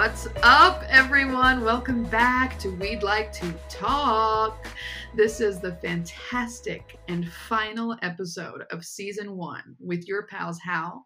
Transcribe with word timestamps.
What's 0.00 0.28
up, 0.42 0.82
everyone? 0.88 1.62
Welcome 1.62 2.04
back 2.04 2.58
to 2.60 2.70
We'd 2.70 3.02
Like 3.02 3.34
to 3.34 3.54
Talk. 3.68 4.66
This 5.14 5.42
is 5.42 5.60
the 5.60 5.74
fantastic 5.74 6.98
and 7.08 7.30
final 7.30 7.94
episode 8.00 8.62
of 8.70 8.82
season 8.82 9.36
one 9.36 9.76
with 9.78 10.08
your 10.08 10.26
pals 10.26 10.58
Hal 10.58 11.04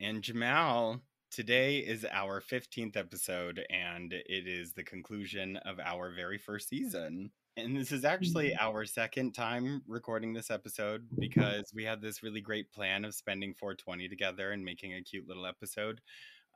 and 0.00 0.22
Jamal. 0.22 1.02
Today 1.30 1.78
is 1.78 2.04
our 2.10 2.40
15th 2.40 2.96
episode, 2.96 3.64
and 3.70 4.12
it 4.12 4.48
is 4.48 4.72
the 4.72 4.82
conclusion 4.82 5.56
of 5.58 5.78
our 5.78 6.10
very 6.12 6.38
first 6.38 6.68
season. 6.68 7.30
And 7.56 7.76
this 7.76 7.92
is 7.92 8.04
actually 8.04 8.48
Mm-hmm. 8.50 8.66
our 8.66 8.84
second 8.84 9.34
time 9.34 9.82
recording 9.86 10.32
this 10.32 10.50
episode 10.50 11.06
because 11.16 11.70
we 11.72 11.84
had 11.84 12.02
this 12.02 12.24
really 12.24 12.40
great 12.40 12.72
plan 12.72 13.04
of 13.04 13.14
spending 13.14 13.54
420 13.54 14.08
together 14.08 14.50
and 14.50 14.64
making 14.64 14.94
a 14.94 15.02
cute 15.02 15.28
little 15.28 15.46
episode. 15.46 16.00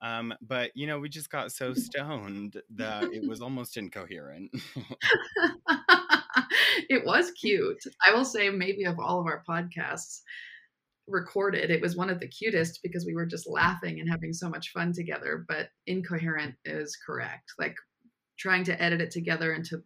Um, 0.03 0.35
but 0.43 0.71
you 0.75 0.87
know, 0.87 0.99
we 0.99 1.09
just 1.09 1.31
got 1.31 1.53
so 1.53 1.75
stoned 1.75 2.61
that 2.75 3.05
it 3.05 3.27
was 3.27 3.41
almost 3.43 3.77
incoherent. 3.77 4.51
it 6.89 7.05
was 7.05 7.31
cute. 7.33 7.83
I 8.07 8.13
will 8.15 8.25
say, 8.25 8.51
maybe 8.51 8.85
of 8.85 8.99
all 8.99 9.21
of 9.21 9.27
our 9.27 9.43
podcasts 9.49 10.21
recorded, 11.07 11.71
it 11.71 11.81
was 11.81 11.97
one 11.97 12.11
of 12.11 12.21
the 12.21 12.29
cutest 12.29 12.81
because 12.83 13.07
we 13.07 13.15
were 13.15 13.27
just 13.27 13.49
laughing 13.49 14.01
and 14.01 14.11
having 14.11 14.33
so 14.33 14.49
much 14.49 14.73
fun 14.73 14.93
together. 14.93 15.45
But 15.49 15.69
incoherent 15.87 16.57
is 16.65 16.97
correct. 17.05 17.53
Like 17.59 17.77
trying 18.39 18.65
to 18.65 18.83
edit 18.83 19.01
it 19.01 19.11
together 19.11 19.53
into 19.55 19.83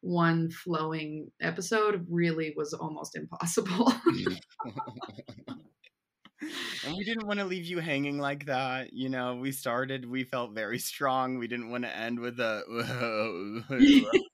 one 0.00 0.50
flowing 0.50 1.30
episode 1.40 2.06
really 2.10 2.52
was 2.56 2.74
almost 2.74 3.16
impossible. 3.16 3.92
and 6.86 6.96
we 6.96 7.04
didn't 7.04 7.26
want 7.26 7.38
to 7.40 7.44
leave 7.44 7.64
you 7.64 7.78
hanging 7.78 8.18
like 8.18 8.46
that. 8.46 8.92
You 8.92 9.08
know, 9.08 9.36
we 9.36 9.52
started, 9.52 10.08
we 10.08 10.24
felt 10.24 10.52
very 10.52 10.78
strong. 10.78 11.38
We 11.38 11.48
didn't 11.48 11.70
want 11.70 11.84
to 11.84 11.96
end 11.96 12.18
with 12.18 12.40
a. 12.40 12.62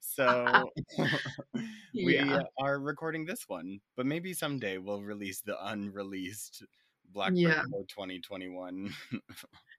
so 0.00 0.70
we 1.94 2.16
yeah. 2.16 2.42
are 2.58 2.78
recording 2.78 3.24
this 3.24 3.48
one, 3.48 3.80
but 3.96 4.06
maybe 4.06 4.32
someday 4.32 4.78
we'll 4.78 5.02
release 5.02 5.40
the 5.40 5.56
unreleased 5.66 6.64
Blackbird 7.12 7.38
Yeah. 7.38 7.62
Pro 7.70 7.82
2021. 7.88 8.92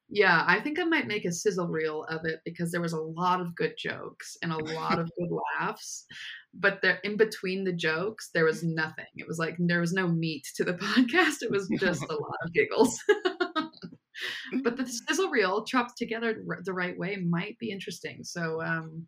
Yeah, 0.08 0.44
I 0.48 0.59
think 0.59 0.80
I 0.80 0.84
might 0.84 1.08
make 1.08 1.25
a 1.25 1.31
sizzle 1.31 1.67
reel 1.67 2.03
of 2.03 2.25
it 2.25 2.42
because 2.45 2.72
there 2.72 2.81
was 2.81 2.94
a 2.94 3.02
lot 3.02 3.42
of 3.42 3.56
good 3.56 3.73
jokes 3.78 4.38
and 4.44 4.52
a 4.52 4.64
lot 4.64 5.00
of 5.00 5.09
good 5.17 5.30
laughs. 5.59 6.06
But 6.53 6.81
there 6.81 7.00
in 7.03 7.17
between 7.17 7.64
the 7.64 7.73
jokes, 7.73 8.30
there 8.33 8.45
was 8.45 8.64
nothing. 8.64 9.06
It 9.16 9.28
was 9.28 9.39
like 9.39 9.56
there 9.58 9.81
was 9.81 9.94
no 9.94 10.08
meat 10.08 10.48
to 10.56 10.64
the 10.64 10.73
podcast. 10.76 11.42
It 11.42 11.50
was 11.50 11.67
just 11.80 12.03
a 12.03 12.14
lot 12.14 12.38
of 12.44 12.53
giggles. 12.53 13.00
but 14.64 14.78
the 14.78 14.88
sizzle 14.88 15.30
reel 15.30 15.66
chopped 15.66 15.98
together 15.98 16.44
the 16.64 16.73
right 16.73 16.98
way 16.98 17.17
might 17.17 17.58
be 17.59 17.72
interesting. 17.72 18.23
So 18.23 18.61
um 18.61 19.08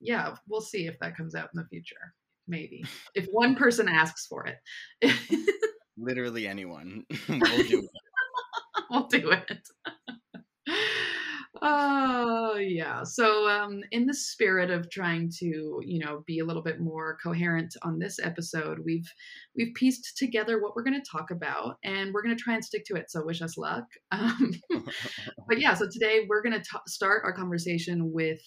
yeah, 0.00 0.34
we'll 0.48 0.60
see 0.60 0.86
if 0.86 0.98
that 1.00 1.16
comes 1.16 1.34
out 1.34 1.50
in 1.54 1.60
the 1.60 1.68
future. 1.68 2.14
Maybe. 2.48 2.84
If 3.14 3.26
one 3.26 3.54
person 3.54 3.88
asks 3.88 4.26
for 4.26 4.46
it. 4.46 5.14
Literally 5.96 6.48
anyone 6.48 7.04
we'll 7.28 7.38
do 7.38 7.78
it. 7.78 7.90
we'll 8.90 9.06
do 9.06 9.30
it. 9.30 9.68
Oh 11.62 12.56
yeah. 12.56 13.02
So 13.02 13.48
um 13.48 13.82
in 13.90 14.06
the 14.06 14.14
spirit 14.14 14.70
of 14.70 14.88
trying 14.90 15.30
to, 15.40 15.80
you 15.84 15.98
know, 15.98 16.22
be 16.26 16.38
a 16.38 16.44
little 16.44 16.62
bit 16.62 16.80
more 16.80 17.18
coherent 17.22 17.76
on 17.82 17.98
this 17.98 18.18
episode, 18.22 18.78
we've 18.84 19.08
we've 19.56 19.74
pieced 19.74 20.16
together 20.16 20.62
what 20.62 20.74
we're 20.74 20.84
going 20.84 21.00
to 21.00 21.10
talk 21.10 21.30
about 21.30 21.76
and 21.84 22.12
we're 22.14 22.22
going 22.22 22.36
to 22.36 22.42
try 22.42 22.54
and 22.54 22.64
stick 22.64 22.84
to 22.86 22.94
it. 22.94 23.10
So 23.10 23.24
wish 23.24 23.42
us 23.42 23.58
luck. 23.58 23.84
Um 24.12 24.54
but 25.48 25.60
yeah, 25.60 25.74
so 25.74 25.86
today 25.90 26.26
we're 26.28 26.42
going 26.42 26.60
to 26.60 26.80
start 26.86 27.22
our 27.24 27.32
conversation 27.32 28.12
with 28.12 28.40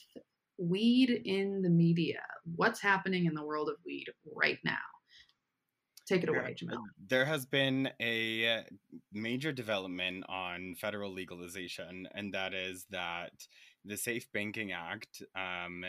weed 0.57 1.09
in 1.25 1.61
the 1.61 1.69
media. 1.69 2.21
What's 2.55 2.81
happening 2.81 3.25
in 3.25 3.33
the 3.33 3.45
world 3.45 3.69
of 3.69 3.75
weed 3.85 4.05
right 4.35 4.59
now? 4.63 4.77
Take 6.13 6.23
it 6.23 6.29
Yeah, 6.31 6.39
away, 6.39 6.53
Jamal. 6.53 6.83
There 7.07 7.25
has 7.25 7.45
been 7.45 7.89
a 7.99 8.63
major 9.11 9.51
development 9.51 10.25
on 10.29 10.75
federal 10.75 11.11
legalization, 11.11 12.07
and 12.13 12.33
that 12.33 12.53
is 12.53 12.85
that 12.91 13.47
the 13.83 13.97
Safe 13.97 14.31
Banking 14.31 14.71
Act 14.71 15.23
um, 15.35 15.83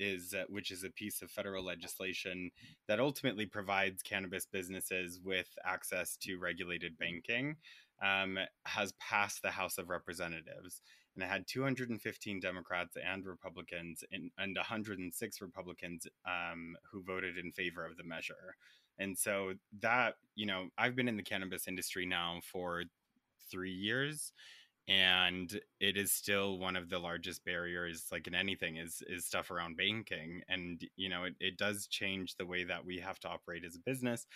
is, 0.00 0.34
uh, 0.34 0.44
which 0.48 0.70
is 0.70 0.84
a 0.84 0.90
piece 0.90 1.22
of 1.22 1.30
federal 1.30 1.64
legislation 1.64 2.50
that 2.88 3.00
ultimately 3.00 3.46
provides 3.46 4.02
cannabis 4.02 4.46
businesses 4.46 5.20
with 5.24 5.48
access 5.64 6.16
to 6.18 6.38
regulated 6.38 6.98
banking, 6.98 7.56
um, 8.02 8.38
has 8.64 8.92
passed 9.00 9.42
the 9.42 9.50
House 9.50 9.78
of 9.78 9.88
Representatives. 9.88 10.82
And 11.14 11.24
it 11.24 11.30
had 11.30 11.48
215 11.48 12.38
Democrats 12.38 12.96
and 13.04 13.26
Republicans 13.26 14.04
and, 14.12 14.30
and 14.38 14.56
106 14.56 15.40
Republicans 15.40 16.06
um, 16.26 16.76
who 16.90 17.02
voted 17.02 17.38
in 17.38 17.50
favor 17.50 17.84
of 17.84 17.96
the 17.96 18.04
measure. 18.04 18.54
And 18.98 19.18
so 19.18 19.54
that, 19.80 20.16
you 20.34 20.46
know, 20.46 20.70
I've 20.78 20.96
been 20.96 21.08
in 21.08 21.16
the 21.16 21.22
cannabis 21.22 21.68
industry 21.68 22.06
now 22.06 22.40
for 22.44 22.84
three 23.50 23.72
years 23.72 24.32
and 24.88 25.60
it 25.80 25.96
is 25.96 26.12
still 26.12 26.58
one 26.58 26.74
of 26.76 26.88
the 26.88 26.98
largest 26.98 27.44
barriers 27.44 28.08
like 28.10 28.26
in 28.26 28.34
anything 28.34 28.76
is 28.76 29.02
is 29.06 29.26
stuff 29.26 29.50
around 29.50 29.76
banking. 29.76 30.42
And 30.48 30.86
you 30.96 31.08
know 31.08 31.24
it, 31.24 31.36
it 31.40 31.58
does 31.58 31.86
change 31.86 32.36
the 32.36 32.46
way 32.46 32.64
that 32.64 32.84
we 32.84 32.98
have 33.00 33.20
to 33.20 33.28
operate 33.28 33.64
as 33.64 33.76
a 33.76 33.80
business 33.80 34.26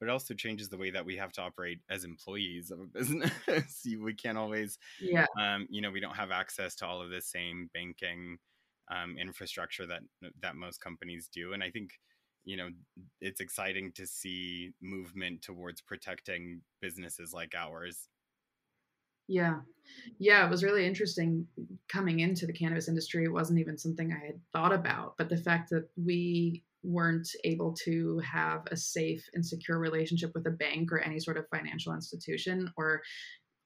but 0.00 0.08
it 0.08 0.12
also 0.12 0.34
changes 0.34 0.68
the 0.70 0.78
way 0.78 0.90
that 0.90 1.04
we 1.04 1.16
have 1.16 1.32
to 1.32 1.42
operate 1.42 1.80
as 1.90 2.04
employees 2.04 2.70
of 2.70 2.80
a 2.80 2.86
business. 2.88 3.84
We 3.84 4.14
can't 4.14 4.38
always 4.38 4.78
Yeah. 4.98 5.26
um, 5.38 5.66
you 5.70 5.80
know 5.80 5.90
we 5.90 6.00
don't 6.00 6.16
have 6.16 6.30
access 6.30 6.74
to 6.76 6.86
all 6.86 7.02
of 7.02 7.10
the 7.10 7.20
same 7.20 7.70
banking 7.74 8.38
um, 8.88 9.18
infrastructure 9.18 9.86
that 9.86 10.02
that 10.40 10.56
most 10.56 10.80
companies 10.80 11.28
do. 11.28 11.52
And 11.52 11.62
i 11.62 11.70
think 11.70 11.92
you 12.48 12.56
know 12.56 12.70
it's 13.20 13.40
exciting 13.40 13.92
to 13.92 14.06
see 14.06 14.72
movement 14.80 15.42
towards 15.42 15.82
protecting 15.82 16.62
businesses 16.80 17.34
like 17.34 17.54
ours 17.54 18.08
Yeah. 19.28 19.60
Yeah, 20.18 20.46
it 20.46 20.50
was 20.50 20.64
really 20.64 20.86
interesting 20.86 21.46
coming 21.88 22.20
into 22.20 22.46
the 22.46 22.52
cannabis 22.52 22.88
industry. 22.88 23.24
It 23.24 23.32
wasn't 23.32 23.58
even 23.58 23.76
something 23.76 24.10
I 24.10 24.24
had 24.24 24.40
thought 24.54 24.72
about, 24.72 25.14
but 25.18 25.28
the 25.28 25.36
fact 25.36 25.68
that 25.70 25.88
we 25.96 26.62
weren't 26.82 27.28
able 27.44 27.74
to 27.84 28.18
have 28.20 28.62
a 28.70 28.76
safe 28.76 29.22
and 29.34 29.44
secure 29.44 29.78
relationship 29.78 30.30
with 30.34 30.46
a 30.46 30.50
bank 30.50 30.92
or 30.92 31.00
any 31.00 31.20
sort 31.20 31.36
of 31.36 31.48
financial 31.50 31.92
institution 31.92 32.72
or 32.76 33.02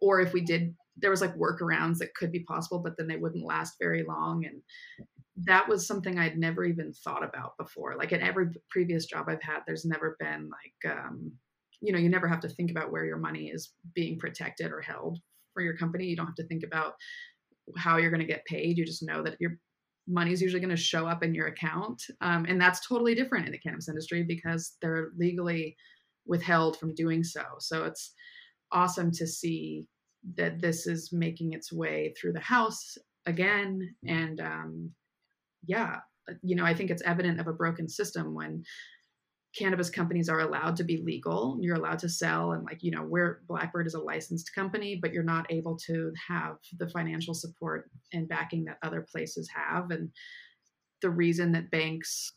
or 0.01 0.21
if 0.21 0.33
we 0.33 0.41
did 0.41 0.75
there 0.97 1.11
was 1.11 1.21
like 1.21 1.37
workarounds 1.37 1.99
that 1.99 2.15
could 2.15 2.33
be 2.33 2.41
possible 2.41 2.79
but 2.79 2.97
then 2.97 3.07
they 3.07 3.17
wouldn't 3.17 3.45
last 3.45 3.75
very 3.79 4.03
long 4.03 4.45
and 4.47 4.63
that 5.37 5.69
was 5.69 5.87
something 5.87 6.19
I'd 6.19 6.39
never 6.39 6.65
even 6.65 6.93
thought 6.93 7.25
about 7.25 7.57
before. 7.59 7.97
Like 7.97 8.13
in 8.13 8.21
every 8.21 8.49
previous 8.71 9.07
job 9.07 9.27
I've 9.29 9.43
had 9.43 9.61
there's 9.67 9.85
never 9.85 10.17
been 10.21 10.51
like 10.51 10.93
um 10.93 11.33
you 11.83 11.93
know, 11.93 11.99
you 11.99 12.09
never 12.09 12.29
have 12.29 12.41
to 12.41 12.49
think 12.49 12.71
about 12.71 12.93
where 12.93 13.05
your 13.05 13.19
money 13.19 13.49
is 13.49 13.75
being 13.95 14.19
protected 14.19 14.71
or 14.71 14.81
held 14.81 15.19
for 15.53 15.63
your 15.63 15.77
company. 15.77 16.07
You 16.07 16.17
don't 16.17 16.27
have 16.27 16.37
to 16.37 16.47
think 16.47 16.63
about 16.65 16.95
how 17.77 17.97
you're 17.97 18.11
going 18.11 18.21
to 18.21 18.27
get 18.27 18.45
paid. 18.47 18.79
You 18.79 18.87
just 18.87 19.03
know 19.03 19.23
that 19.25 19.37
your 19.41 19.59
money 20.09 20.33
is 20.33 20.41
usually 20.41 20.61
going 20.61 20.75
to 20.75 20.77
show 20.77 21.07
up 21.07 21.23
in 21.23 21.35
your 21.35 21.49
account. 21.49 22.01
Um, 22.21 22.47
and 22.49 22.61
that's 22.61 22.87
totally 22.87 23.15
different 23.15 23.47
in 23.47 23.53
the 23.53 23.59
cannabis 23.59 23.89
industry 23.89 24.23
because 24.23 24.77
they're 24.81 25.11
legally 25.19 25.77
withheld 26.25 26.79
from 26.79 26.95
doing 26.95 27.25
so. 27.25 27.43
So 27.59 27.85
it's 27.85 28.15
awesome 28.71 29.11
to 29.13 29.27
see 29.27 29.85
that 30.37 30.61
this 30.61 30.87
is 30.87 31.13
making 31.13 31.53
its 31.53 31.73
way 31.73 32.15
through 32.17 32.33
the 32.33 32.41
House 32.41 32.97
again. 33.27 33.95
And 34.07 34.41
um, 34.41 34.91
yeah, 35.67 36.01
you 36.43 36.57
know, 36.57 36.65
I 36.65 36.75
think 36.75 36.91
it's 36.91 37.03
evident 37.03 37.41
of 37.41 37.49
a 37.49 37.53
broken 37.53 37.89
system 37.89 38.35
when 38.35 38.65
cannabis 39.57 39.91
companies 39.91 40.29
are 40.29 40.41
allowed 40.41 40.77
to 40.77 40.85
be 40.85 41.03
legal. 41.05 41.59
You're 41.61 41.77
allowed 41.77 41.99
to 42.01 42.09
sell 42.09 42.53
and 42.53 42.65
like 42.65 42.83
you 42.83 42.91
know 42.91 43.03
where 43.03 43.41
blackbird 43.47 43.87
is 43.87 43.95
a 43.95 44.01
licensed 44.01 44.55
company 44.55 44.99
but 45.01 45.13
you're 45.13 45.23
not 45.23 45.51
able 45.51 45.77
to 45.87 46.13
have 46.29 46.57
the 46.79 46.89
financial 46.89 47.35
support 47.35 47.91
and 48.13 48.29
backing 48.29 48.65
that 48.65 48.79
other 48.83 49.07
places 49.11 49.49
have. 49.55 49.91
And 49.91 50.11
the 51.03 51.11
reason 51.11 51.53
that 51.53 51.71
banks 51.71 52.33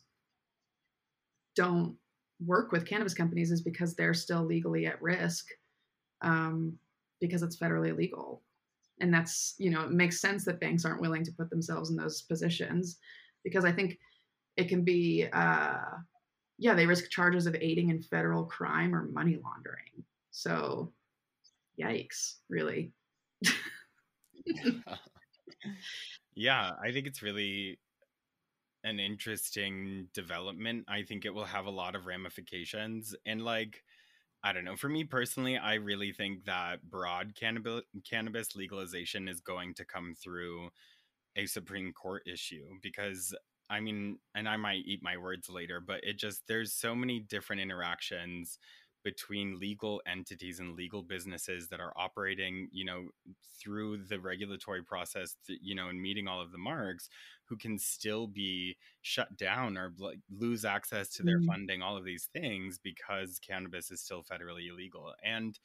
don't 1.54 1.96
work 2.44 2.70
with 2.70 2.86
cannabis 2.86 3.14
companies 3.14 3.50
is 3.50 3.62
because 3.62 3.94
they're 3.94 4.12
still 4.12 4.44
legally 4.44 4.84
at 4.84 5.00
risk 5.00 5.46
um, 6.20 6.76
because 7.20 7.42
it's 7.42 7.56
federally 7.56 7.90
illegal 7.90 8.42
and 9.00 9.12
that's 9.12 9.54
you 9.58 9.70
know 9.70 9.82
it 9.82 9.90
makes 9.90 10.20
sense 10.20 10.44
that 10.44 10.60
banks 10.60 10.84
aren't 10.84 11.00
willing 11.00 11.24
to 11.24 11.32
put 11.32 11.50
themselves 11.50 11.90
in 11.90 11.96
those 11.96 12.22
positions 12.22 12.98
because 13.44 13.64
i 13.64 13.72
think 13.72 13.98
it 14.56 14.68
can 14.68 14.82
be 14.82 15.26
uh, 15.32 15.76
yeah, 16.58 16.74
they 16.74 16.86
risk 16.86 17.10
charges 17.10 17.46
of 17.46 17.54
aiding 17.60 17.90
in 17.90 18.00
federal 18.02 18.44
crime 18.44 18.94
or 18.94 19.04
money 19.08 19.38
laundering. 19.42 20.04
So, 20.30 20.92
yikes, 21.80 22.36
really. 22.48 22.92
yeah, 26.34 26.70
I 26.82 26.92
think 26.92 27.06
it's 27.06 27.22
really 27.22 27.78
an 28.84 28.98
interesting 28.98 30.08
development. 30.14 30.84
I 30.88 31.02
think 31.02 31.24
it 31.24 31.34
will 31.34 31.44
have 31.44 31.66
a 31.66 31.70
lot 31.70 31.94
of 31.94 32.06
ramifications. 32.06 33.14
And 33.26 33.42
like, 33.44 33.82
I 34.46 34.52
don't 34.52 34.64
know. 34.64 34.76
For 34.76 34.88
me 34.88 35.02
personally, 35.02 35.58
I 35.58 35.74
really 35.74 36.12
think 36.12 36.44
that 36.44 36.88
broad 36.88 37.34
cannabis 37.34 38.54
legalization 38.54 39.26
is 39.26 39.40
going 39.40 39.74
to 39.74 39.84
come 39.84 40.14
through 40.14 40.68
a 41.36 41.46
Supreme 41.46 41.92
Court 41.92 42.22
issue 42.26 42.66
because 42.80 43.34
I 43.68 43.80
mean, 43.80 44.18
and 44.36 44.48
I 44.48 44.56
might 44.56 44.84
eat 44.86 45.02
my 45.02 45.16
words 45.16 45.48
later, 45.50 45.80
but 45.80 46.00
it 46.04 46.18
just 46.18 46.42
there's 46.46 46.72
so 46.72 46.94
many 46.94 47.18
different 47.18 47.60
interactions 47.60 48.60
between 49.06 49.60
legal 49.60 50.02
entities 50.04 50.58
and 50.58 50.74
legal 50.74 51.00
businesses 51.00 51.68
that 51.68 51.78
are 51.78 51.92
operating, 51.94 52.66
you 52.72 52.84
know, 52.84 53.06
through 53.56 53.96
the 53.96 54.18
regulatory 54.18 54.82
process, 54.82 55.36
you 55.46 55.76
know, 55.76 55.88
and 55.88 56.02
meeting 56.02 56.26
all 56.26 56.42
of 56.42 56.50
the 56.50 56.58
marks, 56.58 57.08
who 57.44 57.56
can 57.56 57.78
still 57.78 58.26
be 58.26 58.76
shut 59.02 59.36
down 59.36 59.78
or 59.78 59.92
like 59.96 60.18
lose 60.36 60.64
access 60.64 61.08
to 61.08 61.22
their 61.22 61.38
mm. 61.38 61.46
funding, 61.46 61.82
all 61.82 61.96
of 61.96 62.04
these 62.04 62.28
things 62.32 62.80
because 62.82 63.38
cannabis 63.38 63.92
is 63.92 64.00
still 64.00 64.24
federally 64.24 64.68
illegal. 64.68 65.14
And 65.24 65.56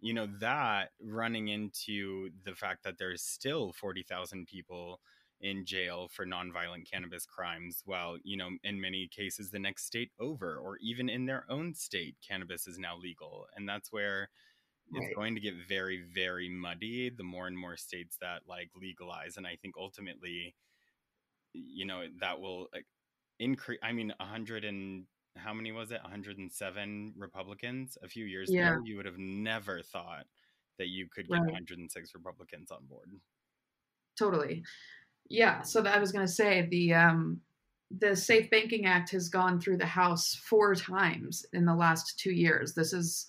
you 0.00 0.14
know 0.14 0.28
that 0.38 0.90
running 1.02 1.48
into 1.48 2.30
the 2.44 2.54
fact 2.54 2.84
that 2.84 2.96
there's 2.96 3.22
still 3.22 3.72
40,000 3.72 4.46
people 4.46 5.00
in 5.40 5.64
jail 5.64 6.08
for 6.10 6.24
nonviolent 6.24 6.90
cannabis 6.90 7.26
crimes 7.26 7.82
while 7.84 8.16
you 8.22 8.36
know 8.36 8.50
in 8.62 8.80
many 8.80 9.08
cases 9.08 9.50
the 9.50 9.58
next 9.58 9.84
state 9.84 10.10
over 10.20 10.56
or 10.56 10.78
even 10.80 11.08
in 11.08 11.26
their 11.26 11.44
own 11.48 11.74
state 11.74 12.16
cannabis 12.26 12.66
is 12.66 12.78
now 12.78 12.96
legal 12.96 13.46
and 13.56 13.68
that's 13.68 13.92
where 13.92 14.28
right. 14.92 15.02
it's 15.02 15.14
going 15.14 15.34
to 15.34 15.40
get 15.40 15.54
very 15.68 16.02
very 16.14 16.48
muddy 16.48 17.10
the 17.10 17.22
more 17.22 17.46
and 17.46 17.58
more 17.58 17.76
states 17.76 18.16
that 18.20 18.40
like 18.48 18.70
legalize 18.80 19.36
and 19.36 19.46
i 19.46 19.56
think 19.60 19.74
ultimately 19.78 20.54
you 21.52 21.84
know 21.84 22.04
that 22.20 22.40
will 22.40 22.68
like, 22.72 22.86
increase 23.38 23.80
i 23.82 23.92
mean 23.92 24.12
100 24.18 24.64
and 24.64 25.04
how 25.36 25.52
many 25.52 25.72
was 25.72 25.90
it 25.90 26.00
107 26.02 27.12
republicans 27.18 27.98
a 28.02 28.08
few 28.08 28.24
years 28.24 28.48
yeah. 28.50 28.74
ago 28.74 28.82
you 28.84 28.96
would 28.96 29.06
have 29.06 29.18
never 29.18 29.82
thought 29.82 30.26
that 30.78 30.88
you 30.88 31.08
could 31.12 31.28
get 31.28 31.34
right. 31.34 31.52
106 31.52 32.14
republicans 32.14 32.70
on 32.70 32.86
board 32.86 33.10
totally 34.16 34.62
yeah, 35.28 35.62
so 35.62 35.84
I 35.84 35.98
was 35.98 36.12
going 36.12 36.26
to 36.26 36.32
say 36.32 36.68
the 36.70 36.94
um, 36.94 37.40
the 37.90 38.16
Safe 38.16 38.50
Banking 38.50 38.86
Act 38.86 39.10
has 39.12 39.28
gone 39.28 39.60
through 39.60 39.78
the 39.78 39.86
House 39.86 40.34
four 40.34 40.74
times 40.74 41.44
in 41.52 41.64
the 41.64 41.74
last 41.74 42.18
two 42.18 42.32
years. 42.32 42.74
This 42.74 42.92
is 42.92 43.26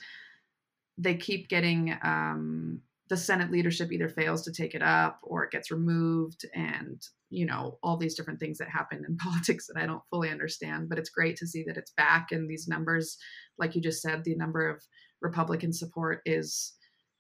they 0.97 1.15
keep 1.15 1.50
getting 1.50 1.97
um, 2.03 2.81
the 3.09 3.18
Senate 3.18 3.51
leadership 3.51 3.92
either 3.92 4.09
fails 4.09 4.42
to 4.44 4.51
take 4.51 4.74
it 4.74 4.81
up 4.81 5.19
or 5.24 5.44
it 5.44 5.51
gets 5.51 5.71
removed, 5.71 6.45
and 6.53 7.01
you 7.30 7.45
know 7.45 7.77
all 7.81 7.98
these 7.98 8.15
different 8.15 8.39
things 8.39 8.57
that 8.57 8.69
happen 8.69 9.06
in 9.07 9.18
politics 9.18 9.68
that 9.68 9.81
I 9.81 9.86
don't 9.86 10.03
fully 10.09 10.30
understand. 10.30 10.89
But 10.89 11.00
it's 11.00 11.09
great 11.09 11.38
to 11.38 11.48
see 11.48 11.63
that 11.68 11.77
it's 11.77 11.91
back, 11.91 12.31
and 12.31 12.50
these 12.50 12.68
numbers, 12.68 13.18
like 13.57 13.75
you 13.75 13.81
just 13.81 14.01
said, 14.01 14.24
the 14.24 14.36
number 14.36 14.69
of 14.69 14.81
Republican 15.21 15.71
support 15.71 16.21
is 16.25 16.74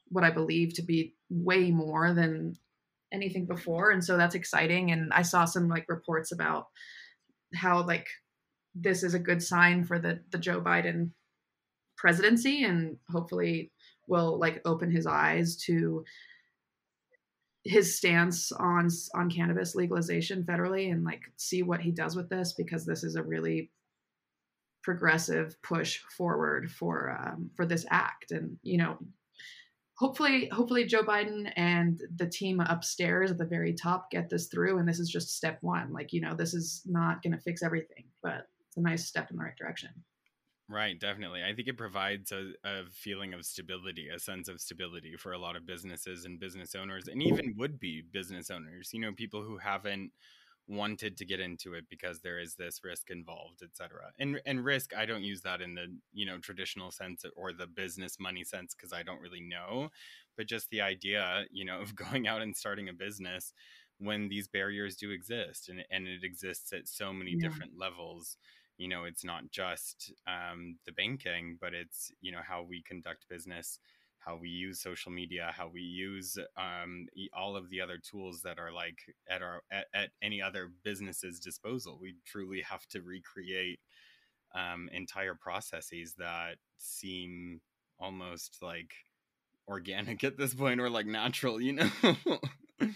what 0.09 0.23
I 0.23 0.31
believe 0.31 0.73
to 0.75 0.83
be 0.83 1.15
way 1.29 1.71
more 1.71 2.13
than 2.13 2.55
anything 3.15 3.45
before 3.45 3.91
and 3.91 4.03
so 4.03 4.17
that's 4.17 4.35
exciting 4.35 4.91
and 4.91 5.11
i 5.13 5.21
saw 5.21 5.45
some 5.45 5.67
like 5.67 5.85
reports 5.87 6.31
about 6.31 6.67
how 7.53 7.83
like 7.85 8.07
this 8.75 9.03
is 9.03 9.13
a 9.13 9.19
good 9.19 9.41
sign 9.41 9.83
for 9.83 9.97
the 9.97 10.19
the 10.31 10.37
joe 10.37 10.61
biden 10.61 11.09
presidency 11.97 12.63
and 12.63 12.97
hopefully 13.09 13.71
will 14.07 14.37
like 14.39 14.61
open 14.65 14.91
his 14.91 15.07
eyes 15.07 15.55
to 15.55 16.03
his 17.63 17.97
stance 17.97 18.51
on 18.51 18.89
on 19.15 19.29
cannabis 19.29 19.73
legalization 19.73 20.43
federally 20.43 20.91
and 20.91 21.03
like 21.03 21.21
see 21.37 21.63
what 21.63 21.81
he 21.81 21.91
does 21.91 22.15
with 22.15 22.29
this 22.29 22.53
because 22.53 22.85
this 22.85 23.03
is 23.03 23.15
a 23.15 23.23
really 23.23 23.71
progressive 24.85 25.59
push 25.63 25.99
forward 26.15 26.71
for 26.71 27.09
um, 27.19 27.49
for 27.55 27.65
this 27.65 27.85
act. 27.89 28.29
And 28.29 28.57
you 28.61 28.77
know 28.77 28.97
hopefully 29.97 30.49
hopefully 30.49 30.85
joe 30.85 31.03
biden 31.03 31.51
and 31.55 32.01
the 32.17 32.27
team 32.27 32.59
upstairs 32.59 33.31
at 33.31 33.37
the 33.37 33.45
very 33.45 33.73
top 33.73 34.11
get 34.11 34.29
this 34.29 34.47
through 34.47 34.77
and 34.77 34.87
this 34.87 34.99
is 34.99 35.09
just 35.09 35.35
step 35.35 35.57
one. 35.61 35.91
Like 35.93 36.13
you 36.13 36.21
know 36.21 36.35
this 36.35 36.53
is 36.53 36.81
not 36.85 37.21
going 37.21 37.33
to 37.33 37.41
fix 37.41 37.63
everything 37.63 38.05
but 38.21 38.47
it's 38.67 38.77
a 38.77 38.81
nice 38.81 39.05
step 39.05 39.29
in 39.31 39.37
the 39.37 39.43
right 39.43 39.55
direction. 39.57 39.89
Right 40.67 40.99
definitely. 40.99 41.41
I 41.43 41.53
think 41.53 41.67
it 41.67 41.77
provides 41.77 42.31
a, 42.31 42.51
a 42.63 42.83
feeling 42.91 43.33
of 43.33 43.45
stability 43.45 44.09
a 44.09 44.19
sense 44.19 44.47
of 44.47 44.59
stability 44.59 45.15
for 45.17 45.33
a 45.33 45.37
lot 45.37 45.55
of 45.55 45.65
businesses 45.65 46.25
and 46.25 46.39
business 46.39 46.75
owners 46.75 47.07
and 47.07 47.21
even 47.21 47.55
would 47.57 47.79
be 47.79 48.01
business 48.11 48.49
owners 48.49 48.89
you 48.91 48.99
know 48.99 49.13
people 49.13 49.43
who 49.43 49.57
haven't 49.57 50.11
wanted 50.67 51.15
to 51.15 51.25
get 51.25 51.39
into 51.39 51.73
it 51.73 51.85
because 51.89 52.21
there 52.21 52.39
is 52.39 52.55
this 52.55 52.81
risk 52.83 53.11
involved 53.11 53.61
etc 53.61 54.11
and 54.17 54.41
and 54.47 54.65
risk 54.65 54.95
i 54.97 55.05
don't 55.05 55.21
use 55.21 55.41
that 55.41 55.61
in 55.61 55.75
the 55.75 55.85
you 56.11 56.25
know 56.25 56.39
traditional 56.39 56.89
sense 56.89 57.23
or 57.35 57.53
the 57.53 57.67
business 57.67 58.17
money 58.19 58.43
sense 58.43 58.73
because 58.73 58.91
i 58.91 59.03
don't 59.03 59.21
really 59.21 59.41
know. 59.41 59.89
But 60.37 60.47
just 60.47 60.69
the 60.69 60.81
idea 60.81 61.45
you 61.51 61.65
know 61.65 61.79
of 61.81 61.95
going 61.95 62.27
out 62.27 62.41
and 62.41 62.55
starting 62.55 62.89
a 62.89 62.93
business 62.93 63.53
when 63.97 64.27
these 64.27 64.49
barriers 64.49 64.97
do 64.97 65.11
exist 65.11 65.69
and, 65.69 65.85
and 65.89 66.05
it 66.05 66.23
exists 66.23 66.73
at 66.73 66.87
so 66.87 67.13
many 67.13 67.31
yeah. 67.31 67.47
different 67.47 67.73
levels. 67.77 68.37
You 68.77 68.89
know 68.89 69.05
it's 69.05 69.23
not 69.23 69.51
just 69.51 70.11
um, 70.27 70.77
the 70.85 70.91
banking 70.91 71.57
but 71.61 71.73
it's 71.73 72.11
you 72.21 72.31
know 72.31 72.41
how 72.45 72.61
we 72.63 72.83
conduct 72.83 73.29
business 73.29 73.79
how 74.25 74.35
we 74.35 74.49
use 74.49 74.79
social 74.81 75.11
media, 75.11 75.53
how 75.55 75.69
we 75.71 75.81
use 75.81 76.37
um, 76.57 77.07
all 77.33 77.55
of 77.55 77.69
the 77.69 77.81
other 77.81 77.97
tools 77.97 78.41
that 78.43 78.57
are 78.57 78.71
like 78.71 78.97
at 79.29 79.41
our 79.41 79.61
at, 79.71 79.85
at 79.93 80.09
any 80.21 80.41
other 80.41 80.71
business's 80.83 81.39
disposal. 81.39 81.99
We 82.01 82.15
truly 82.25 82.61
have 82.61 82.85
to 82.87 83.01
recreate 83.01 83.79
um, 84.53 84.89
entire 84.91 85.35
processes 85.35 86.15
that 86.17 86.55
seem 86.77 87.61
almost 87.99 88.57
like 88.61 88.93
organic 89.67 90.23
at 90.23 90.37
this 90.37 90.53
point 90.53 90.79
or 90.79 90.89
like 90.89 91.05
natural, 91.05 91.61
you 91.61 91.73
know. 91.73 91.89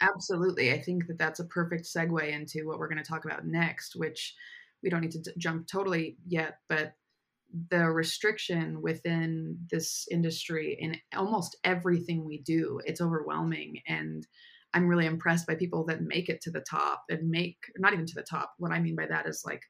Absolutely. 0.00 0.72
I 0.72 0.80
think 0.80 1.06
that 1.06 1.18
that's 1.18 1.40
a 1.40 1.44
perfect 1.44 1.84
segue 1.84 2.28
into 2.28 2.66
what 2.66 2.78
we're 2.78 2.88
going 2.88 3.02
to 3.02 3.08
talk 3.08 3.24
about 3.24 3.46
next, 3.46 3.96
which 3.96 4.34
we 4.82 4.90
don't 4.90 5.00
need 5.00 5.12
to 5.12 5.32
jump 5.38 5.66
totally 5.66 6.18
yet, 6.26 6.58
but 6.68 6.94
the 7.70 7.88
restriction 7.90 8.82
within 8.82 9.58
this 9.70 10.06
industry 10.10 10.76
in 10.78 10.96
almost 11.16 11.56
everything 11.64 12.24
we 12.24 12.42
do 12.42 12.80
it's 12.84 13.00
overwhelming. 13.00 13.80
And 13.86 14.26
i'm 14.74 14.88
really 14.88 15.06
impressed 15.06 15.46
by 15.46 15.54
people 15.54 15.86
that 15.86 16.02
make 16.02 16.28
it 16.28 16.40
to 16.42 16.50
the 16.50 16.64
top 16.68 17.04
and 17.08 17.30
make 17.30 17.56
not 17.78 17.92
even 17.92 18.06
to 18.06 18.14
the 18.14 18.22
top. 18.22 18.52
What 18.58 18.72
i 18.72 18.80
mean 18.80 18.96
by 18.96 19.06
that 19.06 19.26
is 19.26 19.42
like 19.44 19.62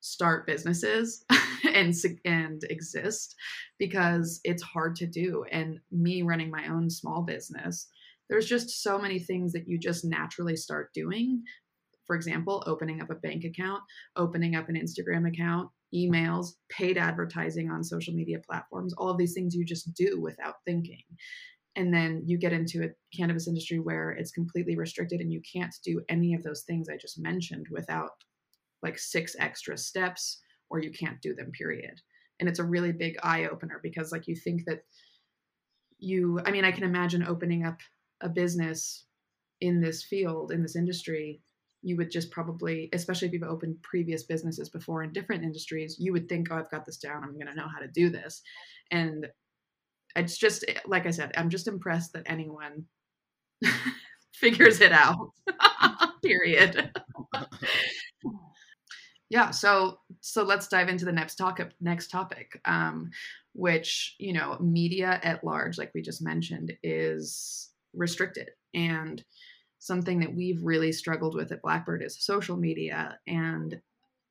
start 0.00 0.46
businesses 0.46 1.24
and 1.74 1.94
and 2.24 2.62
exist 2.68 3.36
because 3.78 4.40
it's 4.44 4.62
hard 4.62 4.96
to 4.96 5.06
do. 5.06 5.44
And 5.50 5.78
me 5.90 6.22
running 6.22 6.50
my 6.50 6.66
own 6.68 6.90
small 6.90 7.22
business 7.22 7.88
there's 8.28 8.46
just 8.46 8.82
so 8.82 8.98
many 8.98 9.18
things 9.18 9.52
that 9.52 9.68
you 9.68 9.78
just 9.78 10.06
naturally 10.06 10.56
start 10.56 10.94
doing. 10.94 11.42
For 12.06 12.16
example 12.16 12.62
opening 12.66 13.00
up 13.00 13.10
a 13.10 13.14
bank 13.14 13.44
account 13.44 13.82
opening 14.16 14.56
up 14.56 14.68
an 14.68 14.74
instagram 14.74 15.26
account 15.28 15.70
emails, 15.94 16.48
paid 16.68 16.98
advertising 16.98 17.70
on 17.70 17.84
social 17.84 18.14
media 18.14 18.38
platforms, 18.48 18.94
all 18.94 19.10
of 19.10 19.18
these 19.18 19.34
things 19.34 19.54
you 19.54 19.64
just 19.64 19.92
do 19.94 20.20
without 20.20 20.56
thinking. 20.64 21.02
And 21.76 21.92
then 21.92 22.22
you 22.26 22.38
get 22.38 22.52
into 22.52 22.84
a 22.84 23.16
cannabis 23.16 23.48
industry 23.48 23.78
where 23.78 24.10
it's 24.10 24.30
completely 24.30 24.76
restricted 24.76 25.20
and 25.20 25.32
you 25.32 25.40
can't 25.54 25.74
do 25.84 26.02
any 26.08 26.34
of 26.34 26.42
those 26.42 26.62
things 26.62 26.88
I 26.88 26.96
just 26.96 27.18
mentioned 27.18 27.66
without 27.70 28.10
like 28.82 28.98
six 28.98 29.34
extra 29.38 29.78
steps 29.78 30.40
or 30.68 30.80
you 30.80 30.90
can't 30.90 31.20
do 31.22 31.34
them, 31.34 31.50
period. 31.52 32.00
And 32.40 32.48
it's 32.48 32.58
a 32.58 32.64
really 32.64 32.92
big 32.92 33.16
eye 33.22 33.46
opener 33.46 33.78
because, 33.82 34.10
like, 34.10 34.26
you 34.26 34.34
think 34.34 34.64
that 34.66 34.80
you, 35.98 36.40
I 36.44 36.50
mean, 36.50 36.64
I 36.64 36.72
can 36.72 36.84
imagine 36.84 37.24
opening 37.26 37.64
up 37.64 37.78
a 38.20 38.28
business 38.28 39.04
in 39.60 39.80
this 39.80 40.02
field, 40.02 40.50
in 40.50 40.62
this 40.62 40.74
industry, 40.74 41.40
you 41.82 41.96
would 41.96 42.10
just 42.10 42.30
probably, 42.30 42.88
especially 42.92 43.26
if 43.28 43.34
you've 43.34 43.42
opened 43.42 43.82
previous 43.82 44.22
businesses 44.22 44.68
before 44.68 45.02
in 45.02 45.12
different 45.12 45.42
industries, 45.42 45.96
you 45.98 46.12
would 46.12 46.28
think, 46.28 46.48
oh, 46.50 46.56
I've 46.56 46.70
got 46.70 46.86
this 46.86 46.96
down. 46.96 47.24
I'm 47.24 47.34
going 47.34 47.48
to 47.48 47.54
know 47.54 47.68
how 47.68 47.80
to 47.80 47.88
do 47.88 48.08
this. 48.08 48.42
And 48.90 49.26
it's 50.14 50.38
just, 50.38 50.64
eh, 50.68 50.74
like 50.86 51.06
I 51.06 51.10
said, 51.10 51.32
I'm 51.36 51.50
just 51.50 51.66
impressed 51.66 52.12
that 52.12 52.22
anyone 52.26 52.84
figures 54.34 54.80
it 54.80 54.92
out, 54.92 55.32
period. 56.24 56.90
yeah. 59.28 59.50
So, 59.50 59.98
so 60.20 60.44
let's 60.44 60.68
dive 60.68 60.88
into 60.88 61.04
the 61.04 61.12
next 61.12 61.34
topic, 61.34 61.72
next 61.80 62.08
topic, 62.08 62.60
um, 62.64 63.10
which, 63.54 64.14
you 64.18 64.32
know, 64.32 64.56
media 64.60 65.18
at 65.22 65.42
large, 65.42 65.78
like 65.78 65.90
we 65.94 66.02
just 66.02 66.22
mentioned, 66.22 66.72
is 66.82 67.70
restricted. 67.92 68.50
And, 68.72 69.22
something 69.82 70.20
that 70.20 70.32
we've 70.32 70.62
really 70.62 70.92
struggled 70.92 71.34
with 71.34 71.50
at 71.50 71.60
Blackbird 71.60 72.04
is 72.04 72.24
social 72.24 72.56
media 72.56 73.18
and 73.26 73.80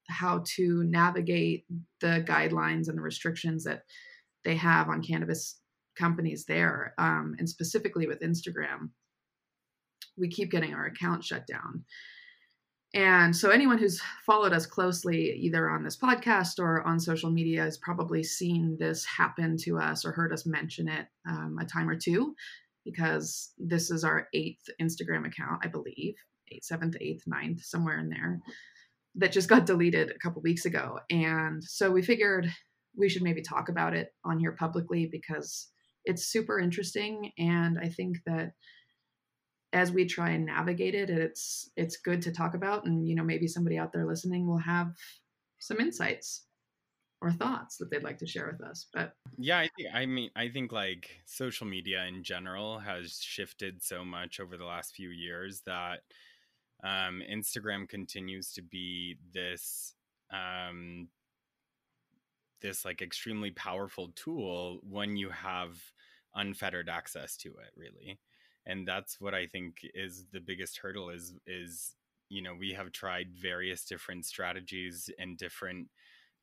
how 0.08 0.42
to 0.46 0.84
navigate 0.86 1.66
the 2.00 2.24
guidelines 2.26 2.88
and 2.88 2.98
the 2.98 3.02
restrictions 3.02 3.66
that 3.66 3.84
they 4.46 4.56
have 4.56 4.88
on 4.88 5.04
cannabis 5.04 5.60
companies 5.98 6.46
there. 6.46 6.94
Um, 6.98 7.36
and 7.38 7.50
specifically 7.50 8.08
with 8.08 8.22
Instagram, 8.22 8.92
we 10.18 10.30
keep 10.30 10.52
getting 10.52 10.74
our 10.74 10.86
account 10.86 11.26
shut 11.26 11.46
down. 11.48 11.84
And 12.94 13.36
so, 13.36 13.50
anyone 13.50 13.78
who's 13.78 14.02
followed 14.26 14.54
us 14.54 14.66
closely, 14.66 15.32
either 15.34 15.70
on 15.70 15.84
this 15.84 15.98
podcast 15.98 16.60
or 16.60 16.82
on 16.84 17.00
social 17.00 17.32
media, 17.32 17.62
has 17.62 17.78
probably 17.78 18.24
seen 18.24 18.78
this 18.80 19.06
happen 19.06 19.58
to 19.64 19.80
us 19.80 20.06
or 20.06 20.12
heard 20.12 20.34
us 20.34 20.46
mention 20.46 20.88
it 20.88 21.08
um, 21.30 21.58
a 21.62 21.66
time 21.66 21.90
or 21.90 21.96
two, 21.96 22.36
because 22.86 23.54
this 23.58 23.92
is 23.92 24.04
our 24.04 24.28
eighth 24.34 24.64
Instagram 24.82 25.26
account, 25.28 25.62
I 25.64 25.68
believe, 25.68 26.16
eighth, 26.52 26.66
seventh, 26.66 26.96
eighth, 27.00 27.24
ninth, 27.28 27.64
somewhere 27.64 28.00
in 28.00 28.10
there, 28.10 28.40
that 29.16 29.32
just 29.32 29.50
got 29.50 29.66
deleted 29.66 30.12
a 30.12 30.20
couple 30.20 30.42
weeks 30.42 30.66
ago. 30.66 31.00
And 31.10 31.64
so, 31.64 31.92
we 31.92 32.02
figured 32.02 32.52
we 32.98 33.10
should 33.10 33.24
maybe 33.24 33.42
talk 33.42 33.70
about 33.70 33.94
it 33.94 34.10
on 34.26 34.40
here 34.40 34.52
publicly 34.52 35.08
because 35.12 35.70
it's 36.06 36.28
super 36.28 36.60
interesting. 36.60 37.32
And 37.38 37.78
I 37.80 37.90
think 37.90 38.18
that 38.26 38.52
as 39.74 39.92
we 39.92 40.06
try 40.06 40.32
and 40.32 40.46
navigate 40.46 40.96
it 40.96 41.10
it's 41.10 41.70
it's 41.76 41.98
good 41.98 42.22
to 42.22 42.32
talk 42.32 42.54
about 42.54 42.86
and 42.86 43.08
you 43.08 43.16
know 43.16 43.24
maybe 43.24 43.48
somebody 43.48 43.78
out 43.78 43.94
there 43.94 44.06
listening 44.06 44.48
will 44.48 44.58
have 44.58 44.88
some 45.60 45.80
insights 45.80 46.46
or 47.22 47.32
thoughts 47.32 47.78
that 47.78 47.90
they'd 47.90 48.04
like 48.04 48.18
to 48.18 48.26
share 48.26 48.50
with 48.52 48.68
us 48.68 48.88
but 48.94 49.14
yeah 49.38 49.60
i 49.60 49.70
think 49.76 49.90
i 49.94 50.06
mean 50.06 50.30
i 50.36 50.48
think 50.48 50.72
like 50.72 51.22
social 51.26 51.68
media 51.68 52.06
in 52.06 52.24
general 52.24 52.80
has 52.80 53.20
shifted 53.22 53.82
so 53.84 54.04
much 54.04 54.40
over 54.40 54.58
the 54.58 54.66
last 54.66 54.96
few 54.96 55.10
years 55.10 55.62
that 55.66 56.00
um, 56.84 57.22
instagram 57.32 57.88
continues 57.88 58.52
to 58.52 58.62
be 58.62 59.18
this 59.34 59.94
um, 60.34 61.10
this 62.62 62.86
like 62.86 63.02
extremely 63.02 63.52
powerful 63.52 64.12
tool 64.16 64.80
when 64.88 65.18
you 65.18 65.30
have 65.30 65.78
unfettered 66.36 66.88
access 66.88 67.36
to 67.38 67.50
it 67.50 67.72
really. 67.76 68.20
And 68.66 68.88
that's 68.88 69.20
what 69.20 69.34
i 69.34 69.48
think 69.48 69.78
is 69.96 70.28
the 70.32 70.40
biggest 70.40 70.78
hurdle 70.78 71.10
is 71.10 71.34
is 71.48 71.96
you 72.30 72.42
know 72.42 72.54
we 72.58 72.72
have 72.74 72.92
tried 72.92 73.34
various 73.34 73.84
different 73.86 74.26
strategies 74.26 75.10
and 75.18 75.38
different 75.38 75.88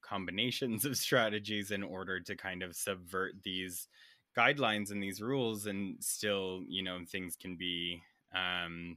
combinations 0.03 0.85
of 0.85 0.97
strategies 0.97 1.71
in 1.71 1.83
order 1.83 2.21
to 2.21 2.37
kind 2.37 2.63
of 2.63 2.77
subvert 2.77 3.35
these 3.43 3.89
guidelines 4.37 4.91
and 4.91 5.03
these 5.03 5.21
rules 5.21 5.67
and 5.67 5.97
still 6.03 6.63
you 6.69 6.83
know 6.83 6.99
things 7.07 7.37
can 7.37 7.57
be 7.57 8.01
um 8.35 8.97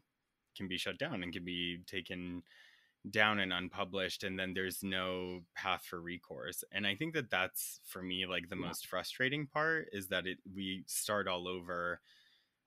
can 0.56 0.68
be 0.68 0.78
shut 0.78 1.00
down 1.00 1.24
and 1.24 1.34
can 1.34 1.44
be 1.44 1.80
taken 1.88 2.44
down 3.10 3.40
and 3.40 3.52
unpublished 3.52 4.24
and 4.24 4.38
then 4.38 4.54
there's 4.54 4.84
no 4.84 5.40
path 5.56 5.84
for 5.90 6.00
recourse 6.00 6.64
and 6.72 6.86
i 6.86 6.94
think 6.94 7.14
that 7.14 7.32
that's 7.32 7.80
for 7.84 8.04
me 8.04 8.28
like 8.28 8.48
the 8.50 8.56
yeah. 8.56 8.68
most 8.68 8.86
frustrating 8.86 9.48
part 9.48 9.88
is 9.92 10.08
that 10.08 10.28
it 10.28 10.38
we 10.54 10.84
start 10.86 11.28
all 11.28 11.48
over 11.48 12.00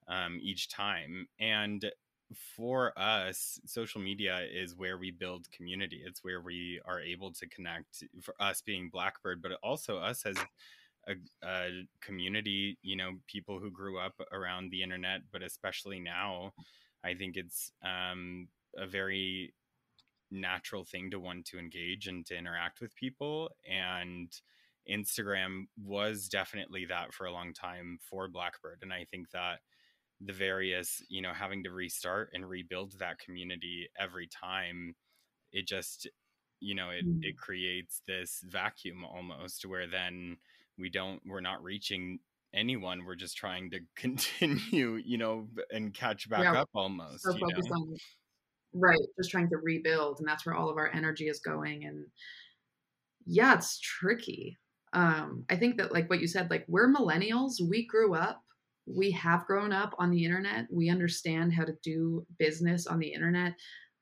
um, 0.09 0.39
each 0.43 0.69
time. 0.69 1.29
And 1.39 1.91
for 2.33 2.99
us, 2.99 3.61
social 3.67 4.01
media 4.01 4.41
is 4.53 4.75
where 4.75 4.99
we 4.99 5.11
build 5.11 5.51
community. 5.51 6.03
It's 6.05 6.25
where 6.25 6.41
we 6.41 6.81
are 6.85 7.01
able 7.01 7.33
to 7.33 7.49
connect. 7.49 8.05
For 8.23 8.35
us 8.41 8.63
being 8.63 8.91
Blackbird, 8.91 9.43
but 9.43 9.53
also 9.63 9.99
us 9.99 10.25
as 10.25 10.37
a, 11.07 11.15
a, 11.47 11.87
community. 12.01 12.79
You 12.83 12.97
know, 12.97 13.13
people 13.27 13.59
who 13.61 13.71
grew 13.71 13.99
up 13.99 14.15
around 14.33 14.71
the 14.71 14.83
internet, 14.83 15.21
but 15.33 15.43
especially 15.43 16.01
now, 16.01 16.53
I 17.05 17.15
think 17.15 17.37
it's 17.37 17.73
um, 17.83 18.49
a 18.77 18.87
very 18.87 19.55
natural 20.31 20.85
thing 20.85 21.11
to 21.11 21.21
want 21.21 21.45
to 21.47 21.59
engage 21.59 22.07
and 22.09 22.27
to 22.27 22.37
interact 22.37 22.81
with 22.81 22.97
people 22.97 23.51
and 23.71 24.33
Instagram 24.89 25.67
was 25.83 26.29
definitely 26.29 26.85
that 26.87 27.13
for 27.13 27.27
a 27.27 27.33
long 27.33 27.53
time 27.53 27.99
for 28.09 28.29
Blackbird. 28.29 28.81
And 28.83 28.93
I 28.93 29.07
think 29.11 29.31
that 29.31 29.61
the 30.21 30.33
various 30.33 31.03
you 31.09 31.21
know 31.21 31.33
having 31.33 31.65
to 31.65 31.71
restart 31.71 32.31
and 32.35 32.49
rebuild 32.49 32.99
that 32.99 33.19
community 33.19 33.89
every 33.99 34.29
time 34.29 34.95
it 35.53 35.67
just 35.67 36.09
you 36.61 36.75
know 36.75 36.91
it, 36.91 37.07
mm. 37.07 37.19
it 37.23 37.37
creates 37.37 38.03
this 38.07 38.43
vacuum 38.47 39.05
almost 39.05 39.67
where 39.67 39.87
then 39.87 40.37
we 40.79 40.89
don't 40.89 41.21
we're 41.27 41.41
not 41.41 41.63
reaching 41.63 42.19
anyone 42.55 43.05
we're 43.05 43.15
just 43.15 43.37
trying 43.37 43.71
to 43.71 43.81
continue 43.97 45.01
you 45.05 45.19
know 45.19 45.49
and 45.71 45.95
catch 45.95 46.29
back 46.29 46.45
yeah, 46.45 46.61
up 46.61 46.69
almost 46.75 47.23
so 47.23 47.33
focused 47.33 47.71
know? 47.71 47.77
on 47.77 47.97
right 48.75 48.99
just 49.19 49.31
trying 49.31 49.49
to 49.49 49.57
rebuild 49.57 50.19
and 50.19 50.29
that's 50.29 50.47
where 50.47 50.55
all 50.55 50.71
of 50.71 50.77
our 50.77 50.91
energy 50.95 51.29
is 51.29 51.41
going 51.41 51.85
and 51.85 52.07
yeah 53.27 53.55
it's 53.55 53.81
tricky 53.81 54.57
um 54.93 55.45
i 55.51 55.57
think 55.57 55.77
that 55.77 55.93
like 55.93 56.09
what 56.09 56.21
you 56.21 56.27
said 56.27 56.51
like 56.51 56.65
we're 56.69 56.93
millennials 56.93 57.55
we 57.69 57.87
grew 57.87 58.15
up 58.15 58.44
we 58.87 59.11
have 59.13 59.47
grown 59.47 59.73
up 59.73 59.95
on 59.99 60.11
the 60.11 60.25
internet. 60.25 60.67
We 60.71 60.91
understand 60.91 61.53
how 61.55 61.65
to 61.65 61.75
do 61.83 62.27
business 62.39 62.87
on 62.87 62.99
the 62.99 63.13
internet. 63.13 63.55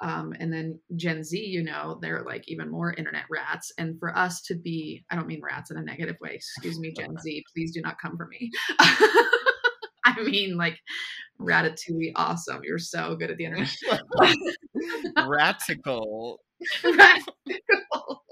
Um, 0.03 0.35
and 0.41 0.53
then 0.53 0.81
Gen 0.97 1.23
Z, 1.23 1.39
you 1.39 1.63
know, 1.63 1.99
they're 2.03 2.25
like 2.25 2.43
even 2.49 2.69
more 2.69 2.93
internet 2.93 3.25
rats. 3.31 3.73
And 3.79 3.99
for 4.01 4.17
us 4.17 4.43
to 4.43 4.57
be, 4.57 5.05
I 5.11 5.15
don't 5.15 5.29
mean 5.29 5.41
rats 5.43 5.71
in 5.71 5.77
a 5.77 5.83
negative 5.83 6.17
way. 6.21 6.35
Excuse 6.35 6.81
me, 6.81 6.93
Gen 6.93 7.17
Z, 7.19 7.45
please 7.55 7.73
do 7.73 7.81
not 7.81 8.01
come 8.03 8.17
for 8.17 8.27
me. 8.27 8.51
I 10.05 10.21
mean, 10.25 10.57
like 10.57 10.79
ratatouille, 11.41 12.13
awesome. 12.17 12.63
You're 12.65 12.79
so 12.79 13.15
good 13.15 13.31
at 13.31 13.37
the 13.37 13.45
internet. 13.45 13.71
Ratical. 15.27 16.41
Ratical. 16.83 18.25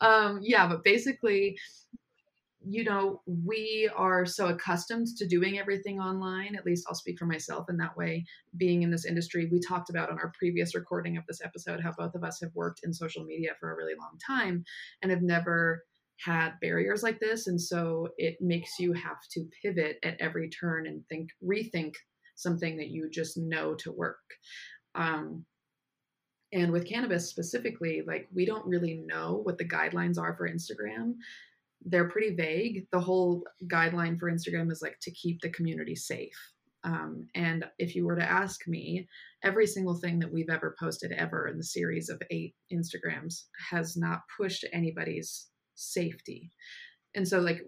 um, 0.00 0.40
yeah, 0.42 0.66
but 0.66 0.82
basically, 0.82 1.56
you 2.70 2.84
know, 2.84 3.22
we 3.26 3.90
are 3.96 4.26
so 4.26 4.48
accustomed 4.48 5.06
to 5.16 5.26
doing 5.26 5.58
everything 5.58 5.98
online. 5.98 6.54
At 6.54 6.66
least 6.66 6.84
I'll 6.86 6.94
speak 6.94 7.18
for 7.18 7.24
myself 7.24 7.70
in 7.70 7.78
that 7.78 7.96
way. 7.96 8.26
Being 8.58 8.82
in 8.82 8.90
this 8.90 9.06
industry, 9.06 9.48
we 9.50 9.58
talked 9.58 9.88
about 9.88 10.10
on 10.10 10.18
our 10.18 10.32
previous 10.38 10.74
recording 10.74 11.16
of 11.16 11.24
this 11.26 11.40
episode 11.42 11.80
how 11.80 11.92
both 11.96 12.14
of 12.14 12.24
us 12.24 12.40
have 12.42 12.54
worked 12.54 12.80
in 12.84 12.92
social 12.92 13.24
media 13.24 13.52
for 13.58 13.72
a 13.72 13.76
really 13.76 13.94
long 13.98 14.18
time 14.26 14.64
and 15.00 15.10
have 15.10 15.22
never 15.22 15.82
had 16.22 16.60
barriers 16.60 17.02
like 17.02 17.20
this. 17.20 17.46
And 17.46 17.58
so 17.58 18.08
it 18.18 18.36
makes 18.40 18.78
you 18.78 18.92
have 18.92 19.20
to 19.30 19.46
pivot 19.62 19.96
at 20.02 20.20
every 20.20 20.50
turn 20.50 20.86
and 20.86 21.02
think, 21.08 21.30
rethink 21.42 21.94
something 22.34 22.76
that 22.76 22.88
you 22.88 23.08
just 23.08 23.38
know 23.38 23.76
to 23.76 23.92
work. 23.92 24.18
Um, 24.94 25.46
and 26.52 26.70
with 26.70 26.88
cannabis 26.88 27.30
specifically, 27.30 28.02
like 28.06 28.28
we 28.34 28.44
don't 28.44 28.66
really 28.66 29.02
know 29.06 29.40
what 29.42 29.56
the 29.56 29.68
guidelines 29.68 30.18
are 30.18 30.36
for 30.36 30.48
Instagram 30.48 31.14
they're 31.84 32.08
pretty 32.08 32.34
vague. 32.34 32.86
The 32.92 33.00
whole 33.00 33.44
guideline 33.66 34.18
for 34.18 34.30
Instagram 34.30 34.70
is 34.70 34.82
like 34.82 34.98
to 35.02 35.10
keep 35.12 35.40
the 35.40 35.50
community 35.50 35.94
safe. 35.94 36.36
Um, 36.84 37.26
and 37.34 37.64
if 37.78 37.94
you 37.94 38.06
were 38.06 38.16
to 38.16 38.30
ask 38.30 38.66
me, 38.68 39.08
every 39.42 39.66
single 39.66 39.96
thing 39.96 40.18
that 40.20 40.32
we've 40.32 40.50
ever 40.50 40.76
posted 40.78 41.12
ever 41.12 41.48
in 41.48 41.58
the 41.58 41.64
series 41.64 42.08
of 42.08 42.22
eight 42.30 42.54
Instagrams 42.72 43.44
has 43.70 43.96
not 43.96 44.20
pushed 44.36 44.64
anybody's 44.72 45.48
safety. 45.74 46.50
And 47.14 47.26
so, 47.26 47.40
like, 47.40 47.62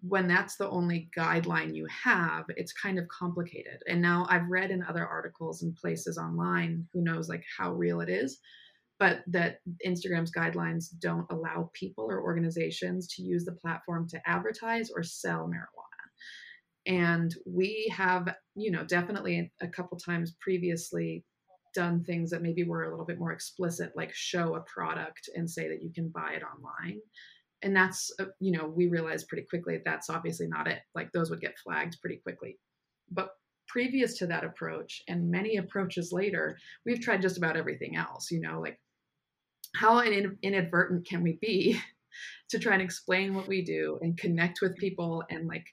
when 0.00 0.26
that's 0.26 0.56
the 0.56 0.68
only 0.70 1.10
guideline 1.16 1.74
you 1.74 1.86
have, 2.04 2.44
it's 2.56 2.72
kind 2.72 2.98
of 2.98 3.06
complicated. 3.08 3.82
And 3.86 4.00
now 4.00 4.26
I've 4.30 4.48
read 4.48 4.70
in 4.70 4.82
other 4.82 5.06
articles 5.06 5.62
and 5.62 5.76
places 5.76 6.16
online, 6.16 6.86
who 6.92 7.02
knows 7.02 7.28
like 7.28 7.44
how 7.58 7.74
real 7.74 8.00
it 8.00 8.08
is, 8.08 8.40
but 8.98 9.22
that 9.26 9.58
Instagram's 9.86 10.32
guidelines 10.32 10.86
don't 11.00 11.26
allow 11.30 11.70
people 11.74 12.04
or 12.04 12.22
organizations 12.22 13.08
to 13.14 13.22
use 13.22 13.44
the 13.44 13.52
platform 13.52 14.08
to 14.08 14.20
advertise 14.26 14.90
or 14.94 15.02
sell 15.02 15.48
marijuana. 15.48 15.94
And 16.86 17.34
we 17.46 17.92
have, 17.96 18.34
you 18.54 18.70
know, 18.70 18.84
definitely 18.84 19.52
a 19.60 19.68
couple 19.68 19.98
times 19.98 20.36
previously 20.40 21.24
done 21.74 22.04
things 22.04 22.30
that 22.30 22.42
maybe 22.42 22.62
were 22.62 22.84
a 22.84 22.90
little 22.90 23.06
bit 23.06 23.18
more 23.18 23.32
explicit, 23.32 23.92
like 23.96 24.14
show 24.14 24.54
a 24.54 24.60
product 24.60 25.28
and 25.34 25.50
say 25.50 25.68
that 25.68 25.82
you 25.82 25.92
can 25.92 26.08
buy 26.08 26.34
it 26.34 26.42
online. 26.42 27.00
And 27.62 27.74
that's, 27.74 28.12
uh, 28.20 28.26
you 28.40 28.52
know, 28.52 28.66
we 28.66 28.86
realized 28.86 29.28
pretty 29.28 29.46
quickly 29.48 29.74
that 29.74 29.84
that's 29.84 30.10
obviously 30.10 30.46
not 30.46 30.68
it. 30.68 30.80
Like 30.94 31.10
those 31.12 31.30
would 31.30 31.40
get 31.40 31.58
flagged 31.58 31.96
pretty 32.00 32.16
quickly. 32.16 32.58
But 33.10 33.30
previous 33.66 34.18
to 34.18 34.26
that 34.26 34.44
approach 34.44 35.02
and 35.08 35.30
many 35.30 35.56
approaches 35.56 36.12
later, 36.12 36.58
we've 36.84 37.00
tried 37.00 37.22
just 37.22 37.38
about 37.38 37.56
everything 37.56 37.96
else, 37.96 38.30
you 38.30 38.40
know, 38.40 38.60
like 38.60 38.78
how 39.74 40.00
inadvertent 40.00 41.06
can 41.06 41.22
we 41.22 41.38
be 41.40 41.80
to 42.48 42.58
try 42.58 42.74
and 42.74 42.82
explain 42.82 43.34
what 43.34 43.48
we 43.48 43.62
do 43.62 43.98
and 44.02 44.16
connect 44.16 44.60
with 44.60 44.76
people 44.76 45.24
and 45.30 45.48
like 45.48 45.66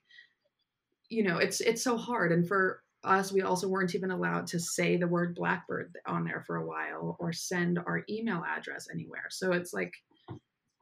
you 1.09 1.23
know 1.23 1.37
it's 1.37 1.61
it's 1.61 1.83
so 1.83 1.97
hard. 1.97 2.31
And 2.31 2.47
for 2.47 2.83
us 3.03 3.31
we 3.31 3.41
also 3.41 3.67
weren't 3.67 3.95
even 3.95 4.11
allowed 4.11 4.47
to 4.47 4.59
say 4.59 4.95
the 4.95 5.07
word 5.07 5.35
blackbird 5.35 5.91
on 6.05 6.23
there 6.23 6.43
for 6.45 6.57
a 6.57 6.65
while 6.65 7.17
or 7.19 7.33
send 7.33 7.79
our 7.79 8.03
email 8.09 8.43
address 8.47 8.87
anywhere. 8.91 9.25
So 9.29 9.51
it's 9.53 9.73
like 9.73 9.93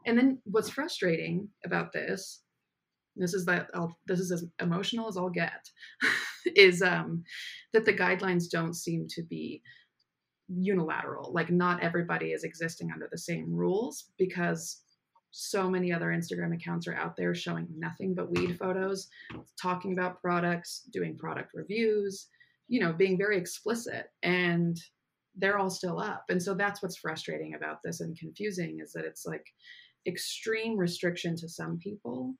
and 0.05 0.17
then 0.17 0.39
what's 0.45 0.69
frustrating 0.69 1.49
about 1.65 1.91
this 1.91 2.41
this 3.15 3.33
is 3.33 3.45
that 3.45 3.69
I'll, 3.73 3.97
this 4.07 4.19
is 4.19 4.31
as 4.31 4.45
emotional 4.61 5.07
as 5.07 5.17
I'll 5.17 5.29
get 5.29 5.69
is 6.55 6.81
um 6.81 7.23
that 7.73 7.85
the 7.85 7.93
guidelines 7.93 8.49
don't 8.49 8.73
seem 8.73 9.07
to 9.09 9.23
be 9.23 9.61
unilateral. 10.50 11.32
Like 11.34 11.50
not 11.50 11.84
everybody 11.84 12.32
is 12.32 12.44
existing 12.44 12.91
under 12.91 13.08
the 13.12 13.18
same 13.18 13.53
rules 13.53 14.12
because 14.18 14.82
so 15.32 15.70
many 15.70 15.94
other 15.94 16.08
Instagram 16.08 16.56
accounts 16.56 16.88
are 16.88 16.96
out 16.96 17.15
there 17.15 17.36
showing 17.36 17.68
nothing 17.77 18.15
but 18.15 18.32
weed 18.32 18.58
photos, 18.58 19.08
talking 19.62 19.94
about 19.94 20.22
products, 20.22 20.88
doing 20.91 21.18
product 21.18 21.51
reviews, 21.53 22.27
you 22.68 22.79
know, 22.79 22.94
being 22.94 23.18
very 23.18 23.38
explicit. 23.38 24.08
And 24.24 24.79
they're 25.36 25.60
all 25.60 25.70
still 25.70 26.00
up. 26.00 26.25
And 26.29 26.41
so 26.41 26.53
that's 26.53 26.82
what's 26.82 26.98
frustrating 26.98 27.53
about 27.53 27.77
this 27.84 28.01
and 28.01 28.18
confusing 28.18 28.79
is 28.84 28.91
that 28.94 29.06
it's 29.06 29.25
like 29.25 29.46
extreme 30.08 30.77
restriction 30.77 31.36
to 31.38 31.48
some 31.48 31.77
people 31.77 32.34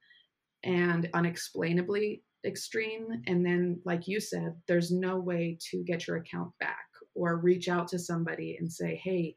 and 0.64 1.08
unexplainably 1.14 2.24
extreme. 2.46 3.08
And 3.28 3.46
then, 3.46 3.80
like 3.86 4.08
you 4.08 4.20
said, 4.20 4.56
there's 4.68 4.92
no 4.92 5.20
way 5.20 5.58
to 5.72 5.84
get 5.84 6.08
your 6.08 6.18
account 6.18 6.52
back 6.60 6.89
or 7.16 7.38
reach 7.38 7.68
out 7.68 7.88
to 7.90 8.00
somebody 8.00 8.58
and 8.60 8.72
say, 8.72 8.96
hey, 9.04 9.36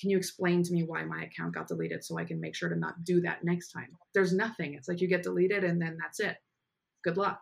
can 0.00 0.10
you 0.10 0.16
explain 0.16 0.62
to 0.62 0.72
me 0.72 0.84
why 0.84 1.04
my 1.04 1.24
account 1.24 1.54
got 1.54 1.66
deleted 1.66 2.04
so 2.04 2.18
I 2.18 2.24
can 2.24 2.40
make 2.40 2.54
sure 2.54 2.68
to 2.68 2.76
not 2.76 3.04
do 3.04 3.20
that 3.22 3.44
next 3.44 3.72
time? 3.72 3.96
There's 4.14 4.32
nothing. 4.32 4.74
It's 4.74 4.88
like 4.88 5.00
you 5.00 5.08
get 5.08 5.22
deleted 5.22 5.64
and 5.64 5.80
then 5.80 5.98
that's 6.00 6.20
it. 6.20 6.36
Good 7.02 7.16
luck. 7.16 7.40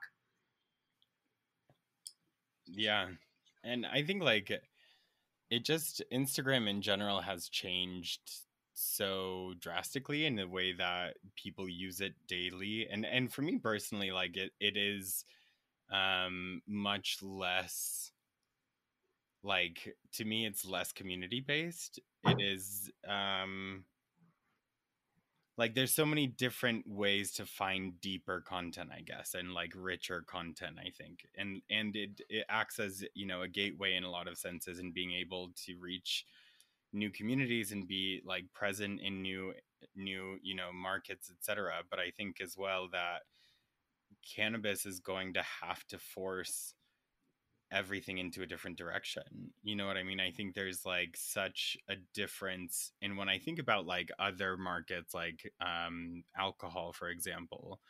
Yeah. 2.66 3.08
And 3.62 3.86
I 3.86 4.02
think 4.02 4.22
like 4.22 4.50
it 5.50 5.64
just 5.64 6.02
Instagram 6.12 6.68
in 6.68 6.82
general 6.82 7.20
has 7.20 7.48
changed 7.48 8.20
so 8.74 9.54
drastically 9.60 10.26
in 10.26 10.36
the 10.36 10.46
way 10.46 10.72
that 10.72 11.16
people 11.34 11.66
use 11.66 12.02
it 12.02 12.12
daily 12.28 12.86
and 12.90 13.06
and 13.06 13.32
for 13.32 13.40
me 13.40 13.56
personally 13.56 14.10
like 14.10 14.36
it 14.36 14.52
it 14.60 14.76
is 14.76 15.24
um 15.90 16.60
much 16.66 17.16
less 17.22 18.12
like 19.46 19.96
to 20.12 20.24
me 20.24 20.46
it's 20.46 20.66
less 20.66 20.92
community 20.92 21.40
based. 21.40 22.00
It 22.24 22.40
is 22.40 22.90
um 23.08 23.84
like 25.58 25.74
there's 25.74 25.94
so 25.94 26.04
many 26.04 26.26
different 26.26 26.86
ways 26.86 27.32
to 27.32 27.46
find 27.46 28.00
deeper 28.00 28.42
content 28.46 28.90
i 28.94 29.00
guess 29.00 29.34
and 29.34 29.52
like 29.52 29.72
richer 29.74 30.22
content 30.26 30.76
i 30.78 30.90
think 30.90 31.26
and 31.36 31.62
and 31.70 31.96
it 31.96 32.20
it 32.28 32.44
acts 32.48 32.78
as 32.78 33.04
you 33.14 33.26
know 33.26 33.42
a 33.42 33.48
gateway 33.48 33.94
in 33.94 34.04
a 34.04 34.10
lot 34.10 34.28
of 34.28 34.36
senses 34.36 34.78
and 34.78 34.94
being 34.94 35.12
able 35.12 35.50
to 35.54 35.76
reach 35.80 36.24
new 36.92 37.10
communities 37.10 37.72
and 37.72 37.88
be 37.88 38.20
like 38.24 38.44
present 38.54 39.00
in 39.00 39.22
new 39.22 39.52
new 39.94 40.38
you 40.42 40.54
know 40.54 40.70
markets 40.72 41.30
etc 41.30 41.72
but 41.90 41.98
i 41.98 42.10
think 42.10 42.40
as 42.40 42.56
well 42.56 42.88
that 42.90 43.22
cannabis 44.34 44.86
is 44.86 45.00
going 45.00 45.32
to 45.32 45.42
have 45.62 45.86
to 45.86 45.98
force 45.98 46.74
everything 47.72 48.18
into 48.18 48.42
a 48.42 48.46
different 48.46 48.78
direction. 48.78 49.22
You 49.62 49.76
know 49.76 49.86
what 49.86 49.96
I 49.96 50.02
mean? 50.02 50.20
I 50.20 50.30
think 50.30 50.54
there's 50.54 50.84
like 50.86 51.16
such 51.16 51.76
a 51.88 51.96
difference 52.14 52.92
in 53.02 53.16
when 53.16 53.28
I 53.28 53.38
think 53.38 53.58
about 53.58 53.86
like 53.86 54.10
other 54.18 54.56
markets 54.56 55.14
like 55.14 55.52
um 55.60 56.24
alcohol 56.38 56.92
for 56.92 57.08
example. 57.08 57.80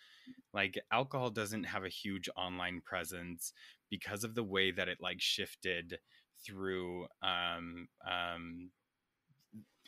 Like 0.52 0.78
alcohol 0.92 1.30
doesn't 1.30 1.64
have 1.64 1.84
a 1.84 1.88
huge 1.90 2.28
online 2.36 2.80
presence 2.84 3.52
because 3.90 4.24
of 4.24 4.34
the 4.34 4.44
way 4.44 4.70
that 4.72 4.88
it 4.88 4.98
like 5.00 5.20
shifted 5.20 5.98
through 6.44 7.06
um 7.22 7.88
um 8.08 8.70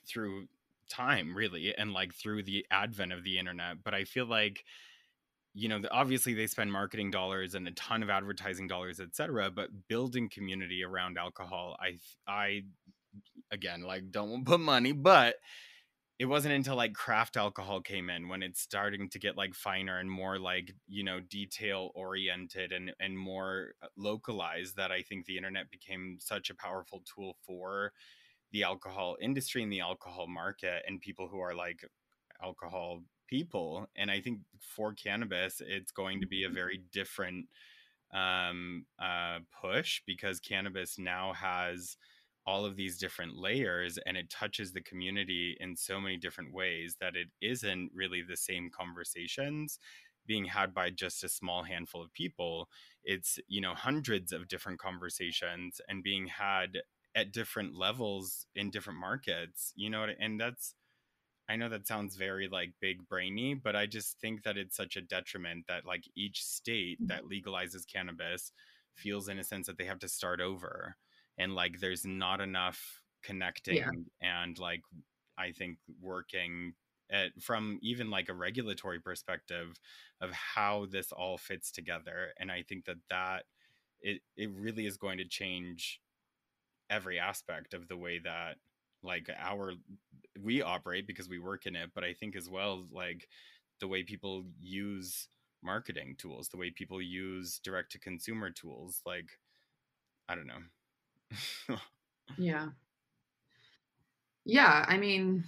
through 0.07 0.47
time 0.89 1.35
really 1.37 1.75
and 1.77 1.93
like 1.93 2.15
through 2.15 2.43
the 2.43 2.65
advent 2.71 3.13
of 3.13 3.23
the 3.23 3.39
internet 3.39 3.77
but 3.85 3.93
i 3.93 4.05
feel 4.05 4.25
like 4.25 4.65
you 5.59 5.69
know 5.69 5.81
obviously 5.91 6.35
they 6.35 6.47
spend 6.47 6.71
marketing 6.73 7.11
dollars 7.11 7.55
and 7.55 7.67
a 7.67 7.73
ton 7.73 8.03
of 8.03 8.11
advertising 8.11 8.69
dollars 8.69 9.01
et 9.01 9.15
cetera, 9.15 9.51
but 9.51 9.69
building 9.89 10.29
community 10.29 10.85
around 10.85 11.19
alcohol 11.19 11.77
i 11.81 11.99
i 12.31 12.63
again 13.51 13.83
like 13.83 14.11
don't 14.11 14.45
put 14.47 14.61
money 14.61 14.93
but 14.93 15.35
it 16.19 16.27
wasn't 16.27 16.53
until 16.53 16.75
like 16.75 16.95
craft 16.95 17.37
alcohol 17.37 17.81
came 17.81 18.11
in 18.11 18.29
when 18.29 18.43
it's 18.43 18.61
starting 18.61 19.09
to 19.09 19.19
get 19.19 19.37
like 19.37 19.55
finer 19.55 19.99
and 19.99 20.11
more 20.11 20.39
like 20.39 20.73
you 20.87 21.03
know 21.03 21.19
detail 21.21 21.91
oriented 21.95 22.73
and 22.73 22.93
and 23.01 23.19
more 23.19 23.73
uh, 23.83 23.87
localized 23.97 24.77
that 24.77 24.93
i 24.93 25.03
think 25.03 25.27
the 25.27 25.37
internet 25.37 25.71
became 25.71 26.19
such 26.21 26.51
a 26.51 26.55
powerful 26.55 27.03
tool 27.13 27.37
for 27.45 27.93
the 28.53 28.63
alcohol 28.63 29.17
industry 29.21 29.63
and 29.63 29.73
the 29.73 29.81
alcohol 29.81 30.27
market 30.29 30.83
and 30.87 31.01
people 31.01 31.29
who 31.29 31.41
are 31.41 31.55
like 31.55 31.85
alcohol 32.43 33.01
people 33.29 33.87
and 33.97 34.11
i 34.11 34.21
think 34.21 34.41
for 34.61 34.93
cannabis 34.93 35.61
it's 35.67 35.93
going 35.93 36.21
to 36.21 36.27
be 36.27 36.43
a 36.43 36.47
mm-hmm. 36.47 36.55
very 36.55 36.83
different 36.93 37.47
um, 38.15 38.87
uh, 38.99 39.39
push 39.61 40.01
because 40.07 40.41
cannabis 40.41 40.99
now 40.99 41.33
has 41.35 41.97
all 42.47 42.65
of 42.65 42.77
these 42.77 42.97
different 42.97 43.37
layers 43.37 43.99
and 44.07 44.17
it 44.17 44.31
touches 44.31 44.73
the 44.73 44.81
community 44.81 45.55
in 45.61 45.77
so 45.77 46.01
many 46.01 46.17
different 46.17 46.55
ways 46.55 46.97
that 46.99 47.15
it 47.15 47.29
isn't 47.43 47.91
really 47.95 48.23
the 48.23 48.39
same 48.39 48.71
conversations 48.71 49.79
being 50.27 50.47
had 50.47 50.73
by 50.73 50.89
just 50.89 51.23
a 51.23 51.29
small 51.29 51.63
handful 51.63 52.03
of 52.03 52.13
people 52.15 52.69
it's 53.05 53.39
you 53.49 53.61
know 53.61 53.75
hundreds 53.75 54.33
of 54.33 54.49
different 54.49 54.79
conversations 54.79 55.81
and 55.89 56.03
being 56.03 56.27
had 56.27 56.79
at 57.15 57.33
different 57.33 57.77
levels 57.77 58.47
in 58.55 58.71
different 58.71 58.99
markets 58.99 59.73
you 59.77 59.91
know 59.91 60.07
and 60.19 60.41
that's 60.41 60.75
I 61.49 61.57
know 61.57 61.69
that 61.71 61.87
sounds 61.87 62.17
very 62.17 62.49
like 62.49 62.73
big 62.81 63.09
brainy, 63.09 63.55
but 63.55 63.75
I 63.75 63.87
just 63.87 64.21
think 64.21 64.43
that 64.43 64.59
it's 64.59 64.77
such 64.77 64.97
a 64.97 65.01
detriment 65.01 65.65
that 65.69 65.87
like 65.87 66.05
each 66.15 66.45
state 66.45 66.99
that 67.07 67.23
mm-hmm. 67.23 67.33
legalizes 67.33 67.91
cannabis 67.91 68.53
feels 68.95 69.29
in 69.29 69.39
a 69.39 69.45
sense 69.45 69.67
that 69.67 69.79
they 69.79 69.85
have 69.85 70.01
to 70.01 70.09
start 70.09 70.41
over 70.41 70.97
and 71.39 71.55
like 71.55 71.81
there's 71.81 72.05
not 72.05 72.41
enough 72.41 73.01
connecting 73.23 73.77
yeah. 73.77 74.43
and 74.43 74.59
like 74.59 74.83
I 75.39 75.53
think 75.53 75.79
working 76.03 76.75
at, 77.11 77.31
from 77.41 77.79
even 77.81 78.11
like 78.11 78.29
a 78.29 78.35
regulatory 78.35 79.01
perspective 79.01 79.79
of 80.21 80.33
how 80.33 80.87
this 80.91 81.13
all 81.13 81.39
fits 81.39 81.71
together 81.71 82.33
and 82.39 82.51
I 82.51 82.63
think 82.69 82.85
that 82.87 82.97
that 83.09 83.45
it 84.01 84.21
it 84.37 84.51
really 84.51 84.87
is 84.87 84.97
going 84.97 85.19
to 85.19 85.25
change 85.25 86.01
every 86.91 87.19
aspect 87.19 87.75
of 87.75 87.89
the 87.89 87.97
way 87.97 88.19
that 88.19 88.57
like 89.03 89.29
our 89.39 89.73
we 90.43 90.63
operate 90.63 91.07
because 91.07 91.29
we 91.29 91.39
work 91.39 91.67
in 91.67 91.77
it 91.77 91.91
but 91.95 92.05
i 92.05 92.13
think 92.13 92.37
as 92.37 92.49
well 92.49 92.87
like 92.93 93.29
the 93.81 93.89
way 93.89 94.03
people 94.03 94.45
use 94.61 95.29
marketing 95.63 96.15
tools 96.19 96.49
the 96.49 96.57
way 96.57 96.71
people 96.71 97.01
use 97.03 97.61
direct 97.65 97.93
to 97.93 97.99
consumer 97.99 98.51
tools 98.51 99.01
like 99.07 99.31
i 100.29 100.35
don't 100.35 100.47
know. 100.47 101.77
Yeah. 102.37 102.69
Yeah 104.45 104.85
i 104.89 104.97
mean 104.97 105.45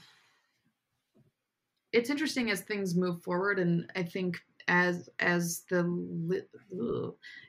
it's 1.92 2.10
interesting 2.10 2.50
as 2.50 2.60
things 2.60 2.94
move 2.94 3.22
forward 3.22 3.58
and 3.58 3.90
i 3.96 4.02
think 4.02 4.38
as 4.68 5.08
as 5.18 5.64
the 5.68 6.44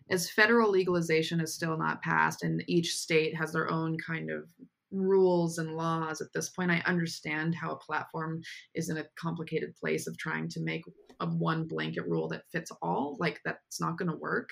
as 0.09 0.29
federal 0.29 0.71
legalization 0.71 1.39
is 1.39 1.53
still 1.53 1.77
not 1.77 2.01
passed 2.01 2.43
and 2.43 2.63
each 2.67 2.95
state 2.95 3.35
has 3.35 3.53
their 3.53 3.69
own 3.71 3.97
kind 3.99 4.31
of 4.31 4.49
rules 4.91 5.57
and 5.57 5.75
laws 5.75 6.21
at 6.21 6.31
this 6.33 6.49
point. 6.49 6.71
I 6.71 6.81
understand 6.85 7.55
how 7.55 7.71
a 7.71 7.77
platform 7.77 8.41
is 8.75 8.89
in 8.89 8.97
a 8.97 9.05
complicated 9.17 9.75
place 9.75 10.07
of 10.07 10.17
trying 10.17 10.49
to 10.49 10.61
make 10.61 10.83
a 11.19 11.25
one 11.25 11.67
blanket 11.67 12.07
rule 12.07 12.27
that 12.29 12.49
fits 12.51 12.71
all. 12.81 13.17
Like 13.19 13.39
that's 13.45 13.79
not 13.79 13.97
going 13.97 14.11
to 14.11 14.17
work. 14.17 14.49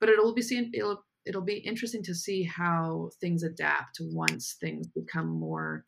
But 0.00 0.08
it'll 0.08 0.34
be 0.34 0.42
seen. 0.42 0.70
It'll 0.74 1.04
it'll 1.24 1.42
be 1.42 1.58
interesting 1.58 2.02
to 2.04 2.14
see 2.14 2.42
how 2.42 3.10
things 3.20 3.42
adapt 3.42 3.98
once 4.00 4.56
things 4.60 4.86
become 4.88 5.28
more. 5.28 5.84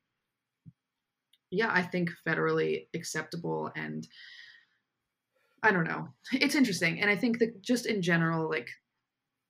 Yeah, 1.50 1.70
I 1.72 1.82
think 1.82 2.10
federally 2.26 2.86
acceptable 2.94 3.70
and. 3.76 4.06
I 5.60 5.72
don't 5.72 5.88
know. 5.88 6.06
It's 6.32 6.54
interesting. 6.54 7.00
And 7.00 7.10
I 7.10 7.16
think 7.16 7.40
that 7.40 7.60
just 7.62 7.86
in 7.86 8.00
general, 8.00 8.48
like 8.48 8.70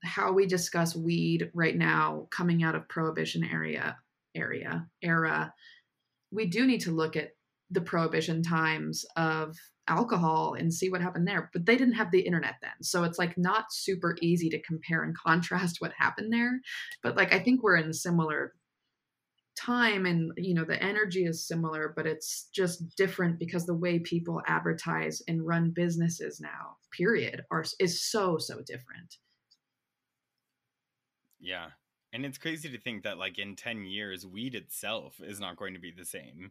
how 0.02 0.32
we 0.32 0.46
discuss 0.46 0.96
weed 0.96 1.50
right 1.52 1.76
now 1.76 2.28
coming 2.30 2.62
out 2.62 2.74
of 2.74 2.88
prohibition 2.88 3.44
area 3.44 3.98
area 4.34 4.86
era, 5.02 5.52
we 6.30 6.46
do 6.46 6.66
need 6.66 6.80
to 6.82 6.92
look 6.92 7.16
at 7.16 7.30
the 7.70 7.80
prohibition 7.80 8.42
times 8.42 9.04
of 9.16 9.56
alcohol 9.88 10.54
and 10.54 10.72
see 10.72 10.90
what 10.90 11.00
happened 11.00 11.26
there. 11.26 11.50
But 11.52 11.66
they 11.66 11.76
didn't 11.76 11.94
have 11.94 12.10
the 12.10 12.20
internet 12.20 12.56
then. 12.62 12.82
So 12.82 13.04
it's 13.04 13.18
like 13.18 13.36
not 13.36 13.66
super 13.70 14.16
easy 14.20 14.48
to 14.50 14.62
compare 14.62 15.02
and 15.02 15.16
contrast 15.16 15.76
what 15.80 15.92
happened 15.98 16.32
there. 16.32 16.60
But 17.02 17.16
like 17.16 17.32
I 17.34 17.38
think 17.38 17.62
we're 17.62 17.76
in 17.76 17.92
similar 17.92 18.52
time 19.58 20.06
and 20.06 20.32
you 20.36 20.54
know 20.54 20.64
the 20.64 20.80
energy 20.80 21.24
is 21.24 21.46
similar 21.46 21.92
but 21.96 22.06
it's 22.06 22.48
just 22.54 22.94
different 22.96 23.38
because 23.38 23.66
the 23.66 23.74
way 23.74 23.98
people 23.98 24.40
advertise 24.46 25.20
and 25.26 25.44
run 25.44 25.72
businesses 25.74 26.40
now 26.40 26.76
period 26.96 27.42
are 27.50 27.64
is 27.80 28.00
so 28.00 28.38
so 28.38 28.60
different 28.64 29.16
yeah 31.40 31.66
and 32.18 32.26
it's 32.26 32.36
crazy 32.36 32.68
to 32.68 32.78
think 32.78 33.04
that 33.04 33.16
like 33.16 33.38
in 33.38 33.54
10 33.54 33.84
years 33.84 34.26
weed 34.26 34.56
itself 34.56 35.20
is 35.24 35.38
not 35.38 35.56
going 35.56 35.72
to 35.72 35.80
be 35.80 35.92
the 35.92 36.04
same 36.04 36.50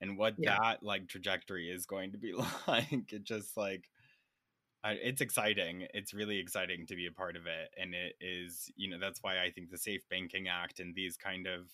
and 0.00 0.16
what 0.16 0.34
yeah. 0.38 0.56
that 0.58 0.82
like 0.82 1.06
trajectory 1.06 1.70
is 1.70 1.84
going 1.84 2.12
to 2.12 2.18
be 2.18 2.32
like 2.66 3.12
it 3.12 3.22
just 3.22 3.56
like 3.56 3.90
I, 4.82 4.92
it's 4.92 5.20
exciting 5.20 5.86
it's 5.92 6.14
really 6.14 6.38
exciting 6.38 6.86
to 6.86 6.96
be 6.96 7.06
a 7.06 7.12
part 7.12 7.36
of 7.36 7.46
it 7.46 7.68
and 7.78 7.94
it 7.94 8.14
is 8.22 8.72
you 8.74 8.88
know 8.88 8.98
that's 8.98 9.22
why 9.22 9.42
i 9.42 9.50
think 9.50 9.70
the 9.70 9.76
safe 9.76 10.00
banking 10.08 10.48
act 10.48 10.80
and 10.80 10.94
these 10.94 11.16
kind 11.16 11.46
of 11.46 11.68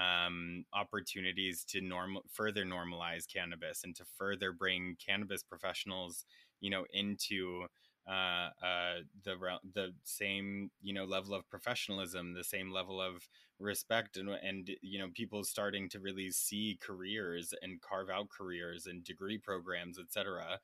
um, 0.00 0.64
opportunities 0.72 1.64
to 1.64 1.80
normal 1.80 2.22
further 2.32 2.64
normalize 2.64 3.26
cannabis 3.26 3.82
and 3.82 3.96
to 3.96 4.04
further 4.16 4.52
bring 4.52 4.96
cannabis 5.04 5.42
professionals 5.42 6.24
you 6.60 6.70
know 6.70 6.84
into 6.92 7.66
uh, 8.08 8.48
uh, 8.64 8.94
the 9.24 9.36
the 9.74 9.92
same 10.04 10.70
you 10.82 10.94
know 10.94 11.04
level 11.04 11.34
of 11.34 11.48
professionalism, 11.50 12.32
the 12.32 12.42
same 12.42 12.72
level 12.72 13.00
of 13.02 13.28
respect, 13.58 14.16
and 14.16 14.30
and 14.42 14.70
you 14.80 14.98
know 14.98 15.08
people 15.12 15.44
starting 15.44 15.88
to 15.90 16.00
really 16.00 16.30
see 16.30 16.78
careers 16.80 17.52
and 17.60 17.82
carve 17.82 18.08
out 18.08 18.28
careers 18.30 18.86
and 18.86 19.04
degree 19.04 19.36
programs, 19.36 19.98
etc. 19.98 20.58